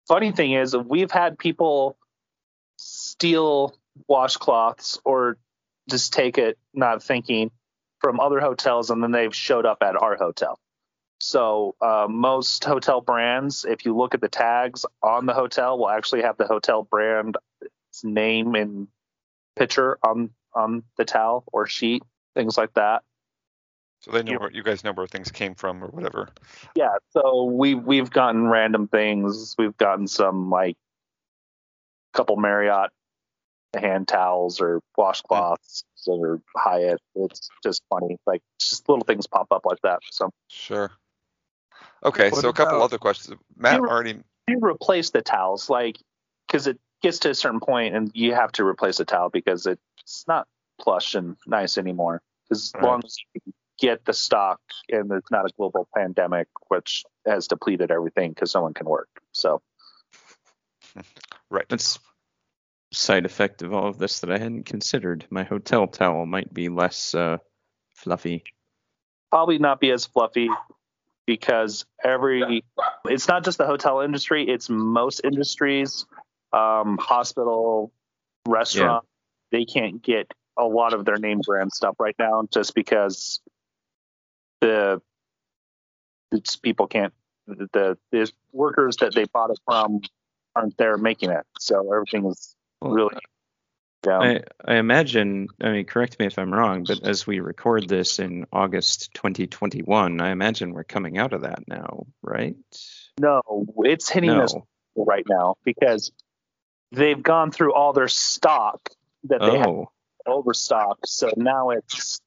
funny 0.07 0.31
thing 0.31 0.51
is 0.53 0.77
we've 0.77 1.09
had 1.09 1.39
people 1.39 1.97
steal 2.77 3.75
washcloths 4.07 4.99
or 5.03 5.37
just 5.89 6.13
take 6.13 6.37
it 6.37 6.57
not 6.71 7.01
thinking 7.01 7.49
from 8.01 8.19
other 8.19 8.39
hotels 8.39 8.91
and 8.91 9.01
then 9.01 9.11
they've 9.11 9.35
showed 9.35 9.65
up 9.65 9.79
at 9.81 9.95
our 9.95 10.15
hotel 10.15 10.59
so 11.19 11.75
uh, 11.81 12.07
most 12.09 12.63
hotel 12.63 13.01
brands 13.01 13.65
if 13.65 13.85
you 13.85 13.95
look 13.95 14.13
at 14.13 14.21
the 14.21 14.27
tags 14.29 14.85
on 15.01 15.25
the 15.25 15.33
hotel 15.33 15.77
will 15.77 15.89
actually 15.89 16.21
have 16.21 16.37
the 16.37 16.45
hotel 16.45 16.83
brand 16.83 17.37
name 18.03 18.55
and 18.55 18.87
picture 19.55 19.97
on 20.03 20.29
on 20.53 20.83
the 20.97 21.05
towel 21.05 21.43
or 21.51 21.65
sheet 21.67 22.03
things 22.35 22.57
like 22.57 22.73
that 22.73 23.01
So 24.01 24.11
they 24.11 24.23
know 24.23 24.33
You- 24.33 24.39
where 24.39 24.51
you 24.51 24.63
guys 24.63 24.83
know 24.83 24.91
where 24.91 25.07
things 25.07 25.31
came 25.31 25.55
from 25.55 25.83
or 25.83 25.87
whatever. 25.87 26.29
Yeah, 26.75 26.97
so 27.11 27.45
we 27.45 27.73
we've 27.75 28.11
gotten 28.11 28.47
random 28.47 28.87
things. 28.89 29.55
We've 29.57 29.77
gotten 29.77 30.07
some 30.07 30.49
like 30.49 30.75
couple 32.13 32.35
Marriott 32.35 32.91
hand 33.75 34.07
towels 34.07 34.61
or 34.61 34.81
washcloths 34.97 35.83
or 36.07 36.41
Hyatt. 36.55 36.99
It's 37.15 37.49
just 37.63 37.81
funny, 37.89 38.17
like 38.25 38.41
just 38.59 38.87
little 38.87 39.03
things 39.05 39.27
pop 39.27 39.47
up 39.51 39.65
like 39.65 39.79
that. 39.83 39.99
So 40.11 40.29
Sure. 40.49 40.91
Okay, 42.05 42.29
What 42.29 42.41
so 42.41 42.49
a 42.49 42.53
couple 42.53 42.81
other 42.81 42.97
questions. 42.99 43.35
Matt 43.57 43.77
You- 43.81 43.87
already. 43.87 44.19
you 44.47 44.59
replace 44.61 45.09
the 45.09 45.21
towels, 45.21 45.69
like 45.69 45.97
because 46.47 46.67
it 46.67 46.79
gets 47.01 47.19
to 47.19 47.31
a 47.31 47.35
certain 47.35 47.59
point 47.59 47.95
and 47.95 48.11
you 48.13 48.33
have 48.35 48.51
to 48.53 48.65
replace 48.65 48.97
the 48.97 49.05
towel 49.05 49.29
because 49.29 49.65
it's 49.65 50.23
not 50.27 50.47
plush 50.79 51.15
and 51.15 51.35
nice 51.47 51.77
anymore. 51.77 52.21
As 52.51 52.71
Right. 52.75 52.83
long 52.83 53.01
as 53.03 53.17
you 53.33 53.53
get 53.79 54.05
the 54.05 54.13
stock 54.13 54.61
and 54.89 55.11
it's 55.11 55.31
not 55.31 55.45
a 55.45 55.53
global 55.57 55.87
pandemic, 55.95 56.47
which 56.67 57.03
has 57.25 57.47
depleted 57.47 57.89
everything 57.91 58.31
because 58.31 58.53
no 58.53 58.61
one 58.61 58.73
can 58.75 58.85
work. 58.87 59.09
So. 59.31 59.61
Right. 61.49 61.65
That's 61.69 61.99
side 62.91 63.25
effect 63.25 63.61
of 63.63 63.73
all 63.73 63.87
of 63.87 63.97
this 63.97 64.21
that 64.21 64.31
I 64.31 64.37
hadn't 64.37 64.65
considered. 64.65 65.25
My 65.29 65.43
hotel 65.43 65.87
towel 65.87 66.25
might 66.25 66.53
be 66.53 66.69
less 66.69 67.13
uh, 67.15 67.39
fluffy. 67.95 68.43
probably 69.31 69.57
not 69.57 69.79
be 69.81 69.91
as 69.91 70.05
fluffy 70.05 70.49
because 71.25 71.85
every 72.03 72.63
it's 73.05 73.27
not 73.27 73.43
just 73.43 73.57
the 73.57 73.65
hotel 73.65 74.01
industry 74.01 74.47
it's 74.47 74.69
most 74.69 75.21
industries 75.23 76.05
um, 76.53 76.97
hospital 76.97 77.91
restaurant 78.47 79.05
they 79.51 79.65
can't 79.65 80.01
get 80.01 80.31
a 80.57 80.63
lot 80.63 80.93
of 80.93 81.05
their 81.05 81.17
name 81.17 81.41
brand 81.45 81.71
stuff 81.71 81.95
right 81.99 82.15
now 82.17 82.47
just 82.51 82.75
because 82.75 83.41
the 84.61 85.01
it's 86.31 86.55
people 86.55 86.87
can't 86.87 87.13
the 87.47 87.97
the 88.11 88.31
workers 88.51 88.97
that 88.97 89.13
they 89.13 89.25
bought 89.25 89.49
it 89.49 89.59
from 89.65 90.01
aren't 90.55 90.77
there 90.77 90.97
making 90.97 91.31
it. 91.31 91.45
So 91.59 91.93
everything 91.93 92.25
is 92.25 92.55
really 92.81 93.15
down 94.05 94.23
I, 94.23 94.39
I 94.63 94.75
imagine, 94.75 95.47
I 95.61 95.71
mean, 95.71 95.85
correct 95.85 96.19
me 96.19 96.25
if 96.25 96.39
I'm 96.39 96.53
wrong, 96.53 96.83
but 96.83 97.03
as 97.03 97.27
we 97.27 97.39
record 97.39 97.89
this 97.89 98.19
in 98.19 98.45
August 98.53 99.13
2021, 99.13 100.21
I 100.21 100.31
imagine 100.31 100.73
we're 100.73 100.83
coming 100.83 101.17
out 101.17 101.33
of 101.33 101.41
that 101.41 101.67
now, 101.67 102.05
right? 102.21 102.55
no 103.19 103.41
it's 103.79 104.09
hitting 104.09 104.29
us 104.29 104.53
right 104.95 105.25
now 105.27 105.55
because 105.63 106.11
they've 106.91 107.21
gone 107.21 107.51
through 107.51 107.73
all 107.73 107.93
their 107.93 108.07
stock 108.07 108.89
that 109.25 109.39
they 109.39 109.57
had 109.57 109.67
Oh, 109.67 109.89
overstock. 110.25 110.99
So 111.05 111.31
now 111.37 111.69
it's 111.71 112.19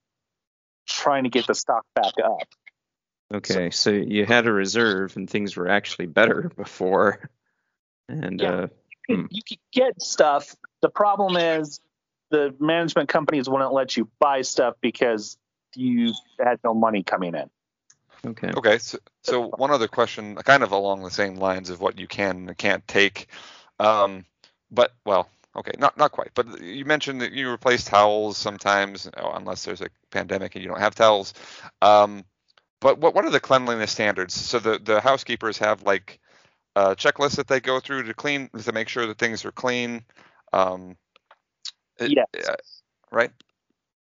trying 0.87 1.25
to 1.25 1.31
get 1.31 1.47
the 1.47 1.55
stock 1.55 1.85
back 1.95 2.13
up. 2.25 2.49
okay. 3.35 3.71
So 3.71 3.91
you 3.91 4.25
had 4.25 4.47
a 4.47 4.53
reserve 4.53 5.17
and 5.17 5.29
things 5.29 5.57
were 5.57 5.69
actually 5.69 6.07
better 6.07 6.51
before. 6.57 7.31
And 8.09 8.41
Yeah. 8.41 8.51
uh, 8.51 8.67
You 9.09 9.17
Hmm. 9.17 9.27
You 9.31 9.43
can 9.43 9.59
get 9.73 10.03
stuff. 10.03 10.55
The 10.81 10.89
problem 10.89 11.37
is 11.37 11.81
the 12.31 12.55
management 12.61 13.09
companies 13.09 13.49
wouldn't 13.49 13.73
let 13.73 13.97
you 13.97 14.09
buy 14.19 14.43
stuff 14.43 14.75
because 14.81 15.39
you 15.75 16.13
had 16.39 16.61
no 16.65 16.75
money 16.75 17.03
coming 17.03 17.35
in. 17.35 17.51
okay. 18.27 18.51
Okay, 18.51 18.79
so, 18.79 18.99
so 19.23 19.49
one 19.57 19.71
other 19.71 19.89
question, 19.89 20.37
kind 20.37 20.63
of 20.63 20.73
along 20.73 21.03
the 21.03 21.11
same 21.11 21.37
lines 21.37 21.71
of 21.71 21.81
what 21.81 21.99
you 21.99 22.07
can 22.07 22.49
and 22.49 22.59
can't 22.59 22.87
take, 22.87 23.29
um, 23.79 24.25
but 24.71 24.93
well, 25.05 25.29
okay, 25.57 25.73
not 25.79 25.97
not 25.97 26.13
quite. 26.13 26.31
But 26.35 26.61
you 26.61 26.85
mentioned 26.85 27.21
that 27.21 27.33
you 27.33 27.51
replace 27.51 27.85
towels 27.85 28.37
sometimes, 28.37 29.09
unless 29.17 29.65
there's 29.65 29.81
a 29.81 29.89
pandemic 30.11 30.55
and 30.55 30.63
you 30.63 30.71
don't 30.71 30.81
have 30.81 30.95
towels. 30.95 31.35
Um, 31.81 32.25
but 32.81 32.99
what 32.99 33.15
what 33.15 33.25
are 33.25 33.31
the 33.31 33.41
cleanliness 33.41 33.93
standards? 33.93 34.35
So 34.35 34.59
the 34.59 34.79
the 34.79 35.01
housekeepers 35.01 35.59
have 35.59 35.83
like 35.83 36.19
a 36.77 36.95
checklist 36.95 37.37
that 37.37 37.49
they 37.49 37.61
go 37.61 37.81
through 37.81 38.05
to 38.05 38.15
clean 38.15 38.51
to 38.63 38.73
make 38.73 38.89
sure 38.89 39.07
that 39.07 39.19
things 39.19 39.45
are 39.45 39.53
clean. 39.53 40.05
Um, 40.53 40.97
Yes. 42.01 42.27
uh, 42.49 42.55
right. 43.11 43.33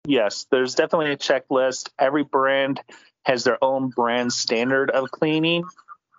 Yes, 0.06 0.48
there's 0.52 0.76
definitely 0.76 1.12
a 1.12 1.18
checklist. 1.18 1.90
Every 1.98 2.24
brand 2.24 2.82
has 3.26 3.44
their 3.44 3.64
own 3.64 3.90
brand 3.90 4.34
standard 4.34 4.90
of 4.90 5.12
cleaning. 5.12 5.64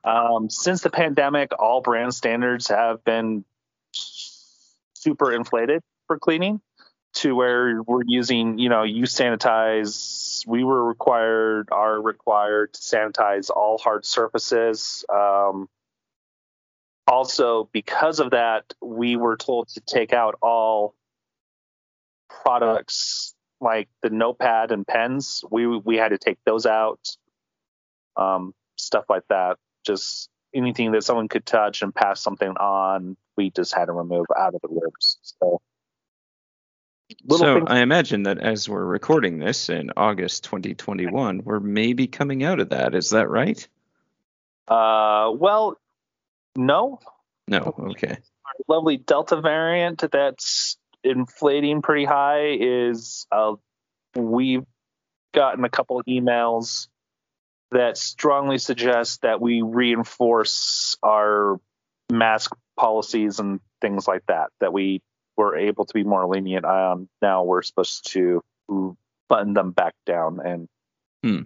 Um, 0.05 0.49
since 0.51 0.83
the 0.83 0.91
pandemic, 0.91 1.53
all 1.59 1.81
brand 1.81 2.15
standards 2.15 2.69
have 2.69 3.05
been 3.05 3.45
super 3.93 5.33
inflated 5.33 5.83
for 6.07 6.19
cleaning 6.19 6.61
to 7.15 7.35
where 7.35 7.83
we're 7.83 8.03
using, 8.07 8.59
you 8.59 8.69
know, 8.69 8.83
you 8.83 9.05
sanitize. 9.05 10.47
We 10.47 10.65
were 10.65 10.85
required, 10.85 11.69
are 11.71 12.01
required 12.01 12.75
to 12.75 12.81
sanitize 12.81 13.51
all 13.51 13.79
hard 13.79 14.05
surfaces. 14.05 15.05
Um, 15.13 15.69
also, 17.07 17.69
because 17.73 18.21
of 18.21 18.31
that, 18.31 18.73
we 18.81 19.17
were 19.17 19.37
told 19.37 19.69
to 19.69 19.81
take 19.81 20.13
out 20.13 20.37
all 20.41 20.95
products 22.29 23.35
like 23.61 23.89
the 24.03 24.11
notepad 24.11 24.73
and 24.73 24.87
pens. 24.87 25.45
We 25.51 25.67
we 25.67 25.97
had 25.97 26.11
to 26.11 26.19
take 26.19 26.39
those 26.45 26.67
out. 26.67 27.01
Um, 28.17 28.55
stuff 28.77 29.05
like 29.09 29.25
that. 29.29 29.59
Just 29.85 30.29
anything 30.55 30.93
that 30.93 31.05
someone 31.05 31.29
could 31.29 31.45
touch 31.45 31.83
and 31.83 31.95
pass 31.95 32.21
something 32.21 32.49
on, 32.49 33.17
we 33.37 33.51
just 33.51 33.75
had 33.75 33.87
to 33.87 33.93
remove 33.93 34.27
out 34.37 34.55
of 34.55 34.61
the 34.63 34.69
rooms. 34.69 35.19
So 35.23 35.61
so 37.31 37.55
things. 37.57 37.67
I 37.69 37.81
imagine 37.81 38.25
that 38.25 38.39
as 38.39 38.69
we're 38.69 38.85
recording 38.85 39.39
this 39.39 39.69
in 39.69 39.91
August 39.97 40.45
2021, 40.45 41.43
we're 41.45 41.61
maybe 41.61 42.07
coming 42.07 42.45
out 42.45 42.61
of 42.61 42.71
that. 42.71 42.95
Is 42.95 43.11
that 43.11 43.29
right? 43.29 43.67
Uh, 44.67 45.31
well, 45.35 45.77
no, 46.57 47.01
No. 47.49 47.75
Okay. 47.79 48.17
Our 48.47 48.55
lovely 48.77 48.97
Delta 48.97 49.41
variant 49.41 50.05
that's 50.11 50.77
inflating 51.03 51.83
pretty 51.83 52.05
high 52.05 52.57
is 52.61 53.27
uh, 53.33 53.55
we've 54.17 54.65
gotten 55.35 55.65
a 55.65 55.69
couple 55.69 56.03
emails 56.09 56.89
that 57.73 57.99
strongly 57.99 58.59
suggest 58.59 59.23
that 59.23 59.41
we 59.41 59.63
reinforce 59.63 60.97
our 61.03 61.61
mask 62.11 62.53
policies 62.79 63.41
and 63.41 63.61
things 63.81 64.07
like 64.07 64.23
that 64.29 64.51
that 64.61 64.73
we 64.73 65.01
were 65.37 65.57
able 65.57 65.85
to 65.85 65.93
be 65.95 66.05
more 66.05 66.27
lenient 66.27 66.65
on 66.65 67.09
now 67.23 67.43
we're 67.43 67.63
supposed 67.63 68.11
to 68.13 68.43
button 69.29 69.55
them 69.55 69.73
back 69.73 69.95
down 70.07 70.39
and 70.45 70.69
Hmm. 71.25 71.43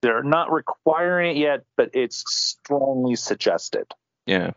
they're 0.00 0.22
not 0.22 0.52
requiring 0.52 1.36
it 1.36 1.40
yet 1.40 1.64
but 1.76 1.90
it's 1.94 2.22
strongly 2.26 3.16
suggested 3.16 3.86
Yeah. 4.26 4.52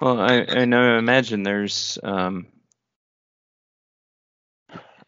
Well, 0.00 0.20
I 0.20 0.44
I 0.48 0.64
know. 0.64 0.98
Imagine 0.98 1.42
there's 1.42 1.98
um. 2.02 2.46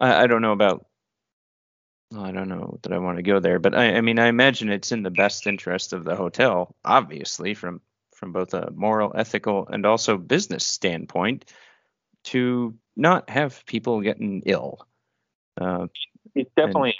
I 0.00 0.24
I 0.24 0.26
don't 0.26 0.42
know 0.42 0.52
about. 0.52 0.86
I 2.16 2.30
don't 2.30 2.48
know 2.48 2.78
that 2.82 2.92
I 2.92 2.98
want 2.98 3.18
to 3.18 3.22
go 3.22 3.38
there, 3.38 3.58
but 3.58 3.74
I 3.74 3.96
I 3.96 4.00
mean 4.00 4.18
I 4.18 4.28
imagine 4.28 4.70
it's 4.70 4.92
in 4.92 5.02
the 5.02 5.10
best 5.10 5.46
interest 5.46 5.92
of 5.92 6.04
the 6.04 6.16
hotel, 6.16 6.74
obviously 6.84 7.54
from 7.54 7.82
from 8.14 8.32
both 8.32 8.54
a 8.54 8.70
moral, 8.72 9.12
ethical, 9.14 9.68
and 9.68 9.86
also 9.86 10.16
business 10.16 10.66
standpoint, 10.66 11.52
to 12.24 12.74
not 12.96 13.30
have 13.30 13.64
people 13.66 14.00
getting 14.00 14.42
ill. 14.46 14.86
Uh, 15.60 15.86
it 16.34 16.50
definitely 16.56 16.94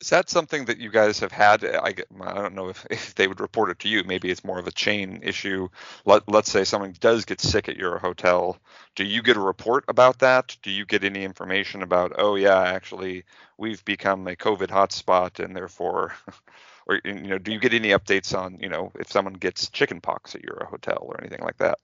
Is 0.00 0.10
that 0.10 0.30
something 0.30 0.66
that 0.66 0.78
you 0.78 0.90
guys 0.90 1.18
have 1.20 1.32
had? 1.32 1.64
I, 1.64 1.94
I 2.20 2.34
don't 2.34 2.54
know 2.54 2.68
if, 2.68 2.86
if 2.90 3.14
they 3.14 3.26
would 3.26 3.40
report 3.40 3.70
it 3.70 3.78
to 3.80 3.88
you. 3.88 4.04
Maybe 4.04 4.30
it's 4.30 4.44
more 4.44 4.58
of 4.58 4.66
a 4.66 4.72
chain 4.72 5.20
issue. 5.22 5.68
Let, 6.04 6.28
let's 6.28 6.50
say 6.50 6.64
someone 6.64 6.94
does 7.00 7.24
get 7.24 7.40
sick 7.40 7.68
at 7.68 7.76
your 7.76 7.98
hotel. 7.98 8.58
Do 8.94 9.04
you 9.04 9.22
get 9.22 9.36
a 9.36 9.40
report 9.40 9.84
about 9.88 10.20
that? 10.20 10.56
Do 10.62 10.70
you 10.70 10.84
get 10.84 11.04
any 11.04 11.24
information 11.24 11.82
about, 11.82 12.12
oh, 12.18 12.36
yeah, 12.36 12.60
actually, 12.60 13.24
we've 13.56 13.84
become 13.84 14.26
a 14.28 14.36
COVID 14.36 14.68
hotspot 14.68 15.44
and 15.44 15.56
therefore, 15.56 16.14
or, 16.86 17.00
you 17.04 17.14
know, 17.14 17.38
do 17.38 17.52
you 17.52 17.58
get 17.58 17.74
any 17.74 17.88
updates 17.88 18.36
on, 18.38 18.58
you 18.60 18.68
know, 18.68 18.92
if 18.98 19.10
someone 19.10 19.34
gets 19.34 19.68
chickenpox 19.68 20.34
at 20.34 20.44
your 20.44 20.66
hotel 20.70 20.98
or 21.02 21.20
anything 21.20 21.42
like 21.42 21.58
that? 21.58 21.78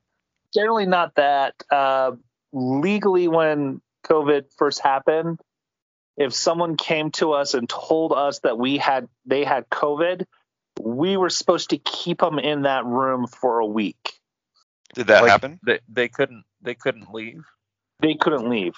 generally 0.55 0.87
not 0.87 1.16
that. 1.16 1.55
Uh, 1.70 2.12
legally, 2.53 3.29
when 3.29 3.83
COVID 4.07 4.44
first 4.57 4.81
happened, 4.81 5.40
if 6.16 6.35
someone 6.35 6.77
came 6.77 7.11
to 7.12 7.33
us 7.33 7.55
and 7.55 7.68
told 7.68 8.12
us 8.12 8.40
that 8.40 8.59
we 8.59 8.79
had 8.79 9.09
they 9.27 9.44
had 9.44 9.68
COVID, 9.70 10.24
we 10.81 11.16
were 11.16 11.31
supposed 11.31 11.70
to 11.70 11.79
keep 11.79 12.20
them 12.20 12.38
in 12.38 12.62
that 12.62 12.85
room 12.87 13.27
for 13.27 13.61
a 13.61 13.66
week. 13.66 14.12
Did 14.94 15.09
that 15.09 15.22
Like, 15.22 15.31
happen? 15.31 15.61
They 15.64 15.81
they 15.88 16.09
couldn't 16.09 16.44
they 16.62 16.74
couldn't 16.74 17.12
leave. 17.12 17.44
They 18.00 18.14
couldn't 18.14 18.48
leave. 18.48 18.74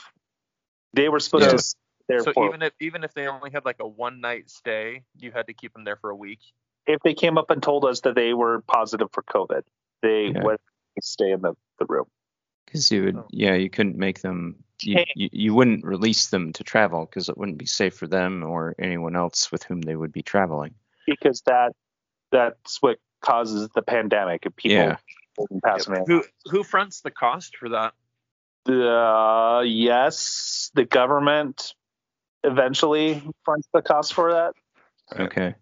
They 0.94 1.08
were 1.08 1.20
supposed 1.20 1.44
Yeah. 1.46 1.52
to 1.52 1.58
stay 1.58 1.76
there 2.08 2.20
So 2.20 2.32
for 2.32 2.48
even 2.48 2.62
if 2.62 2.72
even 2.80 3.04
if 3.04 3.14
they 3.14 3.26
only 3.28 3.50
had 3.50 3.64
like 3.64 3.76
a 3.80 3.88
one 3.88 4.20
night 4.20 4.50
stay, 4.50 5.02
you 5.18 5.32
had 5.32 5.48
to 5.48 5.54
keep 5.54 5.72
them 5.74 5.84
there 5.84 5.96
for 5.96 6.10
a 6.10 6.16
week. 6.16 6.40
if 6.86 7.00
they 7.02 7.14
came 7.14 7.38
up 7.38 7.50
and 7.50 7.62
told 7.62 7.84
us 7.84 8.00
that 8.02 8.14
they 8.14 8.32
were 8.34 8.62
positive 8.62 9.08
for 9.12 9.22
COVID, 9.22 9.62
they 10.02 10.32
Yeah. 10.34 10.42
would 10.44 10.58
stay 11.02 11.32
in 11.32 11.42
the, 11.42 11.54
the 11.78 11.86
room. 11.86 12.06
Because 12.66 12.90
you 12.90 13.04
would, 13.04 13.16
Oh. 13.16 13.26
yeah, 13.30 13.54
you 13.54 13.70
couldn't 13.70 13.96
make 13.96 14.20
them 14.20 14.56
you, 14.82 15.02
you, 15.14 15.28
you 15.32 15.54
wouldn't 15.54 15.86
release 15.86 16.26
them 16.28 16.52
to 16.52 16.62
travel 16.64 17.06
because 17.06 17.30
it 17.30 17.38
wouldn't 17.38 17.56
be 17.56 17.64
safe 17.66 17.94
for 17.96 18.06
them 18.06 18.42
or 18.44 18.74
anyone 18.78 19.16
else 19.16 19.50
with 19.50 19.62
whom 19.62 19.80
they 19.80 19.96
would 19.96 20.12
be 20.12 20.22
traveling. 20.22 20.74
because 21.06 21.40
that 21.46 21.72
that's 22.30 22.82
what 22.82 22.98
causes 23.22 23.70
the 23.74 23.80
pandemic. 23.82 24.44
If 24.44 24.54
people 24.56 24.76
Yeah. 24.76 24.96
passing 25.64 25.94
away. 25.96 26.04
Who 26.06 26.24
who 26.50 26.62
fronts 26.62 27.00
the 27.00 27.10
cost 27.10 27.56
for 27.56 27.70
that? 27.70 27.94
Uh, 28.68 29.60
yes, 29.62 30.70
the 30.74 30.84
government 30.84 31.74
eventually 32.44 33.22
fronts 33.44 33.68
the 33.72 33.80
cost 33.82 34.12
for 34.12 34.32
that. 34.32 34.54
Okay. 35.18 35.54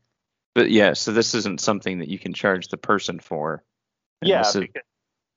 But 0.54 0.70
yeah, 0.70 0.94
so 0.94 1.12
this 1.12 1.34
isn't 1.34 1.60
something 1.60 1.98
that 1.98 2.08
you 2.08 2.18
can 2.18 2.32
charge 2.32 2.68
the 2.68 2.76
person 2.78 3.18
for. 3.20 3.62
And 4.22 4.30
yeah, 4.30 4.38
this 4.38 4.56
is- 4.56 4.62
because 4.62 4.82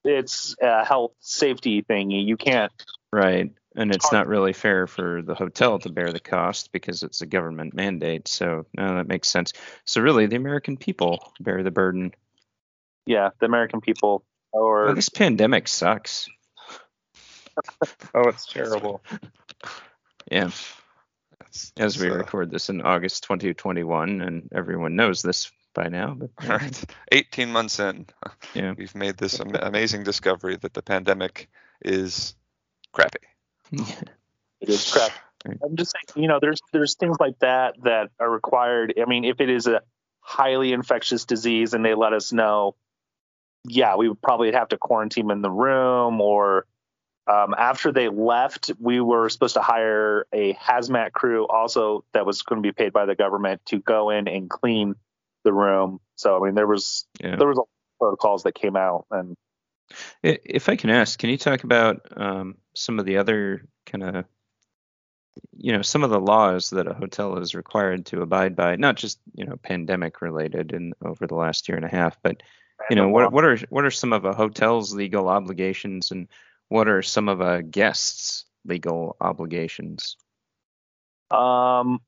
it's 0.04 0.56
a 0.62 0.86
health 0.86 1.14
safety 1.20 1.82
thing. 1.82 2.12
You 2.12 2.38
can't. 2.38 2.72
right. 3.12 3.52
And 3.76 3.94
it's 3.94 4.12
not 4.12 4.28
really 4.28 4.54
fair 4.54 4.88
for 4.88 5.22
the 5.22 5.36
hotel 5.36 5.78
to 5.80 5.90
bear 5.90 6.12
the 6.12 6.20
cost 6.20 6.72
because 6.72 7.04
it's 7.04 7.22
a 7.22 7.28
government 7.28 7.76
mandate. 7.76 8.28
So 8.28 8.66
no, 8.76 8.96
that 8.96 9.08
makes 9.08 9.30
sense. 9.30 9.54
So 9.86 10.02
really, 10.02 10.26
the 10.26 10.36
American 10.36 10.78
people 10.78 11.32
bear 11.40 11.62
the 11.62 11.70
burden. 11.70 12.14
Yeah, 13.06 13.30
the 13.40 13.46
American 13.46 13.80
people 13.82 14.26
or 14.52 14.86
Well, 14.86 14.96
this 14.96 15.10
pandemic 15.10 15.68
sucks. 15.68 16.28
Oh, 18.16 18.28
it's 18.30 18.48
terrible. 18.48 19.02
Yeah. 20.32 20.50
As 21.78 22.00
we 22.00 22.10
record 22.10 22.52
this 22.52 22.70
in 22.70 22.82
August 22.82 23.24
2021, 23.24 24.22
and 24.22 24.50
everyone 24.54 24.96
knows 24.96 25.22
this 25.22 25.52
by 25.78 25.88
now. 25.90 26.16
But 26.18 26.32
All 26.50 26.58
right. 26.58 26.84
18 27.12 27.52
months 27.52 27.80
in, 27.80 28.08
Yeah. 28.56 28.74
we've 28.76 28.96
made 28.96 29.16
this 29.18 29.40
am- 29.40 29.56
amazing 29.56 30.04
discovery 30.04 30.58
that 30.58 30.74
the 30.74 30.82
pandemic 30.82 31.50
is 31.86 32.36
crappy. 32.92 33.20
it 33.72 34.70
is 34.70 34.92
crap. 34.92 35.12
I'm 35.46 35.76
just 35.76 35.92
saying, 35.92 36.22
you 36.22 36.28
know, 36.28 36.40
there's 36.42 36.60
there's 36.74 36.96
things 36.96 37.18
like 37.20 37.40
that 37.40 37.76
that 37.84 38.10
are 38.20 38.30
required. 38.30 38.96
I 39.00 39.06
mean, 39.06 39.24
if 39.24 39.40
it 39.40 39.50
is 39.50 39.68
a 39.68 39.82
highly 40.20 40.74
infectious 40.74 41.26
disease 41.26 41.74
and 41.74 41.86
they 41.86 41.94
let 41.94 42.12
us 42.12 42.34
know, 42.34 42.76
yeah, 43.64 43.96
we 43.96 44.10
would 44.10 44.22
probably 44.22 44.52
have 44.52 44.70
to 44.70 44.78
quarantine 44.78 45.30
in 45.30 45.42
the 45.42 45.52
room. 45.52 46.20
Or 46.20 46.66
um, 47.28 47.54
after 47.56 47.92
they 47.92 48.10
left, 48.10 48.72
we 48.80 49.00
were 49.00 49.30
supposed 49.30 49.54
to 49.54 49.62
hire 49.62 50.26
a 50.34 50.56
hazmat 50.56 51.12
crew 51.14 51.46
also 51.48 52.04
that 52.14 52.26
was 52.26 52.42
going 52.42 52.62
to 52.62 52.68
be 52.68 52.74
paid 52.74 52.92
by 52.92 53.06
the 53.06 53.16
government 53.16 53.62
to 53.68 53.80
go 53.80 54.10
in 54.10 54.28
and 54.28 54.50
clean 54.50 54.96
the 55.48 55.54
room. 55.54 56.00
So 56.16 56.38
I 56.38 56.46
mean, 56.46 56.56
there 56.56 56.68
was 56.68 57.08
Yeah. 57.24 57.38
there 57.38 57.48
was 57.48 57.58
a 57.58 57.64
protocols 58.00 58.44
that 58.44 58.54
came 58.54 58.76
out 58.76 59.06
and 59.10 59.36
If 60.22 60.68
I 60.68 60.76
can 60.76 60.90
ask, 60.90 61.18
can 61.18 61.30
you 61.30 61.38
talk 61.38 61.64
about 61.64 61.96
um, 62.16 62.58
some 62.76 63.00
of 63.00 63.06
the 63.06 63.18
other 63.18 63.64
kind 63.86 64.04
of, 64.04 64.26
you 65.56 65.72
know, 65.72 65.82
some 65.82 66.04
of 66.04 66.10
the 66.10 66.20
laws 66.20 66.72
that 66.72 66.88
a 66.88 66.94
hotel 66.94 67.38
is 67.38 67.56
required 67.56 68.06
to 68.08 68.22
abide 68.22 68.56
by, 68.56 68.76
not 68.76 68.98
just 68.98 69.20
you 69.34 69.46
know 69.46 69.56
pandemic 69.64 70.22
related 70.22 70.74
and 70.74 70.94
over 71.02 71.26
the 71.26 71.36
last 71.36 71.70
year 71.70 71.78
and 71.78 71.86
a 71.86 71.96
half, 72.00 72.18
but 72.22 72.44
you 72.90 72.96
know 72.96 73.08
what 73.08 73.32
what 73.32 73.46
are 73.46 73.58
what 73.70 73.86
are 73.86 73.92
some 73.92 74.14
of 74.14 74.26
a 74.26 74.34
hotel's 74.34 74.94
legal 74.94 75.30
obligations 75.30 76.12
and 76.12 76.28
what 76.70 76.88
are 76.88 77.02
some 77.02 77.30
of 77.30 77.40
a 77.40 77.64
guest's 77.64 78.46
legal 78.66 79.16
obligations? 79.22 80.18
Um, 81.32 82.02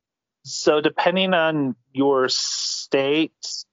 so 0.44 0.82
depending 0.82 1.34
on 1.34 1.76
your 1.92 2.30
state, 2.30 3.66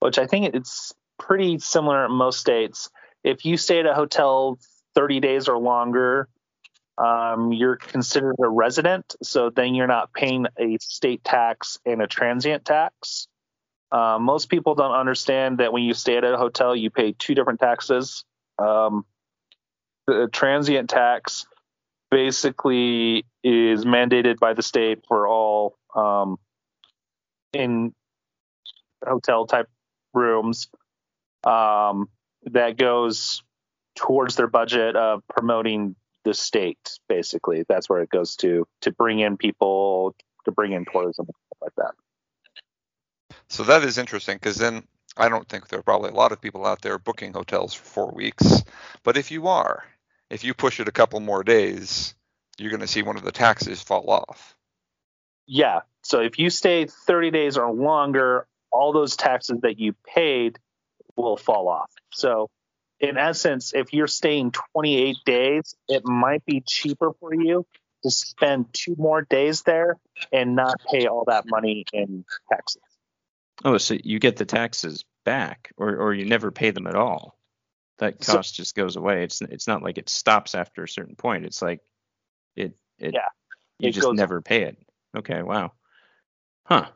which 0.00 0.18
I 0.18 0.26
think 0.26 0.54
it's 0.54 0.92
pretty 1.18 1.58
similar 1.58 2.04
in 2.04 2.12
most 2.12 2.40
states, 2.40 2.90
if 3.24 3.44
you 3.44 3.56
stay 3.56 3.80
at 3.80 3.86
a 3.86 3.94
hotel 3.94 4.58
30 4.94 5.20
days 5.20 5.48
or 5.48 5.58
longer, 5.58 6.28
um, 6.98 7.52
you're 7.52 7.76
considered 7.76 8.36
a 8.42 8.48
resident. 8.48 9.14
So 9.22 9.50
then 9.50 9.74
you're 9.74 9.86
not 9.86 10.12
paying 10.12 10.46
a 10.58 10.76
state 10.80 11.24
tax 11.24 11.78
and 11.86 12.02
a 12.02 12.06
transient 12.06 12.64
tax. 12.64 13.28
Uh, 13.90 14.18
most 14.18 14.48
people 14.48 14.74
don't 14.74 14.94
understand 14.94 15.58
that 15.58 15.72
when 15.72 15.82
you 15.82 15.94
stay 15.94 16.16
at 16.16 16.24
a 16.24 16.36
hotel, 16.36 16.74
you 16.74 16.90
pay 16.90 17.12
two 17.12 17.34
different 17.34 17.60
taxes. 17.60 18.24
Um, 18.58 19.04
the 20.06 20.28
transient 20.32 20.90
tax 20.90 21.46
basically 22.10 23.24
is 23.42 23.84
mandated 23.84 24.38
by 24.38 24.54
the 24.54 24.62
state 24.62 25.04
for 25.08 25.26
all 25.26 25.51
um, 25.94 26.36
in 27.52 27.94
hotel 29.06 29.46
type 29.46 29.68
rooms 30.14 30.68
um, 31.44 32.08
that 32.44 32.76
goes 32.76 33.42
towards 33.94 34.36
their 34.36 34.46
budget 34.46 34.96
of 34.96 35.22
promoting 35.28 35.94
the 36.24 36.32
state 36.32 36.98
basically 37.08 37.64
that's 37.68 37.88
where 37.88 38.00
it 38.00 38.08
goes 38.08 38.36
to 38.36 38.66
to 38.80 38.92
bring 38.92 39.18
in 39.18 39.36
people 39.36 40.14
to 40.44 40.52
bring 40.52 40.72
in 40.72 40.84
tourism 40.84 41.26
like 41.60 41.74
that 41.76 41.92
So 43.48 43.64
that 43.64 43.84
is 43.84 43.98
interesting 43.98 44.36
because 44.36 44.56
then 44.56 44.84
I 45.16 45.28
don't 45.28 45.46
think 45.46 45.68
there 45.68 45.78
are 45.78 45.82
probably 45.82 46.10
a 46.10 46.14
lot 46.14 46.32
of 46.32 46.40
people 46.40 46.64
out 46.64 46.80
there 46.80 46.98
booking 46.98 47.32
hotels 47.34 47.74
for 47.74 47.84
four 47.84 48.12
weeks. 48.12 48.62
But 49.02 49.16
if 49.16 49.30
you 49.30 49.48
are, 49.48 49.84
if 50.30 50.42
you 50.42 50.54
push 50.54 50.80
it 50.80 50.88
a 50.88 50.92
couple 50.92 51.20
more 51.20 51.44
days, 51.44 52.14
you're 52.56 52.70
going 52.70 52.80
to 52.80 52.86
see 52.86 53.02
one 53.02 53.16
of 53.16 53.22
the 53.22 53.32
taxes 53.32 53.82
fall 53.82 54.08
off. 54.10 54.56
Yeah 55.46 55.80
so 56.02 56.20
if 56.20 56.38
you 56.38 56.50
stay 56.50 56.86
30 56.86 57.30
days 57.30 57.56
or 57.58 57.72
longer 57.72 58.46
all 58.70 58.92
those 58.92 59.16
taxes 59.16 59.58
that 59.62 59.78
you 59.78 59.94
paid 60.14 60.58
will 61.16 61.36
fall 61.36 61.68
off 61.68 61.90
so 62.12 62.48
in 63.00 63.16
essence 63.18 63.72
if 63.74 63.92
you're 63.92 64.06
staying 64.06 64.52
28 64.74 65.16
days 65.26 65.74
it 65.88 66.04
might 66.06 66.44
be 66.44 66.62
cheaper 66.66 67.12
for 67.20 67.34
you 67.34 67.66
to 68.02 68.10
spend 68.10 68.66
two 68.72 68.94
more 68.98 69.22
days 69.22 69.62
there 69.62 69.96
and 70.32 70.56
not 70.56 70.74
pay 70.90 71.06
all 71.06 71.24
that 71.26 71.44
money 71.46 71.84
in 71.92 72.24
taxes 72.50 72.82
Oh, 73.64 73.78
so 73.78 73.94
you 74.02 74.18
get 74.18 74.38
the 74.38 74.46
taxes 74.46 75.04
back, 75.24 75.70
or 75.76 75.94
or 75.96 76.14
you 76.14 76.24
never 76.24 76.50
pay 76.50 76.70
them 76.70 76.88
at 76.88 76.96
all. 76.96 77.38
That 77.98 78.24
So- 78.24 78.32
cost 78.36 78.56
just 78.56 78.74
goes 78.74 78.96
away. 78.96 79.22
It's 79.22 79.40
it's 79.42 79.68
not 79.68 79.82
like 79.82 79.98
it 79.98 80.08
stops 80.08 80.56
after 80.56 80.82
a 80.82 80.88
certain 80.88 81.14
point. 81.14 81.44
It's 81.44 81.62
like 81.62 81.80
it 82.56 82.72
it 82.98 83.14
Yeah, 83.14 83.28
you 83.78 83.90
it 83.90 83.92
just 83.92 84.10
never 84.14 84.40
pay 84.40 84.62
it. 84.62 84.78
Okay, 85.16 85.42
wow. 85.42 85.72
Huh. 86.64 86.88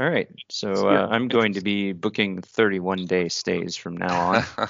All 0.00 0.08
right. 0.08 0.28
So 0.50 0.88
uh, 0.88 1.08
I'm 1.10 1.28
going 1.28 1.54
to 1.54 1.60
be 1.60 1.92
booking 1.92 2.42
31 2.42 3.06
day 3.06 3.28
stays 3.28 3.76
from 3.76 3.96
now 3.96 4.16
on. 4.16 4.44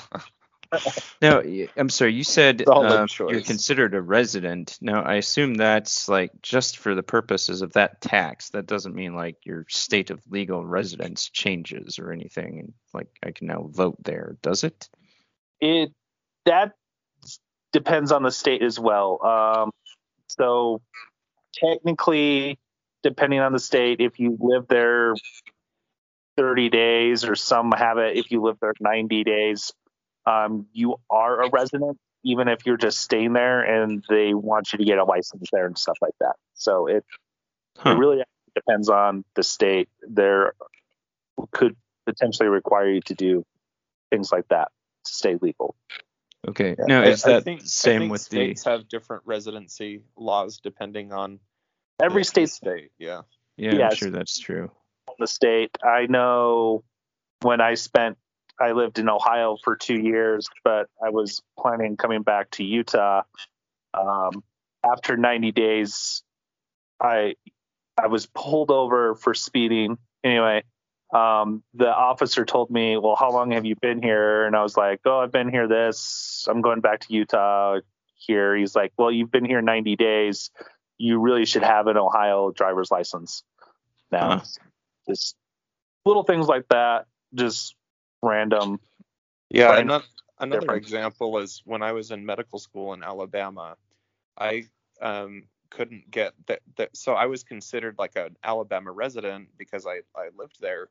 Now, 1.23 1.41
I'm 1.77 1.89
sorry, 1.89 2.15
you 2.15 2.25
said 2.25 2.65
uh, 2.67 3.07
you're 3.21 3.41
considered 3.41 3.95
a 3.95 4.03
resident. 4.03 4.77
Now, 4.81 5.03
I 5.03 5.15
assume 5.15 5.55
that's 5.55 6.09
like 6.09 6.33
just 6.43 6.79
for 6.79 6.97
the 6.97 7.03
purposes 7.03 7.63
of 7.63 7.75
that 7.75 8.01
tax. 8.01 8.51
That 8.51 8.67
doesn't 8.67 8.95
mean 8.95 9.15
like 9.15 9.37
your 9.45 9.67
state 9.69 10.11
of 10.11 10.21
legal 10.29 10.67
residence 10.67 11.31
changes 11.31 12.01
or 12.01 12.11
anything. 12.13 12.59
And 12.59 12.73
like 12.93 13.07
I 13.23 13.31
can 13.31 13.47
now 13.47 13.69
vote 13.71 14.03
there, 14.03 14.37
does 14.43 14.65
it? 14.65 14.89
it 15.61 15.93
that 16.45 16.73
depends 17.73 18.13
on 18.13 18.23
the 18.23 18.31
state 18.31 18.63
as 18.63 18.79
well 18.79 19.25
um, 19.25 19.71
so 20.29 20.81
technically 21.63 22.59
depending 23.03 23.41
on 23.41 23.53
the 23.53 23.59
state 23.59 24.01
if 24.01 24.19
you 24.19 24.37
live 24.41 24.67
there 24.69 25.15
30 26.37 26.69
days 26.71 27.25
or 27.25 27.35
some 27.35 27.73
have 27.73 27.99
it 27.99 28.17
if 28.17 28.31
you 28.31 28.43
live 28.43 28.57
there 28.61 28.73
90 28.81 29.25
days 29.25 29.73
um, 30.27 30.67
you 30.73 30.97
are 31.11 31.43
a 31.43 31.51
resident 31.51 31.99
even 32.25 32.49
if 32.49 32.65
you're 32.65 32.79
just 32.79 33.01
staying 33.01 33.35
there 33.35 33.61
and 33.61 34.03
they 34.09 34.33
want 34.35 34.73
you 34.73 34.79
to 34.79 34.85
get 34.85 34.99
a 34.99 35.05
license 35.05 35.49
there 35.53 35.67
and 35.67 35.79
stuff 35.79 35.99
like 36.01 36.15
that. 36.21 36.37
So 36.55 36.87
it, 36.87 37.05
Huh. 37.77 37.91
it 37.91 37.99
really 37.99 38.23
depends 38.55 38.89
on 38.89 39.25
the 39.35 39.43
state. 39.43 39.89
There 40.01 40.55
could 41.51 41.77
potentially 42.07 42.49
require 42.49 42.89
you 42.89 43.01
to 43.03 43.15
do 43.15 43.45
things 44.11 44.31
like 44.33 44.47
that 44.49 44.69
to 45.05 45.13
stay 45.13 45.37
legal 45.41 45.75
Okay. 46.49 46.77
Yeah, 46.79 46.85
Now, 46.87 47.01
I- 47.03 47.07
is 47.07 47.25
I 47.25 47.33
that 47.35 47.45
think- 47.45 47.63
I 47.63 47.65
same 47.67 48.01
think 48.03 48.13
with 48.13 48.23
the? 48.29 48.37
states 48.37 48.65
have 48.65 48.89
different 48.89 49.23
residency 49.27 50.03
laws 50.17 50.59
depending 50.59 51.13
on 51.13 51.41
every 52.03 52.23
the 52.23 52.25
state 52.29 52.51
state. 52.51 52.91
Yeah. 52.99 53.23
Yeah, 53.57 53.89
I'm 53.89 53.95
sure 53.95 54.11
that's 54.11 54.39
true. 54.39 54.71
the 55.19 55.27
state. 55.29 55.71
I 55.85 56.07
know 56.07 56.83
when 57.43 57.61
I 57.61 57.75
spent, 57.75 58.19
I 58.61 58.73
lived 58.73 58.99
in 58.99 59.09
Ohio 59.09 59.57
for 59.63 59.77
two 59.77 60.01
years, 60.01 60.49
but 60.65 60.89
I 61.05 61.11
was 61.11 61.41
planning 61.59 61.97
coming 61.97 62.23
back 62.23 62.51
to 62.53 62.65
Utah. 62.65 63.23
Um, 63.93 64.43
after 64.85 65.17
90 65.17 65.53
days, 65.53 66.23
I 67.01 67.37
I 67.97 68.09
was 68.09 68.27
pulled 68.27 68.73
over 68.73 69.15
for 69.15 69.35
speeding. 69.35 69.99
Anyway, 70.25 70.65
um, 71.13 71.63
the 71.75 71.89
officer 71.89 72.45
told 72.45 72.71
me, 72.71 72.97
"Well, 72.97 73.17
how 73.17 73.31
long 73.31 73.53
have 73.53 73.65
you 73.65 73.77
been 73.81 74.03
here?" 74.03 74.47
And 74.47 74.57
I 74.57 74.63
was 74.63 74.77
like, 74.77 75.01
"Oh, 75.05 75.19
I've 75.19 75.33
been 75.33 75.51
here 75.51 75.69
this. 75.69 76.47
I'm 76.49 76.61
going 76.61 76.81
back 76.81 77.01
to 77.01 77.13
Utah 77.13 77.81
here." 78.15 78.57
He's 78.57 78.75
like, 78.75 78.93
"Well, 78.97 79.11
you've 79.11 79.31
been 79.31 79.45
here 79.45 79.63
90 79.63 79.97
days. 79.97 80.51
You 80.99 81.21
really 81.21 81.45
should 81.45 81.63
have 81.63 81.87
an 81.87 81.97
Ohio 81.97 82.51
driver's 82.51 82.91
license 82.91 83.43
now." 84.11 84.39
Huh. 84.39 84.45
just 85.09 85.37
little 86.05 86.23
things 86.23 86.47
like 86.47 86.67
that 86.69 87.07
just 87.35 87.77
random 88.23 88.81
Yeah. 89.51 89.67
Right. 89.67 89.81
Another, 89.81 90.05
another 90.39 90.75
example 90.75 91.39
is 91.39 91.63
when 91.65 91.83
I 91.83 91.93
was 91.93 92.11
in 92.11 92.25
medical 92.25 92.59
school 92.59 92.93
in 92.95 93.03
Alabama, 93.03 93.77
I 94.37 94.65
um, 95.01 95.45
couldn't 95.75 96.11
get 96.11 96.35
that, 96.47 96.61
that. 96.77 96.97
So 96.97 97.15
I 97.15 97.27
was 97.27 97.43
considered 97.43 97.97
like 97.99 98.17
an 98.17 98.37
Alabama 98.43 98.93
resident 98.93 99.49
because 99.59 99.87
I 99.87 100.01
I 100.17 100.29
lived 100.37 100.61
there, 100.61 100.89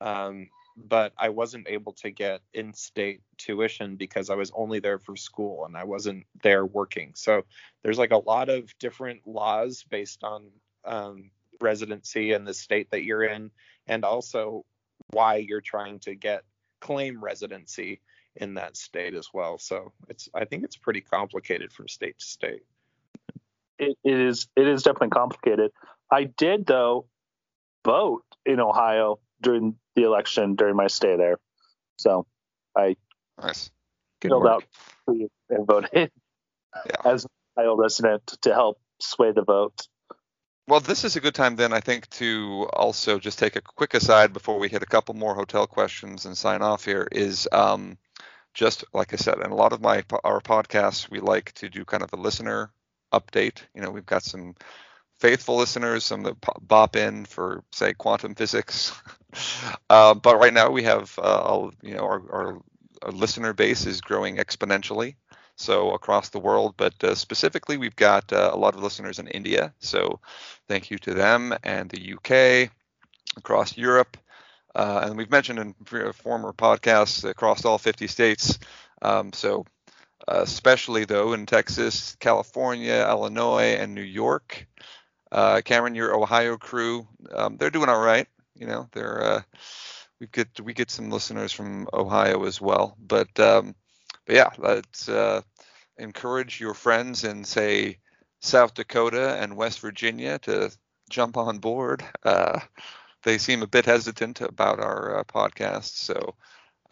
um, 0.00 0.48
but 0.76 1.12
I 1.16 1.28
wasn't 1.30 1.68
able 1.68 1.92
to 1.94 2.10
get 2.10 2.40
in-state 2.52 3.20
tuition 3.38 3.96
because 3.96 4.28
I 4.28 4.34
was 4.34 4.50
only 4.54 4.80
there 4.80 4.98
for 4.98 5.16
school 5.16 5.64
and 5.64 5.76
I 5.76 5.84
wasn't 5.84 6.26
there 6.42 6.66
working. 6.66 7.12
So 7.14 7.42
there's 7.82 7.98
like 7.98 8.10
a 8.10 8.18
lot 8.18 8.48
of 8.48 8.76
different 8.78 9.26
laws 9.26 9.84
based 9.88 10.24
on 10.24 10.50
um, 10.84 11.30
residency 11.60 12.32
in 12.32 12.44
the 12.44 12.54
state 12.54 12.90
that 12.90 13.04
you're 13.04 13.24
in, 13.24 13.50
and 13.86 14.04
also 14.04 14.64
why 15.12 15.36
you're 15.36 15.60
trying 15.60 16.00
to 16.00 16.14
get 16.14 16.42
claim 16.80 17.22
residency 17.22 18.00
in 18.34 18.54
that 18.54 18.76
state 18.76 19.14
as 19.14 19.28
well. 19.32 19.58
So 19.58 19.92
it's 20.08 20.28
I 20.34 20.44
think 20.44 20.64
it's 20.64 20.76
pretty 20.76 21.00
complicated 21.00 21.72
from 21.72 21.88
state 21.88 22.18
to 22.18 22.24
state. 22.24 22.62
It, 23.78 23.96
it 24.04 24.20
is 24.20 24.48
it 24.56 24.66
is 24.66 24.82
definitely 24.82 25.10
complicated. 25.10 25.70
I 26.10 26.24
did 26.24 26.66
though 26.66 27.06
vote 27.84 28.24
in 28.44 28.60
Ohio 28.60 29.18
during 29.40 29.76
the 29.94 30.04
election 30.04 30.54
during 30.54 30.76
my 30.76 30.86
stay 30.86 31.16
there, 31.16 31.38
so 31.96 32.26
I 32.76 32.96
Nice. 33.40 33.70
Good 34.20 34.30
filled 34.30 34.44
work. 34.44 34.52
out 34.52 34.64
and 35.50 35.66
voted 35.66 35.90
Yeah. 35.94 36.96
as 37.04 37.24
an 37.24 37.30
Ohio 37.58 37.76
resident 37.76 38.26
to 38.42 38.54
help 38.54 38.80
sway 39.00 39.32
the 39.32 39.42
vote. 39.42 39.88
Well, 40.68 40.80
this 40.80 41.04
is 41.04 41.14
a 41.14 41.20
good 41.20 41.34
time 41.34 41.54
then, 41.56 41.72
I 41.72 41.80
think, 41.80 42.08
to 42.10 42.68
also 42.72 43.18
just 43.20 43.38
take 43.38 43.54
a 43.56 43.60
quick 43.60 43.94
aside 43.94 44.32
before 44.32 44.58
we 44.58 44.68
hit 44.68 44.82
a 44.82 44.86
couple 44.86 45.14
more 45.14 45.34
hotel 45.34 45.66
questions 45.66 46.26
and 46.26 46.36
sign 46.36 46.60
off 46.62 46.84
here. 46.84 47.06
Is 47.12 47.46
um, 47.52 47.98
just 48.52 48.84
like 48.92 49.12
I 49.12 49.16
said, 49.16 49.38
in 49.38 49.50
a 49.52 49.54
lot 49.54 49.72
of 49.72 49.80
my 49.80 50.02
our 50.24 50.40
podcasts, 50.40 51.08
we 51.08 51.20
like 51.20 51.52
to 51.52 51.68
do 51.68 51.84
kind 51.84 52.02
of 52.02 52.12
a 52.12 52.16
listener 52.16 52.72
update. 53.12 53.62
You 53.74 53.82
know, 53.82 53.90
we've 53.90 54.06
got 54.06 54.22
some 54.22 54.54
faithful 55.18 55.56
listeners, 55.56 56.04
some 56.04 56.22
that 56.24 56.36
bop 56.60 56.96
in 56.96 57.24
for 57.24 57.62
say 57.72 57.94
quantum 57.94 58.34
physics. 58.34 58.92
uh, 59.90 60.14
but 60.14 60.38
right 60.38 60.54
now 60.54 60.70
we 60.70 60.82
have, 60.82 61.18
uh, 61.22 61.70
you 61.82 61.94
know, 61.94 62.04
our, 62.04 62.22
our, 62.32 62.58
our 63.02 63.12
listener 63.12 63.52
base 63.52 63.86
is 63.86 64.00
growing 64.00 64.36
exponentially. 64.36 65.16
So 65.58 65.92
across 65.92 66.28
the 66.28 66.38
world, 66.38 66.74
but 66.76 67.02
uh, 67.02 67.14
specifically, 67.14 67.78
we've 67.78 67.96
got 67.96 68.30
uh, 68.30 68.50
a 68.52 68.58
lot 68.58 68.74
of 68.74 68.82
listeners 68.82 69.18
in 69.18 69.26
India. 69.28 69.72
So 69.78 70.20
thank 70.68 70.90
you 70.90 70.98
to 70.98 71.14
them 71.14 71.54
and 71.64 71.88
the 71.88 72.12
UK, 72.12 72.70
across 73.38 73.74
Europe, 73.74 74.18
uh, 74.74 75.00
and 75.04 75.16
we've 75.16 75.30
mentioned 75.30 75.58
in 75.58 75.74
former 76.12 76.52
podcasts 76.52 77.24
across 77.24 77.64
all 77.64 77.78
50 77.78 78.06
states. 78.06 78.58
Um, 79.00 79.32
so 79.32 79.64
uh, 80.28 80.40
especially 80.42 81.04
though 81.04 81.32
in 81.32 81.46
Texas, 81.46 82.16
California, 82.20 83.06
Illinois, 83.08 83.76
and 83.78 83.94
New 83.94 84.02
York. 84.02 84.66
Uh, 85.32 85.60
Cameron, 85.64 85.94
your 85.94 86.14
Ohio 86.14 86.56
crew, 86.56 87.06
um, 87.32 87.56
they're 87.56 87.70
doing 87.70 87.88
all 87.88 88.00
right. 88.00 88.28
You 88.54 88.66
know, 88.66 88.88
they're 88.92 89.22
uh, 89.22 89.42
we 90.20 90.26
get 90.28 90.48
we 90.60 90.72
get 90.72 90.90
some 90.90 91.10
listeners 91.10 91.52
from 91.52 91.88
Ohio 91.92 92.44
as 92.44 92.60
well. 92.60 92.96
But 92.98 93.38
um, 93.40 93.74
but 94.26 94.36
yeah, 94.36 94.50
let's 94.58 95.08
uh, 95.08 95.42
encourage 95.98 96.60
your 96.60 96.74
friends 96.74 97.24
in 97.24 97.44
say 97.44 97.98
South 98.40 98.74
Dakota 98.74 99.36
and 99.40 99.56
West 99.56 99.80
Virginia 99.80 100.38
to 100.40 100.70
jump 101.10 101.36
on 101.36 101.58
board. 101.58 102.04
Uh, 102.24 102.60
they 103.24 103.38
seem 103.38 103.62
a 103.62 103.66
bit 103.66 103.86
hesitant 103.86 104.40
about 104.40 104.80
our 104.80 105.24
podcast, 105.24 105.96
so 105.96 106.36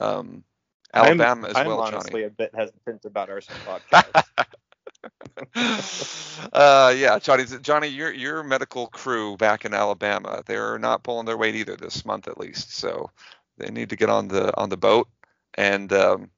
um, 0.01 0.45
Alabama 0.95 1.49
as 1.49 1.57
I'm 1.57 1.67
well, 1.67 1.81
honestly 1.81 2.23
Johnny. 2.23 2.25
a 2.25 2.31
bit 2.31 2.55
hesitant 2.55 3.05
about 3.05 3.31
our 3.31 3.41
podcast. 3.67 4.25
uh, 6.53 6.95
yeah, 6.97 7.19
Johnny. 7.19 7.45
Johnny, 7.63 7.89
your 7.89 8.13
your 8.13 8.43
medical 8.43 8.87
crew 8.87 9.37
back 9.37 9.65
in 9.65 9.75
Alabama, 9.75 10.43
they're 10.47 10.79
not 10.79 11.03
pulling 11.03 11.27
their 11.27 11.37
weight 11.37 11.55
either 11.55 11.77
this 11.77 12.05
month, 12.05 12.29
at 12.29 12.39
least. 12.39 12.73
So 12.73 13.11
they 13.59 13.71
need 13.71 13.91
to 13.91 13.97
get 13.97 14.11
on 14.11 14.29
the 14.29 14.57
on 14.57 14.69
the 14.69 14.77
boat. 14.77 15.09
And 15.55 15.93
um, 15.93 16.31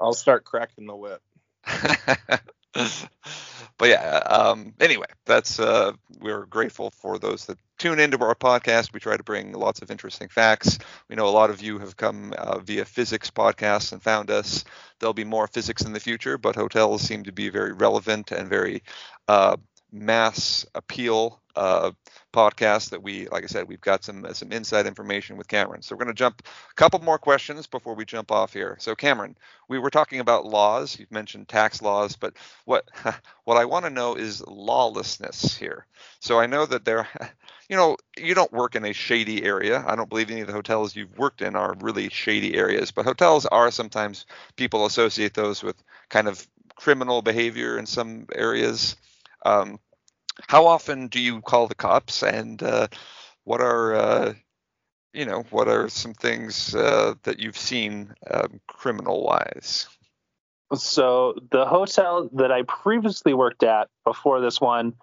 I'll 0.00 0.12
start 0.14 0.44
cracking 0.44 0.86
the 0.86 0.96
whip. 0.96 1.22
but 3.78 3.88
yeah, 3.88 4.18
um, 4.26 4.72
anyway, 4.80 5.06
that's 5.26 5.58
uh, 5.58 5.92
we're 6.20 6.46
grateful 6.46 6.90
for 6.90 7.18
those 7.18 7.46
that 7.46 7.58
tune 7.78 7.98
into 7.98 8.20
our 8.20 8.34
podcast. 8.34 8.92
We 8.92 9.00
try 9.00 9.16
to 9.16 9.22
bring 9.22 9.52
lots 9.52 9.82
of 9.82 9.90
interesting 9.90 10.28
facts. 10.28 10.78
We 11.08 11.16
know 11.16 11.26
a 11.26 11.30
lot 11.30 11.50
of 11.50 11.60
you 11.60 11.78
have 11.80 11.96
come 11.96 12.32
uh, 12.38 12.60
via 12.60 12.84
physics 12.84 13.30
podcasts 13.30 13.92
and 13.92 14.02
found 14.02 14.30
us. 14.30 14.64
There'll 15.00 15.12
be 15.12 15.24
more 15.24 15.48
physics 15.48 15.82
in 15.82 15.92
the 15.92 16.00
future, 16.00 16.38
but 16.38 16.54
hotels 16.54 17.02
seem 17.02 17.24
to 17.24 17.32
be 17.32 17.48
very 17.48 17.72
relevant 17.72 18.30
and 18.30 18.48
very 18.48 18.82
uh, 19.26 19.56
mass 19.94 20.66
appeal 20.74 21.40
uh, 21.56 21.92
podcast 22.32 22.90
that 22.90 23.02
we, 23.02 23.28
like 23.28 23.44
I 23.44 23.46
said, 23.46 23.68
we've 23.68 23.80
got 23.80 24.02
some 24.02 24.26
some 24.34 24.50
inside 24.50 24.86
information 24.86 25.36
with 25.36 25.46
Cameron. 25.46 25.82
So 25.82 25.94
we're 25.94 26.04
going 26.04 26.14
to 26.14 26.18
jump 26.18 26.42
a 26.44 26.74
couple 26.74 26.98
more 26.98 27.18
questions 27.18 27.68
before 27.68 27.94
we 27.94 28.04
jump 28.04 28.32
off 28.32 28.52
here. 28.52 28.76
So 28.80 28.96
Cameron, 28.96 29.36
we 29.68 29.78
were 29.78 29.90
talking 29.90 30.18
about 30.18 30.44
laws. 30.44 30.98
You've 30.98 31.12
mentioned 31.12 31.48
tax 31.48 31.80
laws, 31.80 32.16
but 32.16 32.34
what 32.64 32.88
what 33.44 33.56
I 33.56 33.64
want 33.66 33.84
to 33.84 33.90
know 33.90 34.16
is 34.16 34.44
lawlessness 34.46 35.56
here. 35.56 35.86
So 36.18 36.40
I 36.40 36.46
know 36.46 36.66
that 36.66 36.84
there, 36.84 37.08
you 37.68 37.76
know, 37.76 37.96
you 38.18 38.34
don't 38.34 38.52
work 38.52 38.74
in 38.74 38.84
a 38.84 38.92
shady 38.92 39.44
area. 39.44 39.84
I 39.86 39.94
don't 39.94 40.10
believe 40.10 40.30
any 40.30 40.40
of 40.40 40.48
the 40.48 40.52
hotels 40.52 40.96
you've 40.96 41.16
worked 41.16 41.40
in 41.40 41.54
are 41.54 41.76
really 41.80 42.08
shady 42.08 42.56
areas, 42.56 42.90
but 42.90 43.04
hotels 43.04 43.46
are 43.46 43.70
sometimes 43.70 44.26
people 44.56 44.86
associate 44.86 45.34
those 45.34 45.62
with 45.62 45.76
kind 46.08 46.26
of 46.26 46.44
criminal 46.74 47.22
behavior 47.22 47.78
in 47.78 47.86
some 47.86 48.26
areas. 48.34 48.96
Um, 49.46 49.78
how 50.48 50.66
often 50.66 51.08
do 51.08 51.20
you 51.20 51.40
call 51.40 51.66
the 51.66 51.74
cops, 51.74 52.22
and 52.22 52.62
uh, 52.62 52.88
what 53.44 53.60
are 53.60 53.94
uh, 53.94 54.34
you 55.12 55.24
know 55.24 55.44
what 55.50 55.68
are 55.68 55.88
some 55.88 56.14
things 56.14 56.74
uh, 56.74 57.14
that 57.22 57.40
you've 57.40 57.58
seen 57.58 58.14
um, 58.30 58.60
criminal 58.66 59.24
wise? 59.24 59.88
So 60.74 61.34
the 61.50 61.66
hotel 61.66 62.28
that 62.34 62.50
I 62.50 62.62
previously 62.62 63.34
worked 63.34 63.62
at 63.62 63.88
before 64.04 64.40
this 64.40 64.60
one 64.60 64.94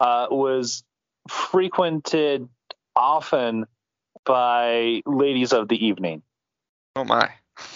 uh, 0.00 0.26
was 0.30 0.82
frequented 1.28 2.48
often 2.96 3.66
by 4.24 5.02
ladies 5.06 5.52
of 5.52 5.68
the 5.68 5.86
evening. 5.86 6.22
Oh 6.96 7.04
my. 7.04 7.30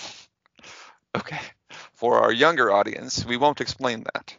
Okay. 1.16 1.40
For 1.94 2.20
our 2.20 2.30
younger 2.30 2.70
audience, 2.70 3.24
we 3.24 3.38
won't 3.38 3.62
explain 3.62 4.04
that. 4.12 4.36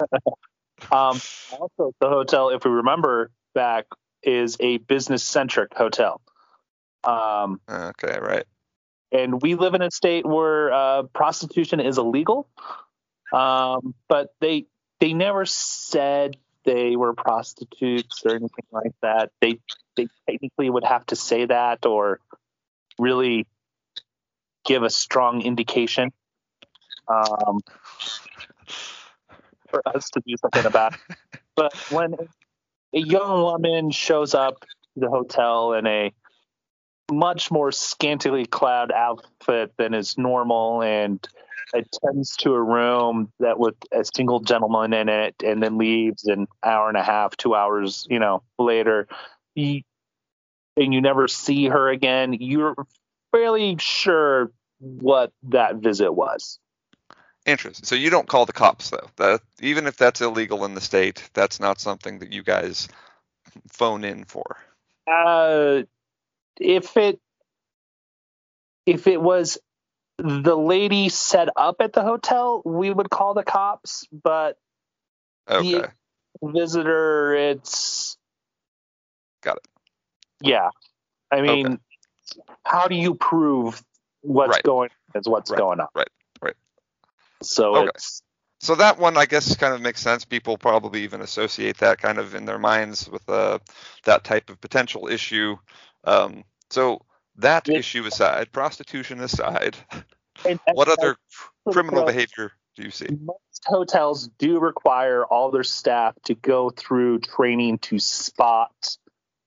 Um, 0.90 1.20
also, 1.52 1.92
the 2.00 2.08
hotel, 2.08 2.50
if 2.50 2.64
we 2.64 2.70
remember 2.70 3.30
back, 3.54 3.86
is 4.22 4.56
a 4.60 4.78
business 4.78 5.22
centric 5.22 5.74
hotel. 5.74 6.20
Um, 7.04 7.60
Okay, 7.68 8.18
right. 8.20 8.44
and 9.12 9.40
we 9.40 9.54
live 9.54 9.74
in 9.74 9.82
a 9.82 9.90
state 9.90 10.26
where 10.26 10.72
uh, 10.72 11.02
prostitution 11.04 11.80
is 11.80 11.98
illegal. 11.98 12.48
Um, 13.32 13.94
but 14.08 14.34
they 14.40 14.66
they 15.00 15.12
never 15.12 15.44
said 15.46 16.36
they 16.64 16.96
were 16.96 17.14
prostitutes 17.14 18.22
or 18.24 18.30
anything 18.30 18.64
like 18.70 18.92
that. 19.02 19.30
They 19.40 19.58
they 19.96 20.08
technically 20.28 20.70
would 20.70 20.84
have 20.84 21.06
to 21.06 21.16
say 21.16 21.46
that 21.46 21.86
or 21.86 22.20
really 22.98 23.46
give 24.64 24.82
a 24.82 24.90
strong 24.90 25.42
indication 25.42 26.12
um, 27.08 27.60
for 29.70 29.82
us 29.94 30.10
to 30.10 30.22
do 30.26 30.34
something 30.40 30.66
about 30.66 30.94
it. 30.94 31.16
But 31.56 31.74
when 31.90 32.14
a 32.94 32.98
young 32.98 33.40
woman 33.40 33.90
shows 33.90 34.34
up 34.34 34.60
to 34.60 35.00
the 35.00 35.08
hotel 35.08 35.72
in 35.72 35.86
a 35.86 36.12
much 37.10 37.50
more 37.50 37.72
scantily 37.72 38.44
clad 38.44 38.92
outfit 38.92 39.72
than 39.78 39.94
is 39.94 40.18
normal 40.18 40.82
and 40.82 41.26
attends 41.74 42.36
to 42.36 42.52
a 42.52 42.62
room 42.62 43.32
that 43.40 43.58
with 43.58 43.74
a 43.92 44.04
single 44.14 44.40
gentleman 44.40 44.92
in 44.92 45.08
it 45.08 45.34
and 45.44 45.62
then 45.62 45.78
leaves 45.78 46.24
an 46.24 46.46
hour 46.64 46.88
and 46.88 46.96
a 46.96 47.02
half, 47.02 47.36
two 47.36 47.54
hours, 47.54 48.06
you 48.10 48.18
know, 48.18 48.42
later, 48.58 49.08
you, 49.54 49.82
and 50.76 50.92
you 50.92 51.00
never 51.00 51.26
see 51.28 51.66
her 51.66 51.88
again, 51.88 52.34
you're 52.34 52.74
fairly 53.32 53.76
sure 53.78 54.50
what 54.78 55.32
that 55.44 55.76
visit 55.76 56.12
was. 56.12 56.58
Interesting. 57.46 57.86
So 57.86 57.96
you 57.96 58.10
don't 58.10 58.28
call 58.28 58.46
the 58.46 58.54
cops 58.54 58.90
though. 58.90 59.10
That 59.16 59.42
even 59.60 59.86
if 59.88 59.96
that's 59.98 60.22
illegal 60.22 60.64
in 60.66 60.74
the 60.74 60.82
state, 60.82 61.30
that's 61.34 61.60
not 61.60 61.80
something 61.80 62.20
that 62.20 62.32
you 62.32 62.42
guys 62.44 62.88
phone 63.68 64.04
in 64.04 64.24
for. 64.24 64.58
Uh, 65.06 65.82
if 66.60 66.96
it 66.96 67.20
if 68.86 69.06
it 69.06 69.20
was 69.20 69.58
the 70.18 70.56
lady 70.56 71.08
set 71.10 71.48
up 71.56 71.76
at 71.80 71.92
the 71.92 72.02
hotel, 72.02 72.62
we 72.64 72.90
would 72.92 73.10
call 73.10 73.34
the 73.34 73.44
cops. 73.44 74.06
But 74.12 74.58
Okay. 75.48 75.62
the 75.62 75.88
visitor, 76.42 77.34
it's 77.34 78.16
Got 79.42 79.58
it. 79.58 79.68
Yeah, 80.42 80.70
I 81.32 81.42
mean, 81.42 81.66
Okay. 81.66 81.78
how 82.64 82.88
do 82.88 82.96
you 82.96 83.14
prove 83.14 83.82
what's 84.22 84.52
Right. 84.52 84.64
going 84.64 84.90
is 85.14 85.28
what's 85.28 85.50
Right, 85.50 85.58
going 85.58 85.80
on? 85.80 85.88
right. 85.94 86.08
So 87.42 87.76
Okay. 87.76 87.90
it's 87.94 88.22
so 88.60 88.74
that 88.76 88.98
one 88.98 89.16
I 89.16 89.26
guess 89.26 89.54
kind 89.56 89.74
of 89.74 89.80
makes 89.80 90.00
sense. 90.00 90.24
People 90.24 90.56
probably 90.56 91.02
even 91.02 91.20
associate 91.20 91.78
that 91.78 92.00
kind 92.00 92.18
of 92.18 92.34
in 92.34 92.46
their 92.46 92.58
minds 92.58 93.08
with 93.08 93.28
uh, 93.28 93.58
that 94.04 94.24
type 94.24 94.50
of 94.50 94.60
potential 94.60 95.08
issue. 95.08 95.56
Um, 96.04 96.44
so 96.70 97.02
that 97.36 97.68
Yeah. 97.68 97.78
issue 97.78 98.04
aside, 98.06 98.52
prostitution 98.52 99.20
aside, 99.20 99.76
what 100.72 100.88
other 100.88 101.16
criminal 101.70 102.02
behavior 102.04 102.52
do 102.76 102.82
you 102.82 102.90
see? 102.90 103.08
most 103.08 103.64
hotels 103.66 104.28
do 104.38 104.58
require 104.58 105.24
all 105.24 105.50
their 105.50 105.64
staff 105.64 106.14
to 106.24 106.34
go 106.34 106.70
through 106.70 107.20
training 107.20 107.78
to 107.78 107.98
spot 107.98 108.96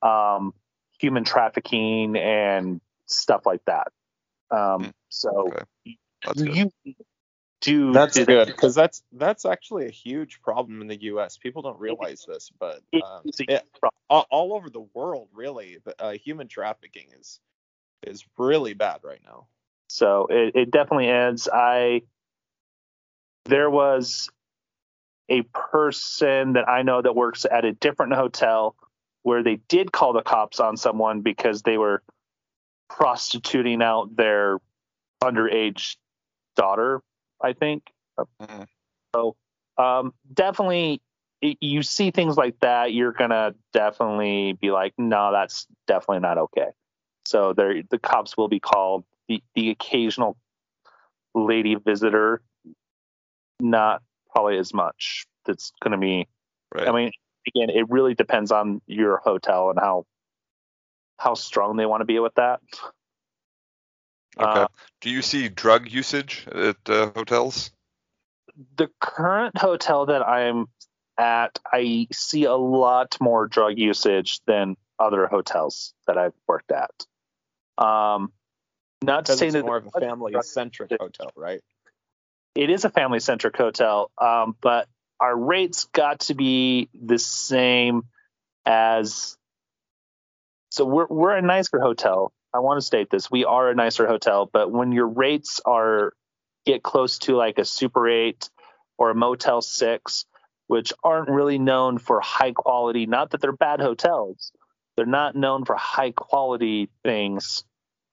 um, 0.02 0.54
human 1.00 1.24
trafficking 1.24 2.16
and 2.16 2.80
stuff 3.06 3.46
like 3.46 3.62
that. 3.66 3.88
Um, 4.52 4.86
Hmm. 4.86 4.90
so 5.10 5.48
Okay. 5.48 5.64
You 6.36 6.72
do 7.62 7.94
That's 7.94 8.14
do 8.14 8.26
good 8.26 8.48
that. 8.48 8.48
because 8.48 8.76
that's 8.76 9.04
that's 9.14 9.46
actually 9.46 9.88
a 9.88 9.92
huge 9.92 10.42
problem 10.42 10.82
in 10.82 10.88
the 10.88 11.02
U.S. 11.04 11.38
People 11.38 11.62
don't 11.64 11.80
realize 11.80 12.26
this, 12.28 12.52
but 12.60 12.82
um, 13.02 13.24
it- 13.48 13.64
all, 14.10 14.28
all 14.32 14.54
over 14.54 14.70
the 14.70 14.86
world, 14.96 15.30
really, 15.34 15.78
the, 15.86 16.02
uh, 16.04 16.12
human 16.14 16.48
trafficking 16.48 17.08
is 17.20 17.40
is 18.08 18.26
really 18.38 18.74
bad 18.74 19.00
right 19.04 19.22
now. 19.26 19.48
So 19.90 20.28
it, 20.30 20.56
it 20.56 20.72
definitely 20.72 21.10
is. 21.10 21.50
I 21.52 22.04
there 23.46 23.70
was 23.70 24.30
a 25.30 25.44
person 25.44 26.54
that 26.54 26.68
I 26.70 26.84
know 26.84 27.02
that 27.02 27.16
works 27.16 27.46
at 27.50 27.66
a 27.66 27.74
different 27.74 28.14
hotel 28.14 28.76
where 29.24 29.44
they 29.44 29.58
did 29.70 29.92
call 29.92 30.14
the 30.14 30.22
cops 30.22 30.60
on 30.60 30.78
someone 30.78 31.22
because 31.22 31.62
they 31.64 31.78
were 31.78 32.04
prostituting 32.90 33.82
out 33.82 34.16
their 34.16 34.60
underage 35.24 35.98
daughter, 36.56 37.02
I 37.42 37.54
think. 37.54 37.84
Mhm. 38.20 38.68
So 39.16 39.36
um, 39.78 40.14
definitely 40.34 41.02
you 41.42 41.84
see 41.84 42.12
things 42.12 42.36
like 42.38 42.60
that, 42.60 42.94
you're 42.94 43.14
gonna 43.14 43.56
definitely 43.74 44.54
be 44.54 44.72
like, 44.72 44.94
no, 44.98 45.32
that's 45.32 45.68
definitely 45.88 46.20
not 46.20 46.38
okay. 46.38 46.68
So 47.26 47.54
there, 47.54 47.82
the 47.90 48.00
cops 48.00 48.36
will 48.38 48.48
be 48.50 48.60
called. 48.60 49.06
The 49.28 49.42
the 49.56 49.70
occasional 49.70 50.38
lady 51.36 51.76
visitor, 51.76 52.42
not 53.60 54.02
probably 54.32 54.58
as 54.58 54.74
much. 54.74 55.26
That's 55.46 55.72
gonna 55.82 55.98
be. 55.98 56.28
Right. 56.74 56.88
I 56.88 56.92
mean, 56.92 57.12
again, 57.48 57.70
it 57.70 57.90
really 57.90 58.16
depends 58.16 58.52
on 58.52 58.82
your 58.88 59.18
hotel 59.18 59.70
and 59.70 59.80
how 59.80 60.06
how 61.18 61.34
strong 61.36 61.78
they 61.78 61.86
want 61.86 62.02
to 62.02 62.06
be 62.06 62.20
with 62.20 62.34
that. 62.36 62.60
Okay. 64.40 64.62
uh, 64.62 64.68
do 65.02 65.10
you 65.10 65.22
see 65.22 65.50
drug 65.50 65.90
usage 65.90 66.48
at 66.52 66.78
uh, 66.90 67.12
hotels? 67.16 67.72
the 68.76 68.90
current 69.00 69.58
hotel 69.58 70.08
that 70.08 70.22
I'm 70.28 70.68
at, 71.18 71.60
I 71.72 72.08
see 72.12 72.46
a 72.46 72.56
lot 72.56 73.18
more 73.20 73.48
drug 73.48 73.78
usage 73.78 74.42
than 74.46 74.76
other 74.98 75.28
hotels 75.28 75.94
that 76.08 76.18
I've 76.18 76.34
worked 76.48 76.72
at. 76.72 76.92
Um, 77.78 78.32
not 79.02 79.26
to 79.26 79.32
Because 79.32 79.40
say 79.40 79.46
it's 79.48 79.54
that 79.54 79.66
more 79.66 79.78
of 79.78 79.88
a 79.94 80.00
family-centric 80.00 80.92
hotel, 81.00 81.32
right? 81.36 81.62
it 82.56 82.70
is 82.70 82.84
a 82.84 82.90
family 82.90 83.20
centric 83.20 83.56
hotel, 83.56 84.12
um, 84.18 84.56
but 84.60 84.88
our 85.20 85.36
rates 85.36 85.86
got 85.94 86.22
to 86.22 86.34
be 86.34 86.90
the 86.94 87.20
same 87.20 88.04
as. 88.66 89.38
So 90.72 90.86
we're 90.86 91.08
we're 91.08 91.36
a 91.36 91.42
nicer 91.42 91.80
hotel. 91.80 92.34
I 92.54 92.60
want 92.60 92.80
to 92.80 92.86
state 92.86 93.10
this: 93.10 93.30
we 93.32 93.46
are 93.46 93.70
a 93.70 93.76
nicer 93.76 94.08
hotel, 94.08 94.50
but 94.52 94.72
when 94.72 94.92
your 94.92 95.08
rates 95.08 95.62
are 95.66 96.14
get 96.66 96.84
close 96.84 97.20
to 97.20 97.36
like 97.36 97.58
a 97.60 97.66
Super 97.66 98.08
Eight 98.10 98.50
or 98.98 99.12
a 99.12 99.16
Motel 99.16 99.62
Six, 99.62 100.26
which 100.68 100.94
aren't 101.04 101.30
really 101.30 101.60
known 101.60 101.98
for 101.98 102.22
high 102.22 102.52
quality. 102.54 103.06
Not 103.06 103.32
that 103.32 103.42
they're 103.42 103.52
bad 103.52 103.82
hotels; 103.82 104.52
they're 104.96 105.06
not 105.06 105.36
known 105.36 105.66
for 105.66 105.76
high 105.76 106.12
quality 106.12 106.90
things. 107.04 107.64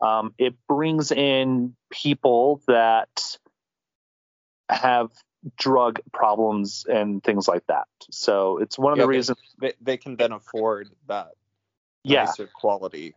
Um, 0.00 0.34
it 0.38 0.54
brings 0.68 1.12
in 1.12 1.74
people 1.90 2.60
that 2.68 3.38
have 4.68 5.10
drug 5.56 6.00
problems 6.12 6.84
and 6.88 7.22
things 7.22 7.48
like 7.48 7.66
that. 7.68 7.86
So 8.10 8.58
it's 8.58 8.78
one 8.78 8.92
of 8.92 8.98
Yeah, 8.98 9.04
the 9.04 9.08
reasons. 9.08 9.38
They, 9.60 9.72
they 9.80 9.96
can 9.96 10.16
then 10.16 10.32
afford 10.32 10.90
that 11.08 11.32
Yeah, 12.04 12.26
nicer 12.26 12.46
quality 12.46 13.14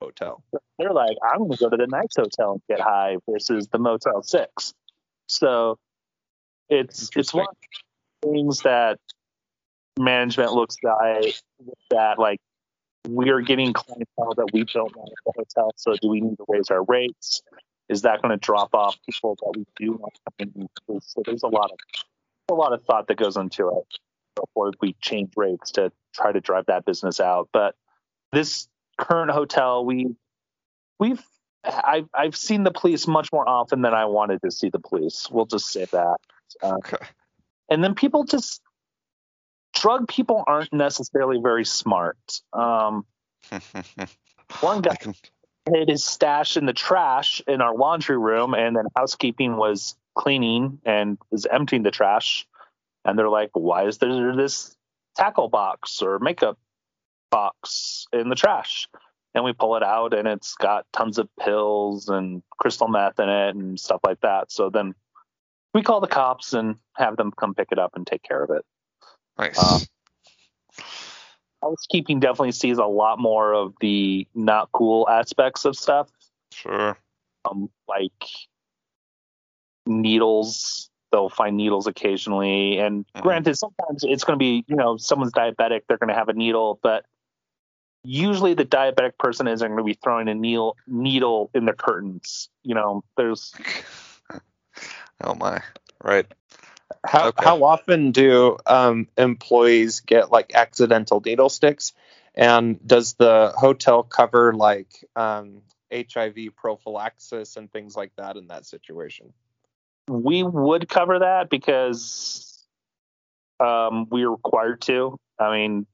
hotel. 0.00 0.42
they're 0.78 0.92
like, 0.92 1.16
I'm 1.22 1.38
going 1.38 1.52
to 1.52 1.56
go 1.56 1.70
to 1.70 1.76
the 1.76 1.86
nice 1.86 2.16
hotel 2.16 2.52
and 2.52 2.62
get 2.68 2.80
high 2.80 3.16
versus 3.28 3.68
the 3.68 3.78
Motel 3.78 4.22
Six. 4.22 4.74
So 5.26 5.78
it's 6.68 7.10
it's 7.16 7.32
one 7.34 7.46
of 7.48 7.56
the 8.22 8.28
things 8.28 8.60
that 8.62 8.98
management 9.98 10.52
looks 10.52 10.76
at 10.84 11.24
that 11.90 12.18
like 12.18 12.40
we're 13.08 13.40
getting 13.40 13.72
clientele 13.72 14.34
that 14.36 14.50
we 14.52 14.64
don't 14.64 14.94
want 14.96 15.10
at 15.10 15.24
the 15.24 15.32
hotel. 15.36 15.72
So 15.76 15.94
do 16.00 16.08
we 16.08 16.20
need 16.20 16.36
to 16.36 16.44
raise 16.48 16.70
our 16.70 16.82
rates? 16.84 17.42
Is 17.88 18.02
that 18.02 18.22
going 18.22 18.30
to 18.30 18.38
drop 18.38 18.74
off 18.74 18.96
people 19.04 19.36
that 19.40 19.52
we 19.56 19.66
do 19.76 19.92
want 19.92 20.14
to 20.14 20.20
come 20.46 20.68
in? 20.88 21.00
So 21.02 21.22
there's 21.24 21.42
a 21.42 21.48
lot 21.48 21.70
of 21.70 21.78
a 22.50 22.54
lot 22.54 22.72
of 22.72 22.82
thought 22.84 23.08
that 23.08 23.16
goes 23.16 23.36
into 23.36 23.68
it 23.68 23.98
before 24.34 24.72
we 24.80 24.94
change 25.00 25.32
rates 25.36 25.72
to 25.72 25.92
try 26.14 26.32
to 26.32 26.40
drive 26.40 26.66
that 26.66 26.84
business 26.84 27.20
out. 27.20 27.48
But 27.52 27.74
this 28.32 28.68
current 28.98 29.30
hotel, 29.30 29.84
we 29.84 30.14
we've 30.98 31.22
I've 31.64 32.08
I've 32.14 32.36
seen 32.36 32.64
the 32.64 32.70
police 32.70 33.06
much 33.06 33.28
more 33.32 33.48
often 33.48 33.82
than 33.82 33.94
I 33.94 34.06
wanted 34.06 34.42
to 34.42 34.50
see 34.50 34.68
the 34.68 34.78
police. 34.80 35.28
We'll 35.30 35.46
just 35.46 35.66
say 35.66 35.86
that. 35.86 36.16
Uh, 36.62 36.76
Okay. 36.76 37.04
and 37.68 37.82
then 37.82 37.94
people 37.94 38.24
just 38.24 38.60
drug 39.74 40.08
people 40.08 40.44
aren't 40.46 40.72
necessarily 40.72 41.40
very 41.40 41.64
smart. 41.64 42.18
Um, 42.52 43.06
one 44.60 44.82
guy 44.82 44.96
can, 44.96 45.14
hid 45.72 45.88
his 45.88 46.04
stash 46.04 46.56
in 46.56 46.66
the 46.66 46.72
trash 46.72 47.40
in 47.46 47.60
our 47.60 47.74
laundry 47.74 48.18
room, 48.18 48.54
and 48.54 48.76
then 48.76 48.86
housekeeping 48.96 49.56
was 49.56 49.96
cleaning 50.14 50.80
and 50.84 51.18
was 51.30 51.46
emptying 51.46 51.82
the 51.82 51.90
trash. 51.90 52.46
And 53.04 53.18
they're 53.18 53.28
like, 53.28 53.50
"Why 53.54 53.86
is 53.86 53.98
there 53.98 54.34
this 54.36 54.76
tackle 55.16 55.48
box 55.48 56.02
or 56.02 56.18
makeup 56.18 56.58
box 57.32 58.06
in 58.12 58.28
the 58.28 58.36
trash?" 58.36 58.88
And 59.34 59.42
we 59.42 59.52
pull 59.52 59.74
it 59.76 59.82
out, 59.82 60.12
and 60.14 60.28
it's 60.28 60.54
got 60.54 60.86
tons 60.92 61.18
of 61.18 61.28
pills 61.40 62.08
and 62.08 62.42
crystal 62.60 62.86
meth 62.86 63.18
in 63.18 63.28
it 63.28 63.56
and 63.56 63.80
stuff 63.80 64.00
like 64.04 64.20
that. 64.20 64.52
So 64.52 64.68
then 64.70 64.94
we 65.74 65.82
call 65.82 66.00
the 66.00 66.06
cops 66.06 66.52
and 66.52 66.76
have 66.96 67.16
them 67.16 67.32
come 67.32 67.54
pick 67.54 67.72
it 67.72 67.78
up 67.78 67.92
and 67.96 68.06
take 68.06 68.22
care 68.22 68.44
of 68.44 68.50
it. 68.50 68.64
nice. 69.38 69.58
Uh, 69.58 69.80
Housekeeping 71.62 72.18
definitely 72.20 72.52
sees 72.52 72.78
a 72.78 72.84
lot 72.84 73.18
more 73.20 73.54
of 73.54 73.74
the 73.80 74.26
not 74.34 74.70
cool 74.72 75.08
aspects 75.08 75.64
of 75.64 75.76
stuff 75.76 76.10
sure. 76.52 76.98
um, 77.48 77.70
like 77.88 78.26
needles. 79.86 80.90
They'll 81.12 81.28
find 81.28 81.56
needles 81.56 81.86
occasionally, 81.86 82.78
and 82.78 83.06
Mhm. 83.14 83.22
granted, 83.22 83.56
sometimes 83.56 84.02
it's 84.02 84.24
going 84.24 84.38
to 84.38 84.42
be 84.42 84.64
you 84.66 84.76
know 84.76 84.96
someone's 84.96 85.32
diabetic, 85.32 85.82
they're 85.86 85.98
going 85.98 86.08
to 86.08 86.14
have 86.14 86.28
a 86.28 86.32
needle, 86.32 86.80
but 86.82 87.04
usually 88.04 88.54
the 88.54 88.64
diabetic 88.64 89.18
person 89.18 89.48
isn't 89.48 89.66
going 89.66 89.78
to 89.78 89.84
be 89.84 89.98
throwing 90.02 90.28
a 90.28 90.34
needle 90.34 90.76
needle 90.86 91.50
in 91.54 91.64
the 91.64 91.72
curtains. 91.72 92.48
You 92.62 92.74
know, 92.74 93.04
there's 93.16 93.54
Oh 95.20 95.34
my. 95.34 95.62
Right. 96.02 96.26
How 97.06 97.28
Okay. 97.28 97.44
how 97.44 97.62
often 97.64 98.12
do 98.12 98.56
um, 98.66 99.08
employees 99.16 100.00
get 100.00 100.30
like 100.30 100.54
accidental 100.54 101.22
needle 101.24 101.48
sticks? 101.48 101.92
And 102.34 102.84
does 102.86 103.14
the 103.14 103.52
hotel 103.56 104.02
cover 104.02 104.54
like 104.54 105.04
um, 105.16 105.62
HIV 105.92 106.56
prophylaxis 106.56 107.56
and 107.56 107.70
things 107.70 107.94
like 107.94 108.12
that 108.16 108.36
in 108.36 108.48
that 108.48 108.66
situation? 108.66 109.32
we 110.08 110.42
would 110.42 110.88
cover 110.88 111.20
that 111.20 111.48
because 111.48 112.66
um, 113.60 114.06
we're 114.10 114.30
required 114.30 114.80
to. 114.82 115.18
I 115.38 115.56
mean, 115.56 115.86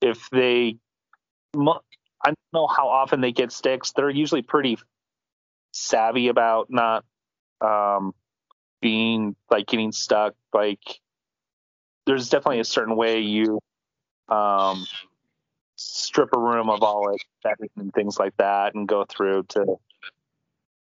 if 0.00 0.28
they, 0.30 0.76
I 1.54 2.28
don't 2.28 2.38
know 2.52 2.66
how 2.66 2.88
often 2.88 3.20
they 3.20 3.32
get 3.32 3.52
sticks. 3.52 3.92
They're 3.92 4.10
usually 4.10 4.42
pretty 4.42 4.78
savvy 5.72 6.28
about 6.28 6.68
not 6.70 7.04
um, 7.60 8.14
being 8.80 9.36
like 9.50 9.66
getting 9.66 9.92
stuck. 9.92 10.34
Like, 10.52 11.00
there's 12.06 12.28
definitely 12.28 12.60
a 12.60 12.64
certain 12.64 12.96
way 12.96 13.20
you 13.20 13.60
um, 14.28 14.86
strip 15.76 16.30
a 16.34 16.38
room 16.38 16.70
of 16.70 16.82
all 16.82 17.12
its 17.14 17.24
bedding 17.42 17.70
and 17.76 17.92
things 17.92 18.18
like 18.18 18.36
that, 18.38 18.74
and 18.74 18.88
go 18.88 19.04
through 19.04 19.44
to 19.50 19.76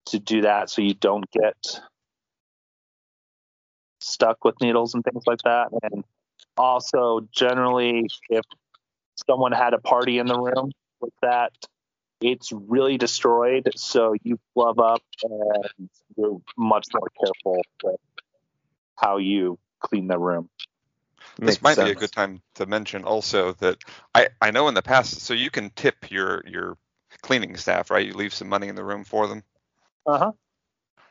to 0.07 0.19
do 0.19 0.41
that 0.41 0.69
so 0.69 0.83
you 0.83 0.93
don't 0.93 1.29
get 1.31 1.81
stuck 3.99 4.45
with 4.45 4.55
needles 4.61 4.93
and 4.93 5.03
things 5.03 5.23
like 5.25 5.39
that. 5.43 5.69
And 5.81 6.03
also, 6.57 7.27
generally, 7.31 8.07
if 8.29 8.45
someone 9.27 9.51
had 9.53 9.73
a 9.73 9.79
party 9.79 10.19
in 10.19 10.27
the 10.27 10.37
room 10.37 10.71
with 11.01 11.13
that, 11.21 11.53
it's 12.21 12.51
really 12.51 12.97
destroyed. 12.97 13.69
So 13.75 14.15
you 14.23 14.39
glove 14.55 14.79
up 14.79 15.03
and 15.23 15.89
you're 16.17 16.41
much 16.57 16.87
more 16.93 17.09
careful 17.23 17.65
with 17.83 17.97
how 18.97 19.17
you 19.17 19.59
clean 19.81 20.07
the 20.07 20.19
room. 20.19 20.49
this 21.39 21.61
Makes 21.61 21.61
might 21.61 21.79
be 21.79 21.89
a 21.89 21.95
good 21.95 22.11
time 22.11 22.41
to 22.55 22.65
mention 22.65 23.03
also 23.03 23.53
that 23.53 23.77
I, 24.15 24.29
I 24.41 24.51
know 24.51 24.67
in 24.67 24.75
the 24.75 24.81
past 24.83 25.21
so 25.21 25.33
you 25.33 25.51
can 25.51 25.71
tip 25.71 26.11
your 26.11 26.43
your 26.47 26.77
cleaning 27.21 27.57
staff 27.57 27.91
right 27.91 28.05
you 28.05 28.13
leave 28.13 28.33
some 28.33 28.49
money 28.49 28.67
in 28.69 28.75
the 28.75 28.83
room 28.85 29.03
for 29.05 29.27
them 29.27 29.43
Uh 30.07 30.17
huh. 30.19 30.31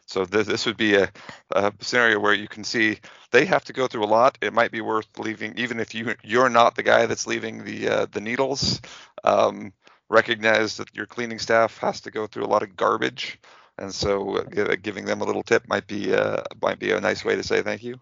So 0.06 0.24
this, 0.24 0.46
this 0.46 0.66
would 0.66 0.76
be 0.76 0.94
a, 0.94 1.10
a 1.52 1.72
scenario 1.80 2.18
where 2.18 2.34
you 2.34 2.48
can 2.48 2.64
see 2.64 2.98
they 3.30 3.44
have 3.44 3.64
to 3.64 3.72
go 3.72 3.86
through 3.86 4.04
a 4.04 4.06
lot 4.06 4.38
it 4.40 4.52
might 4.52 4.70
be 4.72 4.80
worth 4.80 5.06
leaving 5.18 5.56
even 5.58 5.80
if 5.80 5.94
you 5.94 6.14
you're 6.22 6.48
not 6.48 6.74
the 6.74 6.82
guy 6.82 7.06
that's 7.06 7.26
leaving 7.26 7.64
the 7.64 7.88
uh, 7.88 8.06
the 8.12 8.20
needles 8.20 8.80
um, 9.24 9.72
recognize 10.08 10.76
that 10.76 10.94
your 10.94 11.06
cleaning 11.06 11.38
staff 11.38 11.78
has 11.78 12.00
to 12.00 12.10
go 12.10 12.26
through 12.26 12.44
a 12.44 12.46
lot 12.46 12.62
of 12.62 12.76
garbage 12.76 13.38
and 13.78 13.92
so 13.92 14.36
uh, 14.36 14.76
giving 14.82 15.04
them 15.04 15.20
a 15.20 15.24
little 15.24 15.42
tip 15.42 15.66
might 15.68 15.86
be 15.86 16.14
uh, 16.14 16.42
might 16.62 16.78
be 16.78 16.92
a 16.92 17.00
nice 17.00 17.24
way 17.24 17.36
to 17.36 17.42
say 17.42 17.62
thank 17.62 17.82
you 17.82 17.98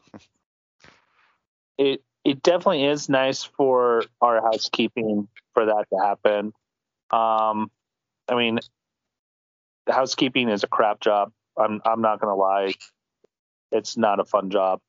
It 1.78 2.02
it 2.24 2.42
definitely 2.42 2.84
is 2.84 3.08
nice 3.08 3.42
for 3.42 4.04
our 4.20 4.40
housekeeping 4.40 5.28
for 5.54 5.66
that 5.66 5.86
to 5.90 5.98
happen. 5.98 6.52
Um, 7.10 7.70
I 8.28 8.36
mean, 8.36 8.60
housekeeping 9.88 10.48
is 10.48 10.62
a 10.62 10.68
crap 10.68 11.00
job. 11.00 11.32
I'm 11.56 11.80
I'm 11.84 12.00
not 12.00 12.20
gonna 12.20 12.34
lie, 12.36 12.74
it's 13.70 13.96
not 13.96 14.20
a 14.20 14.24
fun 14.24 14.50
job. 14.50 14.80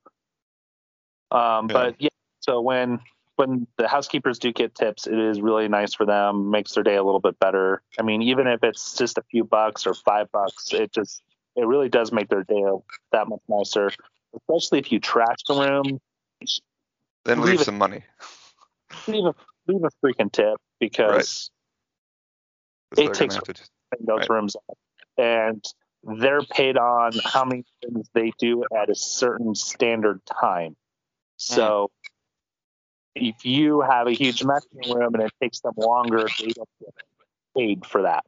Um, 1.31 1.67
Yeah. 1.69 1.73
but 1.73 1.95
yeah, 2.01 2.09
so 2.41 2.61
when 2.61 2.99
when 3.35 3.65
the 3.77 3.87
housekeepers 3.87 4.37
do 4.37 4.51
get 4.53 4.75
tips, 4.75 5.07
it 5.07 5.17
is 5.17 5.41
really 5.41 5.67
nice 5.67 5.93
for 5.95 6.05
them. 6.05 6.51
Makes 6.51 6.73
their 6.73 6.83
day 6.83 6.95
a 6.95 7.03
little 7.03 7.19
bit 7.19 7.37
better. 7.39 7.81
I 7.99 8.03
mean, 8.03 8.21
even 8.21 8.45
if 8.47 8.63
it's 8.63 8.93
just 8.95 9.17
a 9.17 9.23
few 9.31 9.43
bucks 9.43 9.87
or 9.87 9.93
five 9.95 10.31
bucks, 10.31 10.71
it 10.71 10.93
just 10.93 11.21
it 11.55 11.65
really 11.65 11.89
does 11.89 12.11
make 12.11 12.29
their 12.29 12.43
day 12.43 12.63
that 13.11 13.27
much 13.27 13.41
nicer. 13.47 13.91
Especially 14.35 14.79
if 14.79 14.91
you 14.91 14.99
trash 14.99 15.37
the 15.47 15.55
room, 15.55 15.99
then 17.25 17.41
Leave 17.41 17.57
leave 17.57 17.61
some 17.63 17.77
money 17.77 18.03
leave 19.07 19.25
a 19.25 19.33
leave 19.67 19.83
a 19.83 19.89
freaking 20.05 20.31
tip 20.31 20.57
because 20.79 21.49
'cause 22.91 22.99
It 22.99 23.13
takes- 23.15 23.35
just- 23.35 23.71
those 23.99 24.19
Right. 24.21 24.29
rooms 24.29 24.55
up. 24.55 24.77
and 25.17 25.63
they're 26.03 26.41
paid 26.41 26.77
on 26.77 27.13
how 27.23 27.45
many 27.45 27.63
things 27.81 28.07
they 28.13 28.31
do 28.37 28.63
at 28.75 28.89
a 28.89 28.95
certain 28.95 29.55
standard 29.55 30.21
time. 30.25 30.75
So 31.37 31.91
if 33.15 33.45
you 33.45 33.81
have 33.81 34.07
a 34.07 34.11
huge 34.11 34.43
mess 34.43 34.65
in 34.71 34.89
the 34.89 34.95
room 34.95 35.13
and 35.13 35.23
it 35.23 35.31
takes 35.41 35.59
them 35.61 35.73
longer, 35.77 36.27
they 36.39 36.47
don't 36.47 36.69
get 36.79 36.93
paid 37.55 37.85
for 37.85 38.01
that. 38.03 38.25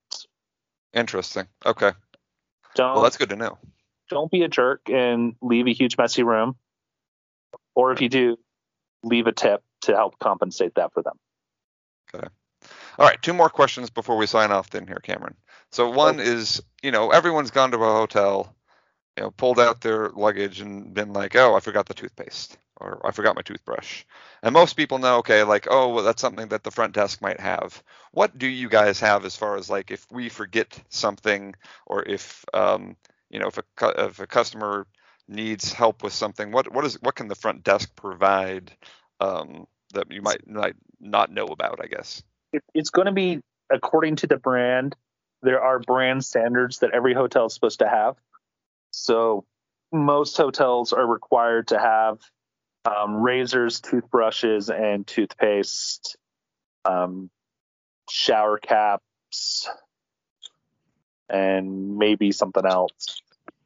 interesting 0.93 1.47
okay 1.65 1.91
Don't 2.75 2.93
well 2.93 3.03
that's 3.03 3.17
good 3.17 3.29
to 3.29 3.35
know 3.35 3.57
don't 4.09 4.31
be 4.31 4.43
a 4.43 4.47
jerk 4.47 4.89
and 4.89 5.35
leave 5.41 5.67
a 5.67 5.73
huge 5.73 5.97
messy 5.97 6.23
room. 6.23 6.55
Or 7.73 7.91
if 7.91 8.01
you 8.01 8.09
do, 8.09 8.37
leave 9.03 9.27
a 9.27 9.31
tip 9.31 9.63
to 9.81 9.95
help 9.95 10.17
compensate 10.19 10.75
that 10.75 10.93
for 10.93 11.03
them. 11.03 11.17
Okay. 12.13 12.27
All 12.97 13.05
right, 13.05 13.21
two 13.21 13.33
more 13.33 13.49
questions 13.49 13.89
before 13.89 14.15
we 14.15 14.25
sign 14.25 14.51
off 14.51 14.69
then 14.69 14.87
here, 14.87 15.01
Cameron. 15.03 15.35
So 15.71 15.89
one 15.89 16.19
oh. 16.19 16.23
is, 16.23 16.61
you 16.85 16.91
know, 16.91 17.09
everyone's 17.11 17.51
gone 17.51 17.71
to 17.71 17.79
a 17.79 17.93
hotel, 17.93 18.55
you 19.17 19.23
know, 19.23 19.31
pulled 19.31 19.59
out 19.59 19.81
their 19.81 20.09
luggage 20.11 20.61
and 20.61 20.93
been 20.93 21.13
like, 21.13 21.35
oh, 21.35 21.55
I 21.55 21.59
forgot 21.59 21.87
the 21.87 21.95
toothpaste 21.95 22.57
or 22.79 23.01
I 23.05 23.11
forgot 23.11 23.35
my 23.35 23.41
toothbrush. 23.41 24.03
And 24.43 24.53
most 24.53 24.75
people 24.75 24.99
know, 24.99 25.17
okay, 25.17 25.43
like, 25.43 25.67
oh, 25.71 25.89
well, 25.89 26.03
that's 26.03 26.21
something 26.21 26.49
that 26.49 26.63
the 26.63 26.71
front 26.71 26.93
desk 26.93 27.21
might 27.23 27.39
have. 27.39 27.81
What 28.11 28.37
do 28.37 28.47
you 28.47 28.69
guys 28.69 28.99
have 28.99 29.25
as 29.25 29.35
far 29.35 29.57
as 29.57 29.69
like 29.69 29.91
if 29.91 30.05
we 30.11 30.29
forget 30.29 30.79
something 30.89 31.55
or 31.87 32.03
if, 32.03 32.45
um, 32.53 32.97
you 33.31 33.39
know, 33.39 33.47
if 33.47 33.57
a 33.57 33.63
if 34.05 34.19
a 34.19 34.27
customer 34.27 34.85
needs 35.27 35.73
help 35.73 36.03
with 36.03 36.13
something, 36.13 36.51
what 36.51 36.71
what 36.71 36.85
is 36.85 37.01
what 37.01 37.15
can 37.15 37.27
the 37.27 37.35
front 37.35 37.63
desk 37.63 37.95
provide 37.95 38.71
um, 39.19 39.65
that 39.95 40.11
you 40.11 40.21
might 40.21 40.47
might 40.47 40.75
not 40.99 41.31
know 41.31 41.45
about? 41.47 41.79
I 41.83 41.87
guess. 41.87 42.21
it, 42.53 42.63
it's 42.75 42.91
going 42.91 43.07
to 43.07 43.11
be 43.11 43.41
according 43.71 44.17
to 44.17 44.27
the 44.27 44.37
brand. 44.37 44.95
There 45.45 45.61
are 45.61 45.77
brand 45.77 46.25
standards 46.25 46.79
that 46.79 46.89
every 46.91 47.13
hotel 47.13 47.45
is 47.45 47.53
supposed 47.53 47.79
to 47.79 47.87
have. 47.87 48.15
So 48.89 49.45
most 49.91 50.35
hotels 50.35 50.91
are 50.91 51.05
required 51.05 51.67
to 51.67 51.77
have 51.77 52.17
um, 52.83 53.21
razors, 53.21 53.79
toothbrushes, 53.79 54.71
and 54.71 55.05
toothpaste, 55.05 56.17
um, 56.83 57.29
shower 58.09 58.57
caps, 58.57 59.69
and 61.29 61.99
maybe 61.99 62.31
something 62.31 62.65
else. 62.65 63.21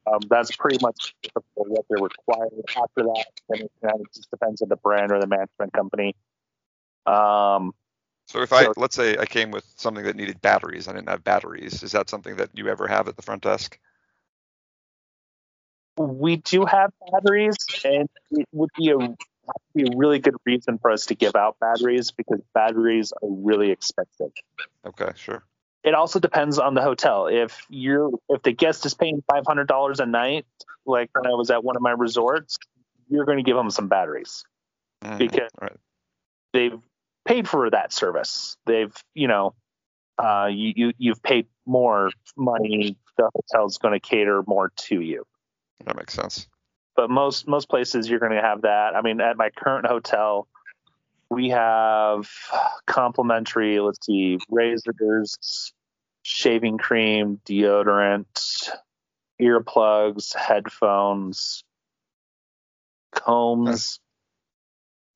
Um, 0.06 0.20
that's 0.30 0.54
pretty 0.58 0.80
much 0.82 1.16
what 1.54 1.86
they're 1.90 2.04
required. 2.04 2.52
After 2.76 3.04
that, 3.04 3.26
it 3.52 4.14
just 4.14 4.30
depends 4.32 4.62
on 4.62 4.68
the 4.68 4.76
brand 4.76 5.14
or 5.14 5.22
the 5.22 5.28
management 5.28 5.72
company. 5.72 6.14
Um, 7.06 7.74
So 8.30 8.44
if 8.44 8.54
I 8.54 8.66
So- 8.66 8.74
let's 8.78 8.96
say 8.96 9.18
I 9.18 9.26
came 9.26 9.50
with 9.50 9.66
something 9.78 10.04
that 10.04 10.16
needed 10.16 10.40
batteries, 10.40 10.88
I 10.88 10.94
didn't 10.94 11.10
have 11.10 11.24
batteries. 11.24 11.82
Is 11.82 11.94
that 11.94 12.12
something 12.12 12.36
that 12.36 12.56
you 12.56 12.68
ever 12.68 12.88
have 12.88 13.08
at 13.08 13.16
the 13.16 13.24
front 13.24 13.42
desk? 13.42 13.80
we 15.98 16.38
do 16.38 16.64
have 16.64 16.92
batteries, 17.12 17.58
and 17.84 18.08
it 18.32 18.48
would 18.54 18.70
be 18.78 18.92
a 18.92 18.98
be 19.76 19.84
a 19.84 19.98
really 19.98 20.20
good 20.20 20.36
reason 20.46 20.78
for 20.78 20.92
us 20.92 21.08
to 21.08 21.16
give 21.16 21.36
out 21.36 21.58
batteries 21.60 22.12
because 22.12 22.40
batteries 22.54 23.12
are 23.12 23.30
really 23.30 23.72
expensive. 23.72 24.32
Okay, 24.86 25.12
sure. 25.16 25.44
It 25.84 25.96
also 25.96 26.20
depends 26.20 26.60
on 26.60 26.74
the 26.76 26.82
hotel. 26.82 27.28
If 27.28 27.66
you're 27.68 28.12
if 28.30 28.44
the 28.44 28.54
guest 28.54 28.86
is 28.86 28.94
paying 28.94 29.24
five 29.30 29.44
hundred 29.46 29.68
dollars 29.68 30.00
a 30.00 30.06
night, 30.06 30.46
like 30.86 31.10
when 31.14 31.28
I 31.28 31.36
was 31.36 31.50
at 31.50 31.64
one 31.64 31.76
of 31.76 31.82
my 31.82 31.92
resorts, 31.92 32.58
you're 33.10 33.26
going 33.26 33.38
to 33.40 33.44
give 33.44 33.58
them 33.58 33.70
some 33.70 33.88
batteries 33.90 34.46
Mhm, 35.04 35.18
because 35.18 35.52
right. 35.60 35.78
they've 36.54 36.80
paid 37.26 37.48
for 37.48 37.70
that 37.70 37.94
service. 37.94 38.58
They've 38.66 38.96
you 39.14 39.28
know 39.28 39.56
uh, 40.18 40.50
you, 40.52 40.74
you 40.76 40.94
you've 40.98 41.24
paid 41.24 41.48
more 41.66 42.12
money. 42.36 42.98
The 43.18 43.30
hotel's 43.34 43.78
going 43.78 43.94
to 43.94 44.00
cater 44.00 44.44
more 44.48 44.72
to 44.88 45.02
you. 45.02 45.26
that 45.86 45.96
makes 45.98 46.14
sense. 46.14 46.48
but 46.96 47.10
most 47.10 47.48
most 47.48 47.70
places 47.70 48.10
you're 48.10 48.20
going 48.20 48.34
to 48.34 48.42
have 48.42 48.64
that. 48.64 48.96
I 48.96 49.02
mean, 49.02 49.22
at 49.22 49.38
my 49.38 49.50
current 49.50 49.86
hotel, 49.86 50.48
we 51.30 51.50
have 51.50 52.30
complimentary. 52.86 53.80
Let's 53.80 54.06
see, 54.06 54.40
razors, 54.50 55.74
shaving 56.24 56.78
cream, 56.78 57.40
deodorant, 57.46 58.70
earplugs, 59.42 60.36
headphones, 60.36 61.64
combs, 63.14 64.00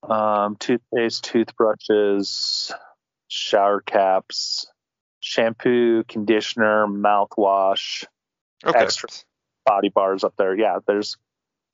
um, 0.10 0.56
toothpaste, 0.58 1.24
toothbrushes, 1.24 2.72
shower 3.28 3.82
caps, 3.82 4.68
shampoo, 5.20 6.04
conditioner, 6.04 6.88
mouthwash 6.88 8.06
Okay. 8.66 8.80
Extra. 8.80 9.10
body 9.66 9.89
bars 9.89 10.24
up 10.24 10.34
there. 10.38 10.56
Yeah, 10.58 10.80
there's 10.88 11.18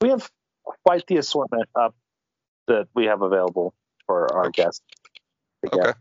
we 0.00 0.08
have 0.10 0.28
quite 0.84 1.06
the 1.06 1.18
assortment 1.18 1.68
up 1.74 1.94
that 2.66 2.88
we 2.94 3.06
have 3.06 3.22
available 3.22 3.74
for 4.06 4.32
our 4.32 4.46
Okay. 4.46 4.62
guests. 4.64 4.82
Okay. 5.66 5.92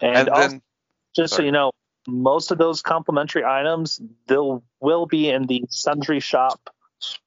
And, 0.00 0.16
And 0.16 0.28
also, 0.28 0.48
then 0.48 0.62
just 1.14 1.34
so 1.34 1.42
you 1.42 1.50
know, 1.52 1.72
most 2.06 2.50
of 2.50 2.58
those 2.58 2.82
complimentary 2.82 3.44
items 3.44 4.00
they'll 4.28 4.62
will 4.80 5.06
be 5.06 5.30
in 5.30 5.46
the 5.46 5.64
sundry 5.70 6.20
shop 6.20 6.60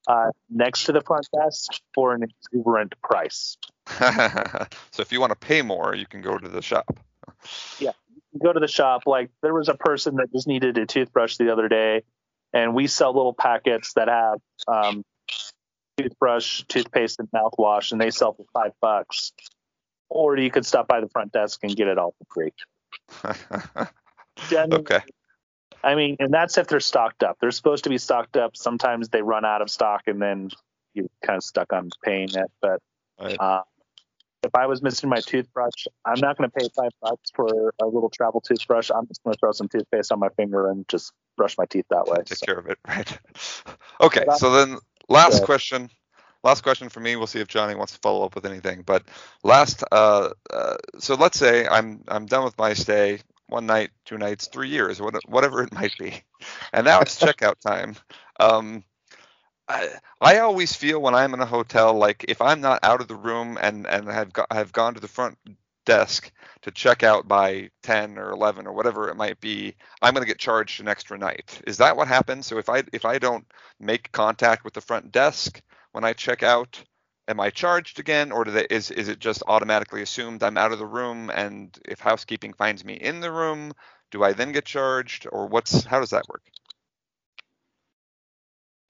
uh, 0.07 0.31
next 0.49 0.85
to 0.85 0.91
the 0.93 1.01
front 1.01 1.27
desk 1.33 1.81
for 1.93 2.13
an 2.13 2.23
exuberant 2.23 2.93
price. 3.01 3.57
so 4.91 5.01
if 5.01 5.11
you 5.11 5.19
want 5.19 5.31
to 5.31 5.35
pay 5.35 5.61
more, 5.61 5.95
you 5.95 6.05
can 6.05 6.21
go 6.21 6.37
to 6.37 6.47
the 6.47 6.61
shop. 6.61 6.99
Yeah. 7.79 7.91
You 8.33 8.39
go 8.41 8.53
to 8.53 8.59
the 8.59 8.67
shop, 8.67 9.03
like 9.05 9.31
there 9.41 9.53
was 9.53 9.69
a 9.69 9.73
person 9.73 10.15
that 10.17 10.31
just 10.31 10.47
needed 10.47 10.77
a 10.77 10.85
toothbrush 10.85 11.37
the 11.37 11.51
other 11.51 11.67
day, 11.67 12.03
and 12.53 12.75
we 12.75 12.87
sell 12.87 13.13
little 13.13 13.33
packets 13.33 13.93
that 13.93 14.07
have 14.07 14.39
um, 14.67 15.03
toothbrush, 15.97 16.63
toothpaste, 16.67 17.19
and 17.19 17.29
mouthwash, 17.31 17.91
and 17.91 17.99
they 17.99 18.11
sell 18.11 18.33
for 18.33 18.45
five 18.53 18.71
bucks. 18.81 19.31
Or 20.09 20.37
you 20.37 20.49
could 20.49 20.65
stop 20.65 20.87
by 20.87 21.01
the 21.01 21.09
front 21.09 21.31
desk 21.31 21.59
and 21.63 21.75
get 21.75 21.87
it 21.87 21.97
all 21.97 22.13
for 22.17 22.33
free. 22.33 23.85
Okay. 24.53 25.01
I 25.83 25.95
mean, 25.95 26.15
and 26.19 26.33
that's 26.33 26.57
if 26.57 26.67
they're 26.67 26.79
stocked 26.79 27.23
up. 27.23 27.37
They're 27.41 27.51
supposed 27.51 27.83
to 27.83 27.89
be 27.89 27.97
stocked 27.97 28.37
up. 28.37 28.55
Sometimes 28.55 29.09
they 29.09 29.21
run 29.21 29.43
out 29.43 29.61
of 29.61 29.69
stock, 29.69 30.03
and 30.07 30.21
then 30.21 30.49
you're 30.93 31.07
kind 31.25 31.35
of 31.35 31.43
stuck 31.43 31.73
on 31.73 31.89
paying 32.03 32.29
it. 32.33 32.49
But 32.61 32.81
Right. 33.19 33.39
uh, 33.39 33.63
if 34.43 34.55
I 34.55 34.67
was 34.67 34.81
missing 34.81 35.09
my 35.09 35.21
toothbrush, 35.21 35.87
I'm 36.05 36.19
not 36.19 36.37
going 36.37 36.49
to 36.49 36.59
pay 36.59 36.69
five 36.75 36.91
bucks 37.01 37.31
for 37.35 37.73
a 37.81 37.85
little 37.85 38.09
travel 38.09 38.41
toothbrush. 38.41 38.91
I'm 38.93 39.07
just 39.07 39.23
going 39.23 39.33
to 39.33 39.39
throw 39.39 39.51
some 39.51 39.67
toothpaste 39.69 40.11
on 40.11 40.19
my 40.19 40.29
finger 40.29 40.69
and 40.69 40.87
just 40.87 41.11
brush 41.37 41.57
my 41.57 41.65
teeth 41.65 41.85
that 41.89 42.07
way. 42.07 42.19
Take 42.25 42.39
So, 42.39 42.45
care 42.45 42.57
of 42.57 42.67
it. 42.67 42.77
Right. 42.87 43.19
Okay. 44.01 44.25
So 44.31 44.51
then 44.51 44.77
last 45.09 45.41
Yeah. 45.41 45.45
question. 45.45 45.89
Last 46.43 46.61
question 46.61 46.89
for 46.89 47.01
me. 47.01 47.15
We'll 47.17 47.27
see 47.27 47.41
if 47.41 47.47
Johnny 47.47 47.75
wants 47.75 47.93
to 47.93 47.99
follow 47.99 48.25
up 48.25 48.35
with 48.35 48.45
anything. 48.45 48.83
But 48.85 49.03
last, 49.43 49.83
uh, 49.91 50.29
uh, 50.51 50.77
so 50.99 51.15
let's 51.15 51.37
say 51.37 51.67
I'm 51.67 52.03
I'm 52.07 52.25
done 52.27 52.45
with 52.45 52.57
my 52.57 52.73
stay, 52.73 53.19
one 53.47 53.65
night, 53.65 53.89
two 54.05 54.17
nights, 54.17 54.47
three 54.47 54.69
years, 54.69 55.01
whatever 55.27 55.63
it 55.63 55.73
might 55.73 55.97
be, 55.97 56.23
and 56.73 56.85
now 56.85 57.01
it's 57.01 57.21
checkout 57.21 57.59
time. 57.59 57.95
Um, 58.39 58.83
I, 59.69 59.89
I 60.21 60.39
always 60.39 60.75
feel 60.75 61.01
when 61.01 61.15
I'm 61.15 61.33
in 61.35 61.41
a 61.41 61.47
hotel 61.47 61.93
like 61.95 62.25
if 62.29 62.41
I'm 62.41 62.61
not 62.61 62.81
out 62.83 63.01
of 63.01 63.09
the 63.09 63.15
room 63.17 63.59
and 63.61 63.87
and 63.87 64.07
have 64.09 64.33
go, 64.33 64.45
have 64.51 64.73
gone 64.73 64.95
to 64.95 65.01
the 65.01 65.09
front 65.09 65.37
desk 65.85 66.31
to 66.63 66.71
check 66.71 67.03
out 67.03 67.27
by 67.29 67.71
10 67.83 68.17
or 68.19 68.31
11 68.31 68.67
or 68.67 68.73
whatever 68.73 69.09
it 69.09 69.17
might 69.17 69.41
be, 69.41 69.75
I'm 70.01 70.13
going 70.15 70.23
to 70.23 70.27
get 70.31 70.39
charged 70.39 70.81
an 70.81 70.89
extra 70.89 71.17
night. 71.19 71.61
Is 71.67 71.77
that 71.79 71.97
what 71.97 72.09
happens? 72.09 72.47
So 72.47 72.59
if 72.59 72.69
I 72.69 72.83
if 72.93 73.05
I 73.05 73.19
don't 73.19 73.45
make 73.79 74.11
contact 74.13 74.65
with 74.65 74.75
the 74.75 74.81
front 74.81 75.11
desk 75.13 75.61
when 75.93 76.05
I 76.05 76.13
check 76.13 76.43
out, 76.43 76.83
am 77.29 77.39
I 77.41 77.51
charged 77.51 77.99
again, 77.99 78.31
or 78.33 78.45
they, 78.45 78.67
is 78.71 78.91
is 78.91 79.09
it 79.09 79.19
just 79.19 79.43
automatically 79.47 80.03
assumed 80.03 80.43
I'm 80.43 80.57
out 80.59 80.73
of 80.73 80.79
the 80.79 80.87
room? 80.87 81.31
And 81.31 81.77
if 81.87 82.01
housekeeping 82.01 82.53
finds 82.53 82.85
me 82.85 82.95
in 82.95 83.21
the 83.21 83.31
room, 83.33 83.73
do 84.11 84.23
I 84.23 84.33
then 84.33 84.53
get 84.53 84.65
charged, 84.65 85.27
or 85.31 85.47
what's 85.47 85.85
how 85.85 86.01
does 86.01 86.11
that 86.11 86.27
work? 86.29 86.43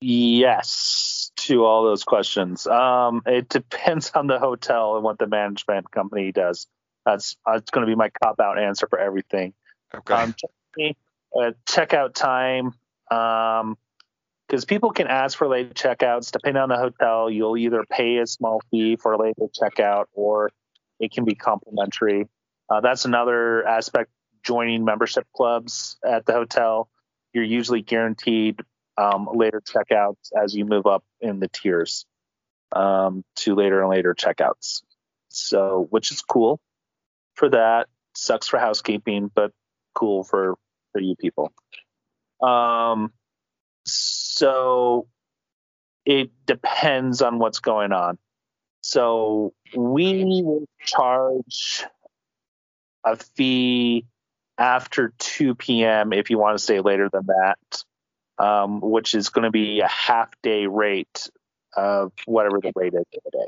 Yes, 0.01 1.31
to 1.37 1.65
all 1.65 1.83
those 1.83 2.03
questions. 2.03 2.65
Um, 2.67 3.21
it 3.25 3.49
depends 3.49 4.11
on 4.15 4.27
the 4.27 4.39
hotel 4.39 4.95
and 4.95 5.03
what 5.03 5.19
the 5.19 5.27
management 5.27 5.91
company 5.91 6.31
does. 6.31 6.67
That's 7.05 7.35
that's 7.45 7.71
going 7.71 7.85
to 7.85 7.91
be 7.91 7.95
my 7.95 8.09
cop 8.09 8.39
out 8.39 8.59
answer 8.59 8.87
for 8.87 8.99
everything. 8.99 9.53
Okay. 9.93 10.13
Um, 10.13 10.35
uh, 10.79 11.51
checkout 11.67 12.13
time. 12.13 12.73
Um, 13.11 13.77
because 14.47 14.65
people 14.65 14.91
can 14.91 15.05
ask 15.07 15.37
for 15.37 15.47
late 15.47 15.75
checkouts. 15.75 16.31
Depending 16.31 16.61
on 16.61 16.69
the 16.69 16.77
hotel, 16.77 17.29
you'll 17.29 17.55
either 17.55 17.83
pay 17.89 18.17
a 18.17 18.25
small 18.25 18.61
fee 18.71 18.95
for 18.95 19.13
a 19.13 19.17
later 19.19 19.47
checkout 19.61 20.05
or 20.13 20.51
it 20.99 21.11
can 21.11 21.23
be 21.23 21.35
complimentary. 21.35 22.27
Uh, 22.67 22.81
that's 22.81 23.05
another 23.05 23.65
aspect 23.67 24.09
joining 24.43 24.83
membership 24.83 25.27
clubs 25.35 25.97
at 26.03 26.25
the 26.25 26.33
hotel. 26.33 26.89
You're 27.31 27.43
usually 27.43 27.81
guaranteed 27.81 28.59
um, 28.99 29.29
later 29.33 29.61
checkouts 29.61 30.31
as 30.35 30.53
you 30.53 30.65
move 30.65 30.85
up 30.85 31.03
in 31.21 31.39
the 31.39 31.47
tiers 31.47 32.05
um, 32.73 33.23
to 33.37 33.55
later 33.55 33.81
and 33.81 33.89
later 33.89 34.13
checkouts. 34.13 34.81
So, 35.29 35.87
which 35.89 36.11
is 36.11 36.21
cool 36.21 36.59
for 37.35 37.49
that. 37.49 37.87
Sucks 38.15 38.47
for 38.47 38.59
housekeeping, 38.59 39.31
but 39.33 39.51
cool 39.93 40.23
for 40.23 40.55
for 40.91 40.99
you 40.99 41.15
people. 41.15 41.53
Um, 42.41 43.13
so 43.85 45.07
it 46.05 46.31
depends 46.45 47.21
on 47.21 47.39
what's 47.39 47.59
going 47.59 47.91
on. 47.91 48.17
So 48.81 49.53
we 49.75 50.41
will 50.43 50.67
charge 50.83 51.85
a 53.05 53.15
fee 53.15 54.05
after 54.57 55.13
2 55.19 55.55
p.m. 55.55 56.11
if 56.11 56.29
you 56.29 56.37
want 56.37 56.57
to 56.57 56.63
stay 56.63 56.81
later 56.81 57.09
than 57.11 57.27
that, 57.27 57.83
um, 58.39 58.79
which 58.81 59.13
is 59.13 59.29
going 59.29 59.43
to 59.43 59.51
be 59.51 59.81
a 59.81 59.87
half 59.87 60.29
day 60.41 60.65
rate 60.65 61.29
of 61.75 62.11
whatever 62.25 62.59
the 62.61 62.71
rate 62.75 62.93
is 62.93 63.03
for 63.13 63.21
the 63.25 63.31
day. 63.31 63.47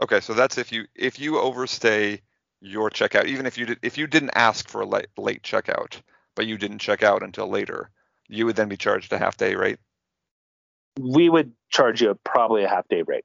Okay, 0.00 0.20
so 0.20 0.34
that's 0.34 0.58
if 0.58 0.72
you 0.72 0.86
if 0.94 1.18
you 1.18 1.38
overstay 1.38 2.20
your 2.60 2.90
checkout, 2.90 3.26
even 3.26 3.46
if 3.46 3.56
you 3.56 3.66
did, 3.66 3.78
if 3.82 3.96
you 3.96 4.06
didn't 4.06 4.32
ask 4.34 4.68
for 4.68 4.80
a 4.80 4.86
late, 4.86 5.08
late 5.16 5.42
checkout, 5.42 6.00
but 6.34 6.46
you 6.46 6.58
didn't 6.58 6.78
check 6.78 7.02
out 7.02 7.22
until 7.22 7.48
later, 7.48 7.90
you 8.28 8.46
would 8.46 8.56
then 8.56 8.68
be 8.68 8.76
charged 8.76 9.12
a 9.12 9.18
half 9.18 9.36
day 9.36 9.54
rate. 9.54 9.78
We 10.98 11.28
would 11.28 11.52
charge 11.70 12.02
you 12.02 12.18
probably 12.24 12.64
a 12.64 12.68
half 12.68 12.88
day 12.88 13.02
rate. 13.02 13.24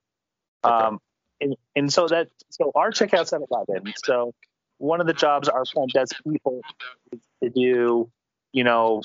Okay. 0.64 0.74
Um, 0.74 1.00
and, 1.40 1.56
and 1.76 1.94
so 1.94 2.08
that 2.08 2.30
so 2.50 2.72
our 2.76 2.92
checkouts 2.92 3.34
at 3.34 3.42
11. 3.50 3.94
So 4.04 4.34
one 4.78 5.02
of 5.02 5.08
the 5.08 5.14
jobs 5.14 5.50
our 5.50 5.66
front 5.66 5.94
desk 5.94 6.16
people 6.30 6.62
is 7.12 7.20
to 7.44 7.50
do, 7.50 8.10
you 8.52 8.64
know, 8.64 9.02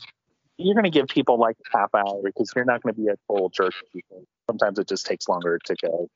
you're 0.59 0.75
going 0.75 0.85
to 0.85 0.91
give 0.91 1.09
people 1.09 1.39
like 1.39 1.57
half 1.73 1.95
hour 1.95 2.21
because 2.25 2.53
you're 2.55 2.65
not 2.65 2.83
going 2.83 2.95
to 2.95 3.01
be 3.01 3.09
a 3.09 3.17
full 3.27 3.49
jerk. 3.49 3.73
Sometimes 4.49 4.79
it 4.79 4.89
just 4.89 5.07
takes 5.07 5.29
longer 5.29 5.59
to 5.65 5.77
go. 5.83 6.09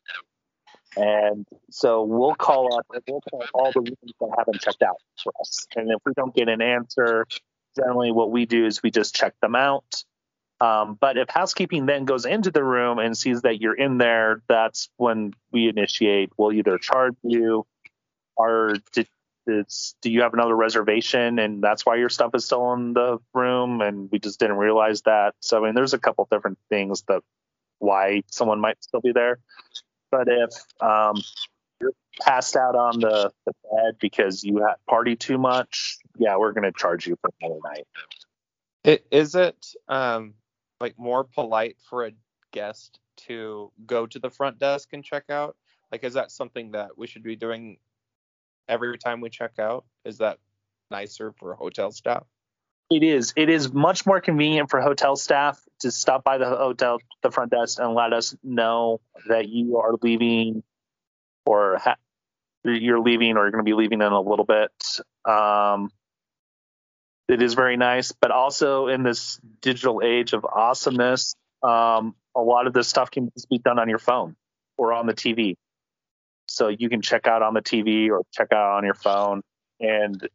And 0.96 1.46
so 1.70 2.04
we'll 2.04 2.34
call 2.34 2.74
up, 2.78 2.86
we'll 3.08 3.20
call 3.30 3.44
all 3.54 3.72
the 3.72 3.80
rooms 3.80 4.12
that 4.20 4.34
haven't 4.38 4.60
checked 4.60 4.82
out 4.82 4.96
for 5.22 5.32
us. 5.40 5.66
And 5.74 5.90
if 5.90 5.98
we 6.06 6.12
don't 6.14 6.34
get 6.34 6.48
an 6.48 6.62
answer, 6.62 7.26
generally 7.76 8.12
what 8.12 8.30
we 8.30 8.46
do 8.46 8.66
is 8.66 8.82
we 8.82 8.90
just 8.90 9.14
check 9.14 9.34
them 9.42 9.54
out. 9.54 10.04
Um, 10.58 10.96
but 10.98 11.18
if 11.18 11.28
housekeeping 11.28 11.84
then 11.84 12.06
goes 12.06 12.24
into 12.24 12.50
the 12.50 12.64
room 12.64 12.98
and 12.98 13.16
sees 13.16 13.42
that 13.42 13.60
you're 13.60 13.74
in 13.74 13.98
there, 13.98 14.42
that's 14.48 14.88
when 14.96 15.34
we 15.52 15.68
initiate. 15.68 16.30
We'll 16.38 16.52
either 16.52 16.78
charge 16.78 17.16
you, 17.22 17.66
or 18.36 18.76
it's, 19.46 19.94
do 20.02 20.10
you 20.10 20.22
have 20.22 20.34
another 20.34 20.54
reservation, 20.54 21.38
and 21.38 21.62
that's 21.62 21.84
why 21.86 21.96
your 21.96 22.08
stuff 22.08 22.32
is 22.34 22.44
still 22.44 22.72
in 22.72 22.92
the 22.92 23.18
room, 23.34 23.80
and 23.80 24.10
we 24.10 24.18
just 24.18 24.38
didn't 24.40 24.56
realize 24.56 25.02
that. 25.02 25.34
So 25.40 25.58
I 25.58 25.66
mean, 25.66 25.74
there's 25.74 25.94
a 25.94 25.98
couple 25.98 26.26
different 26.30 26.58
things 26.68 27.02
that 27.08 27.22
why 27.78 28.22
someone 28.30 28.60
might 28.60 28.82
still 28.82 29.00
be 29.00 29.12
there. 29.12 29.38
But 30.10 30.28
if 30.28 30.50
um, 30.80 31.16
you're 31.80 31.92
passed 32.20 32.56
out 32.56 32.74
on 32.74 33.00
the, 33.00 33.30
the 33.44 33.52
bed 33.64 33.96
because 34.00 34.44
you 34.44 34.58
had 34.58 34.74
party 34.88 35.16
too 35.16 35.38
much, 35.38 35.98
yeah, 36.18 36.36
we're 36.36 36.52
going 36.52 36.64
to 36.64 36.72
charge 36.72 37.06
you 37.06 37.16
for 37.20 37.30
another 37.40 37.60
night. 37.64 37.86
It, 38.84 39.06
is 39.10 39.34
it 39.34 39.66
um, 39.88 40.34
like 40.80 40.98
more 40.98 41.24
polite 41.24 41.76
for 41.88 42.06
a 42.06 42.12
guest 42.52 43.00
to 43.16 43.72
go 43.84 44.06
to 44.06 44.18
the 44.18 44.30
front 44.30 44.58
desk 44.58 44.90
and 44.92 45.04
check 45.04 45.24
out? 45.28 45.56
Like, 45.90 46.04
is 46.04 46.14
that 46.14 46.30
something 46.30 46.72
that 46.72 46.96
we 46.96 47.06
should 47.06 47.22
be 47.22 47.36
doing 47.36 47.78
every 48.68 48.98
time 48.98 49.20
we 49.20 49.30
check 49.30 49.58
out? 49.58 49.84
Is 50.04 50.18
that 50.18 50.38
nicer 50.90 51.32
for 51.38 51.54
hotel 51.54 51.90
staff? 51.90 52.24
It 52.90 53.02
is. 53.02 53.32
It 53.36 53.48
is 53.50 53.72
much 53.72 54.06
more 54.06 54.20
convenient 54.20 54.70
for 54.70 54.80
hotel 54.80 55.16
staff 55.16 55.60
to 55.80 55.90
stop 55.90 56.22
by 56.22 56.38
the 56.38 56.46
hotel, 56.46 56.98
the 57.22 57.30
front 57.32 57.50
desk, 57.50 57.78
and 57.80 57.94
let 57.94 58.12
us 58.12 58.36
know 58.44 59.00
that 59.28 59.48
you 59.48 59.78
are 59.78 59.94
leaving, 60.02 60.62
or 61.44 61.78
ha- 61.78 61.96
you're 62.64 63.00
leaving, 63.00 63.36
or 63.36 63.42
you're 63.42 63.50
going 63.50 63.64
to 63.64 63.68
be 63.68 63.74
leaving 63.74 64.02
in 64.02 64.12
a 64.12 64.20
little 64.20 64.44
bit. 64.44 64.70
Um, 65.24 65.90
it 67.28 67.42
is 67.42 67.54
very 67.54 67.76
nice, 67.76 68.12
but 68.12 68.30
also 68.30 68.86
in 68.86 69.02
this 69.02 69.40
digital 69.60 70.00
age 70.04 70.32
of 70.32 70.44
awesomeness, 70.44 71.34
um, 71.64 72.14
a 72.36 72.40
lot 72.40 72.68
of 72.68 72.72
this 72.72 72.86
stuff 72.86 73.10
can 73.10 73.32
be 73.50 73.58
done 73.58 73.80
on 73.80 73.88
your 73.88 73.98
phone 73.98 74.36
or 74.78 74.92
on 74.92 75.06
the 75.06 75.14
TV. 75.14 75.56
So 76.56 76.68
you 76.68 76.88
can 76.88 77.02
check 77.02 77.26
out 77.26 77.42
on 77.42 77.52
the 77.52 77.60
TV 77.60 78.08
or 78.08 78.22
check 78.32 78.50
out 78.50 78.78
on 78.78 78.84
your 78.84 78.94
phone, 78.94 79.42
and 79.78 80.26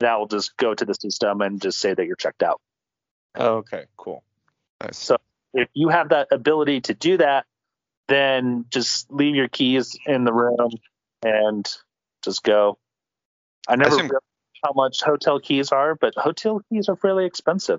that 0.00 0.18
will 0.18 0.26
just 0.26 0.56
go 0.56 0.74
to 0.74 0.84
the 0.84 0.94
system 0.94 1.40
and 1.40 1.62
just 1.62 1.78
say 1.78 1.94
that 1.94 2.04
you're 2.04 2.16
checked 2.16 2.42
out. 2.42 2.60
Oh, 3.36 3.58
okay, 3.58 3.84
cool. 3.96 4.24
Nice. 4.82 4.98
So 4.98 5.18
if 5.54 5.68
you 5.72 5.88
have 5.88 6.08
that 6.08 6.26
ability 6.32 6.80
to 6.82 6.94
do 6.94 7.18
that, 7.18 7.46
then 8.08 8.64
just 8.70 9.08
leave 9.12 9.36
your 9.36 9.46
keys 9.46 9.96
in 10.04 10.24
the 10.24 10.32
room 10.32 10.70
and 11.24 11.64
just 12.24 12.42
go. 12.42 12.76
I 13.68 13.76
never 13.76 13.94
assume- 13.94 14.06
realized 14.06 14.24
how 14.64 14.72
much 14.74 15.00
hotel 15.00 15.38
keys 15.38 15.70
are, 15.70 15.94
but 15.94 16.14
hotel 16.16 16.60
keys 16.68 16.88
are 16.88 16.96
fairly 16.96 17.24
expensive. 17.24 17.78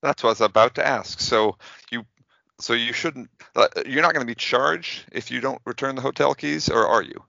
That's 0.00 0.22
what 0.22 0.30
I 0.30 0.32
was 0.32 0.40
about 0.40 0.76
to 0.76 0.86
ask. 0.86 1.20
So 1.20 1.58
you 1.90 2.06
so 2.62 2.72
you 2.74 2.92
shouldn't 2.92 3.28
uh, 3.56 3.68
you're 3.86 4.02
not 4.02 4.14
going 4.14 4.26
to 4.26 4.30
be 4.30 4.34
charged 4.34 5.04
if 5.12 5.30
you 5.30 5.40
don't 5.40 5.60
return 5.66 5.94
the 5.94 6.02
hotel 6.02 6.34
keys, 6.34 6.68
or 6.68 6.86
are 6.86 7.02
you? 7.02 7.24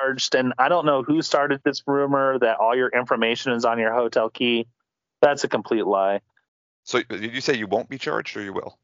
Charged, 0.00 0.34
and 0.34 0.54
I 0.58 0.68
don't 0.68 0.86
know 0.86 1.02
who 1.02 1.22
started 1.22 1.60
this 1.64 1.82
rumor 1.86 2.38
that 2.38 2.58
all 2.58 2.76
your 2.76 2.88
information 2.88 3.52
is 3.52 3.64
on 3.64 3.78
your 3.78 3.94
hotel 3.94 4.28
key. 4.28 4.66
That's 5.22 5.44
a 5.44 5.48
complete 5.48 5.86
lie. 5.86 6.20
So 6.84 7.02
did 7.02 7.32
you 7.32 7.40
say 7.40 7.56
you 7.56 7.66
won't 7.66 7.88
be 7.88 7.98
charged, 7.98 8.36
or 8.36 8.42
you 8.42 8.52
will? 8.52 8.78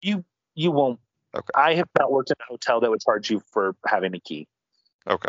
You 0.00 0.24
you 0.54 0.70
won't. 0.70 1.00
Okay. 1.34 1.50
I 1.54 1.74
have 1.74 1.88
not 1.98 2.10
worked 2.10 2.30
in 2.30 2.36
a 2.40 2.52
hotel 2.52 2.80
that 2.80 2.90
would 2.90 3.00
charge 3.00 3.30
you 3.30 3.42
for 3.52 3.76
having 3.86 4.14
a 4.14 4.20
key. 4.20 4.46
Okay. 5.06 5.28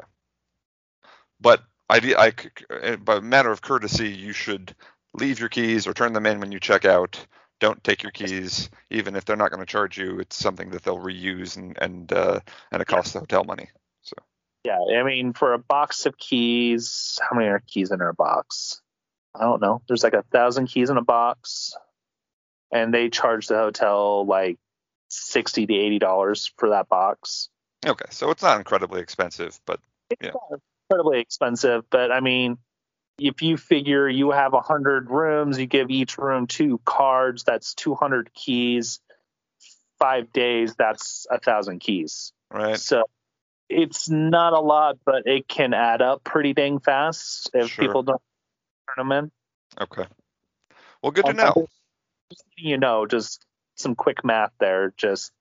But 1.42 1.64
I, 1.90 1.98
I, 2.18 2.30
c- 2.32 2.96
by 2.98 3.20
matter 3.20 3.52
of 3.52 3.62
courtesy, 3.62 4.10
you 4.10 4.32
should 4.32 4.76
leave 5.14 5.40
your 5.40 5.50
keys 5.50 5.88
or 5.88 5.94
turn 5.94 6.14
them 6.14 6.26
in 6.26 6.40
when 6.40 6.52
you 6.52 6.60
check 6.60 6.86
out. 6.86 7.26
Don't 7.60 7.84
take 7.84 8.04
your 8.04 8.12
keys, 8.12 8.70
even 8.90 9.16
if 9.16 9.26
they're 9.26 9.36
not 9.36 9.50
going 9.50 9.62
to 9.62 9.66
charge 9.66 9.98
you. 9.98 10.20
It's 10.20 10.36
something 10.36 10.72
that 10.72 10.84
they'll 10.84 11.00
reuse 11.00 11.56
and 11.58 11.78
and 11.80 12.12
uh, 12.12 12.40
and 12.72 12.82
it 12.82 12.86
costs 12.88 13.14
the 13.14 13.20
hotel 13.20 13.44
money. 13.44 13.70
So 14.02 14.16
Yeah, 14.66 14.80
I 15.00 15.04
mean, 15.04 15.34
for 15.34 15.54
a 15.54 15.58
box 15.58 16.06
of 16.06 16.18
keys, 16.18 17.18
how 17.22 17.36
many 17.38 17.50
are 17.50 17.62
keys 17.66 17.92
in 17.92 18.02
our 18.02 18.14
box? 18.14 18.82
I 19.34 19.44
don't 19.44 19.62
know. 19.62 19.82
There's 19.88 20.04
like 20.04 20.14
a 20.14 20.24
thousand 20.32 20.68
keys 20.68 20.90
in 20.90 20.98
a 20.98 21.04
box, 21.04 21.74
and 22.72 22.94
they 22.94 23.10
charge 23.10 23.48
the 23.48 23.58
hotel 23.58 24.26
like 24.26 24.58
sixty 25.10 25.66
to 25.66 25.74
eighty 25.74 26.00
dollars 26.00 26.52
for 26.58 26.70
that 26.70 26.90
box. 26.90 27.50
okay, 27.86 28.06
so 28.12 28.32
it's 28.32 28.44
not 28.44 28.58
incredibly 28.58 29.02
expensive, 29.02 29.60
but 29.66 29.80
It's 30.10 30.22
Yeah. 30.22 30.32
not 30.34 30.60
incredibly 30.90 31.20
expensive, 31.20 31.90
but 31.90 32.12
I 32.12 32.20
mean, 32.20 32.58
if 33.18 33.42
you 33.42 33.58
figure 33.58 34.08
you 34.10 34.32
have 34.32 34.54
a 34.54 34.62
hundred 34.62 35.10
rooms, 35.10 35.58
you 35.58 35.66
give 35.66 35.90
each 35.90 36.18
room 36.18 36.48
two 36.48 36.80
cards. 36.86 37.44
That's 37.44 37.74
two 37.74 37.96
hundred 37.96 38.34
keys. 38.34 39.00
Five 40.00 40.34
days, 40.34 40.76
that's 40.76 41.26
a 41.32 41.40
thousand 41.40 41.80
keys. 41.80 42.34
right. 42.52 42.78
So 42.78 43.04
it's 43.70 44.10
not 44.10 44.54
a 44.54 44.60
lot, 44.60 44.98
but 45.06 45.26
it 45.26 45.48
can 45.48 45.74
add 45.74 46.02
up 46.02 46.24
pretty 46.24 46.54
dang 46.54 46.80
fast 46.80 47.50
if 47.54 47.70
Sure. 47.72 47.86
people 47.88 48.04
don't 48.04 48.22
turn 48.96 49.08
them 49.08 49.18
in. 49.18 49.32
Okay. 49.82 50.06
Well, 51.02 51.12
good 51.12 51.26
to 51.26 51.32
Um, 51.32 51.38
know. 51.38 51.68
Just 52.30 52.44
you 52.58 52.78
know, 52.78 53.06
just 53.06 53.46
some 53.76 53.96
quick 53.96 54.26
math 54.26 54.52
there. 54.60 54.94
Just 54.98 55.32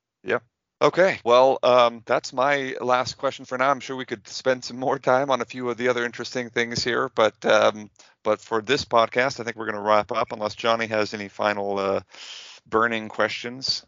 Okay, 0.85 1.19
well, 1.25 1.59
um, 1.63 2.03
that's 2.05 2.35
my 2.35 2.75
last 2.79 3.17
question 3.17 3.47
for 3.47 3.57
now. 3.57 3.71
I'm 3.71 3.81
sure 3.81 3.97
we 3.97 4.05
could 4.05 4.29
spend 4.29 4.63
some 4.63 4.79
more 4.79 4.99
time 4.99 5.31
on 5.31 5.41
a 5.41 5.47
few 5.47 5.71
of 5.71 5.79
the 5.79 5.89
other 5.89 6.05
interesting 6.05 6.51
things 6.51 6.85
here, 6.85 7.11
but 7.15 7.43
um, 7.47 7.89
but 8.23 8.39
for 8.39 8.61
this 8.61 8.85
podcast, 8.85 9.41
I 9.41 9.45
think 9.45 9.57
we're 9.57 9.65
going 9.65 9.77
to 9.77 9.81
wrap 9.81 10.13
up 10.13 10.33
unless 10.33 10.55
Johnny 10.55 10.87
has 10.89 11.15
any 11.15 11.29
final 11.29 11.79
uh, 11.79 12.01
burning 12.67 13.09
questions. 13.09 13.87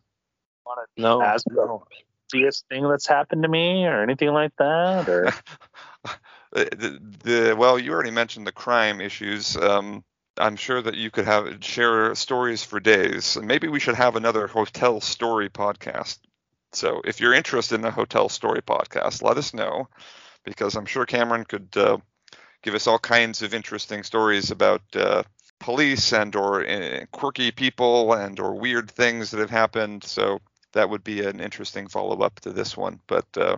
want 0.64 0.88
No, 0.96 1.20
to 1.20 1.26
ask 1.26 1.46
no. 1.50 1.84
the 2.30 2.38
easiest 2.38 2.66
thing 2.68 2.88
that's 2.88 3.06
happened 3.06 3.42
to 3.42 3.48
me 3.50 3.84
or 3.84 4.02
anything 4.02 4.30
like 4.30 4.56
that, 4.58 5.06
or 5.06 5.30
the, 6.52 6.98
the 7.24 7.56
well, 7.58 7.78
you 7.78 7.92
already 7.92 8.10
mentioned 8.10 8.46
the 8.46 8.52
crime 8.52 9.02
issues. 9.02 9.54
Um, 9.54 10.02
I'm 10.38 10.56
sure 10.56 10.80
that 10.80 10.94
you 10.94 11.10
could 11.10 11.26
have 11.26 11.62
share 11.62 12.14
stories 12.14 12.64
for 12.64 12.80
days. 12.80 13.36
Maybe 13.36 13.68
we 13.68 13.80
should 13.80 13.96
have 13.96 14.16
another 14.16 14.46
hotel 14.46 15.02
story 15.02 15.50
podcast. 15.50 16.20
So 16.72 17.00
if 17.04 17.20
you're 17.20 17.34
interested 17.34 17.76
in 17.76 17.84
a 17.84 17.90
hotel 17.90 18.28
story 18.28 18.62
podcast, 18.62 19.22
let 19.22 19.38
us 19.38 19.54
know 19.54 19.88
because 20.44 20.76
I'm 20.76 20.86
sure 20.86 21.06
Cameron 21.06 21.44
could 21.44 21.68
uh, 21.76 21.98
give 22.62 22.74
us 22.74 22.86
all 22.86 22.98
kinds 22.98 23.42
of 23.42 23.54
interesting 23.54 24.02
stories 24.02 24.50
about 24.50 24.82
uh, 24.94 25.22
police 25.58 26.12
and 26.12 26.34
or 26.36 26.66
uh, 26.66 27.04
quirky 27.12 27.50
people 27.50 28.12
and 28.12 28.38
or 28.40 28.54
weird 28.54 28.90
things 28.90 29.30
that 29.30 29.40
have 29.40 29.50
happened. 29.50 30.04
So 30.04 30.40
that 30.72 30.90
would 30.90 31.04
be 31.04 31.24
an 31.24 31.40
interesting 31.40 31.88
follow 31.88 32.20
up 32.20 32.40
to 32.40 32.52
this 32.52 32.76
one. 32.76 33.00
But 33.06 33.26
uh, 33.36 33.56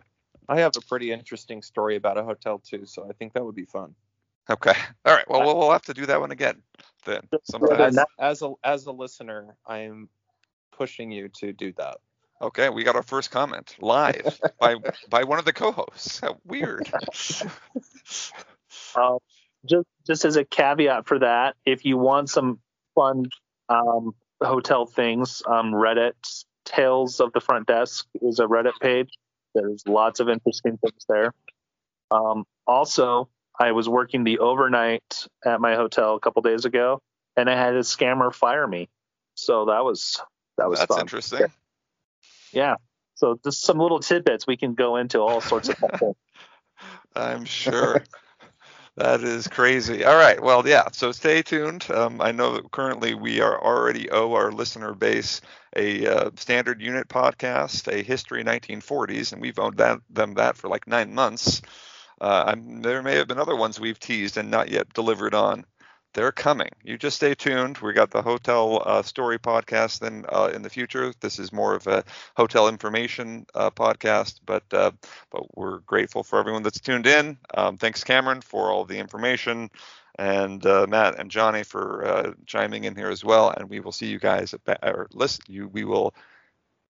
I 0.49 0.61
have 0.61 0.73
a 0.77 0.81
pretty 0.81 1.13
interesting 1.13 1.63
story 1.63 1.97
about 1.97 2.19
a 2.19 2.25
hotel 2.25 2.59
too, 2.59 2.87
so 2.87 3.07
I 3.09 3.13
think 3.13 3.35
that 3.35 3.45
would 3.45 3.55
be 3.55 3.67
fun. 3.67 3.95
okay, 4.51 4.75
all 5.05 5.15
right. 5.15 5.29
Well, 5.29 5.43
we'll 5.43 5.59
we'll 5.59 5.73
have 5.73 5.83
to 5.87 5.95
do 5.95 6.07
that 6.07 6.21
one 6.21 6.31
again 6.31 6.63
then 7.05 7.23
sometime. 7.45 7.81
As, 7.81 7.99
as 8.19 8.43
a 8.43 8.53
as 8.65 8.87
a 8.87 8.93
listener, 8.93 9.57
I 9.67 9.79
am 9.79 10.09
pushing 10.73 11.11
you 11.11 11.29
to 11.41 11.53
do 11.53 11.73
that. 11.77 11.99
Okay, 12.41 12.69
we 12.69 12.85
got 12.85 12.95
our 12.97 13.03
first 13.03 13.31
comment 13.31 13.75
live 13.81 14.41
by 14.61 14.77
by 15.09 15.25
one 15.25 15.39
of 15.39 15.45
the 15.45 15.53
co-hosts. 15.53 16.21
How 16.21 16.39
weird. 16.45 16.89
um, 18.97 19.19
just 19.65 19.87
just 20.07 20.25
as 20.25 20.37
a 20.37 20.45
caveat 20.45 21.07
for 21.07 21.19
that, 21.19 21.57
if 21.67 21.85
you 21.85 21.99
want 21.99 22.31
some 22.31 22.61
fun 22.95 23.27
um, 23.69 24.15
hotel 24.41 24.87
things, 24.87 25.43
um, 25.47 25.73
Reddit 25.73 26.45
Tales 26.65 27.21
of 27.21 27.33
the 27.33 27.41
Front 27.41 27.67
Desk 27.67 28.07
is 28.23 28.39
a 28.39 28.45
Reddit 28.45 28.79
page. 28.81 29.11
There's 29.55 29.83
lots 29.87 30.21
of 30.21 30.29
interesting 30.29 30.79
things 30.79 31.05
there. 31.09 31.33
Um, 32.11 32.45
also, 32.67 33.29
I 33.59 33.73
was 33.73 33.89
working 33.89 34.25
the 34.25 34.39
overnight 34.39 35.27
at 35.45 35.61
my 35.61 35.75
hotel 35.75 36.15
a 36.15 36.21
couple 36.21 36.43
days 36.43 36.65
ago, 36.65 37.01
and 37.37 37.51
I 37.51 37.57
had 37.57 37.75
a 37.75 37.81
scammer 37.81 38.33
fire 38.33 38.67
me. 38.67 38.89
So 39.35 39.67
that 39.67 39.85
was 39.85 40.21
that 40.57 40.69
was 40.69 40.79
That's 40.79 40.95
fun. 40.95 41.01
interesting. 41.01 41.41
Yeah. 41.41 41.47
So 43.15 43.39
just 43.43 43.63
some 43.63 43.79
little 43.79 43.99
tidbits 43.99 44.47
we 44.47 44.57
can 44.57 44.75
go 44.75 44.97
into 44.97 45.21
all 45.21 45.41
sorts 45.41 45.69
of. 45.69 45.77
I'm 47.17 47.45
sure. 47.45 48.05
that 48.97 49.23
is 49.23 49.49
crazy. 49.49 50.05
All 50.05 50.15
right. 50.15 50.41
Well, 50.41 50.67
yeah. 50.67 50.89
So 50.93 51.11
stay 51.11 51.43
tuned. 51.43 51.91
Um, 51.91 52.21
I 52.21 52.31
know 52.31 52.55
that 52.55 52.71
currently 52.71 53.15
we 53.15 53.41
are 53.41 53.61
already 53.61 54.09
owe 54.11 54.35
our 54.35 54.53
listener 54.53 54.95
base 54.95 55.41
a 55.77 56.07
uh, 56.07 56.31
standard 56.37 56.81
unit 56.81 57.09
podcast, 57.09 57.93
a 57.93 58.03
history 58.03 58.45
1940s, 58.45 59.33
and 59.33 59.43
we've 59.43 59.59
owed 59.59 59.77
that, 59.79 59.99
them 60.11 60.35
that 60.35 60.57
for 60.57 60.69
like 60.69 60.87
nine 60.87 61.15
months. 61.15 61.63
Uh, 62.21 62.55
there 62.83 63.03
may 63.03 63.17
have 63.17 63.29
been 63.29 63.39
other 63.39 63.57
ones 63.57 63.79
we've 63.79 64.01
teased 64.01 64.37
and 64.37 64.51
not 64.51 64.71
yet 64.71 64.93
delivered 64.93 65.35
on. 65.35 65.65
They're 66.19 66.33
coming. 66.33 66.71
You 66.83 66.99
just 66.99 67.15
stay 67.15 67.37
tuned. 67.37 67.79
We 67.79 67.93
got 67.93 68.11
the 68.11 68.23
hotel 68.23 68.83
uh, 68.85 69.03
story 69.03 69.39
podcast. 69.39 70.01
Then 70.01 70.25
uh, 70.29 70.51
in 70.53 70.63
the 70.63 70.69
future, 70.69 71.13
this 71.21 71.39
is 71.39 71.53
more 71.53 71.77
of 71.77 71.87
a 71.87 72.03
hotel 72.37 72.67
information 72.67 73.47
uh, 73.55 73.71
podcast. 73.71 74.41
But 74.45 74.65
uh, 74.73 74.91
but 75.31 75.57
we're 75.57 75.79
grateful 75.79 76.25
for 76.25 76.41
everyone 76.41 76.65
that's 76.65 76.81
tuned 76.81 77.07
in. 77.07 77.39
Um, 77.55 77.77
thanks, 77.77 78.03
Cameron, 78.03 78.41
for 78.41 78.69
all 78.69 78.85
the 78.85 78.99
information, 78.99 79.71
and 80.19 80.67
uh, 80.67 80.89
Matt 80.89 81.21
and 81.21 81.31
Johnny 81.31 81.63
for 81.63 82.05
uh, 82.05 82.33
chiming 82.47 82.83
in 82.83 82.97
here 82.97 83.11
as 83.11 83.25
well. 83.25 83.51
And 83.51 83.71
we 83.71 83.79
will 83.79 83.93
see 83.93 84.09
you 84.09 84.19
guys 84.19 84.53
at 84.53 84.65
ba- 84.65 84.81
or 84.83 85.07
listen. 85.13 85.45
You 85.47 85.69
we 85.69 85.85
will 85.85 86.17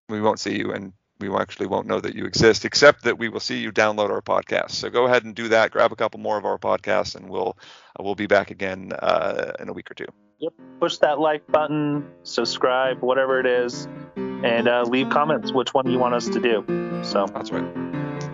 we 0.08 0.22
won't 0.22 0.40
see 0.40 0.56
you 0.56 0.72
and 0.72 0.94
we 1.20 1.34
actually 1.34 1.66
won't 1.66 1.86
know 1.86 2.00
that 2.00 2.14
you 2.14 2.24
exist, 2.24 2.64
except 2.64 3.04
that 3.04 3.18
we 3.18 3.28
will 3.28 3.40
see 3.40 3.58
you 3.58 3.72
download 3.72 4.10
our 4.10 4.22
podcast. 4.22 4.72
So 4.72 4.90
go 4.90 5.06
ahead 5.06 5.24
and 5.24 5.34
do 5.34 5.48
that. 5.48 5.70
Grab 5.70 5.92
a 5.92 5.96
couple 5.96 6.20
more 6.20 6.38
of 6.38 6.44
our 6.44 6.58
podcasts, 6.58 7.16
and 7.16 7.28
we'll 7.28 7.56
we'll 7.98 8.14
be 8.14 8.26
back 8.26 8.50
again 8.50 8.92
uh, 8.98 9.52
in 9.60 9.68
a 9.68 9.72
week 9.72 9.90
or 9.90 9.94
two. 9.94 10.06
Yep. 10.38 10.52
Push 10.80 10.98
that 10.98 11.18
like 11.18 11.46
button, 11.48 12.08
subscribe, 12.22 13.00
whatever 13.00 13.40
it 13.40 13.46
is, 13.46 13.88
and 14.16 14.68
uh, 14.68 14.82
leave 14.82 15.10
comments 15.10 15.52
which 15.52 15.74
one 15.74 15.90
you 15.90 15.98
want 15.98 16.14
us 16.14 16.28
to 16.28 16.40
do. 16.40 16.64
So 17.02 17.26
That's 17.26 17.50
right. 17.50 17.64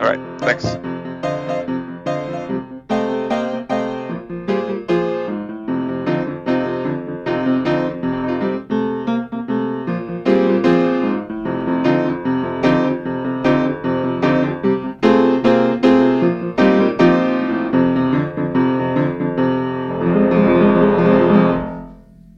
All 0.00 0.10
right. 0.10 0.40
Thanks. 0.40 1.13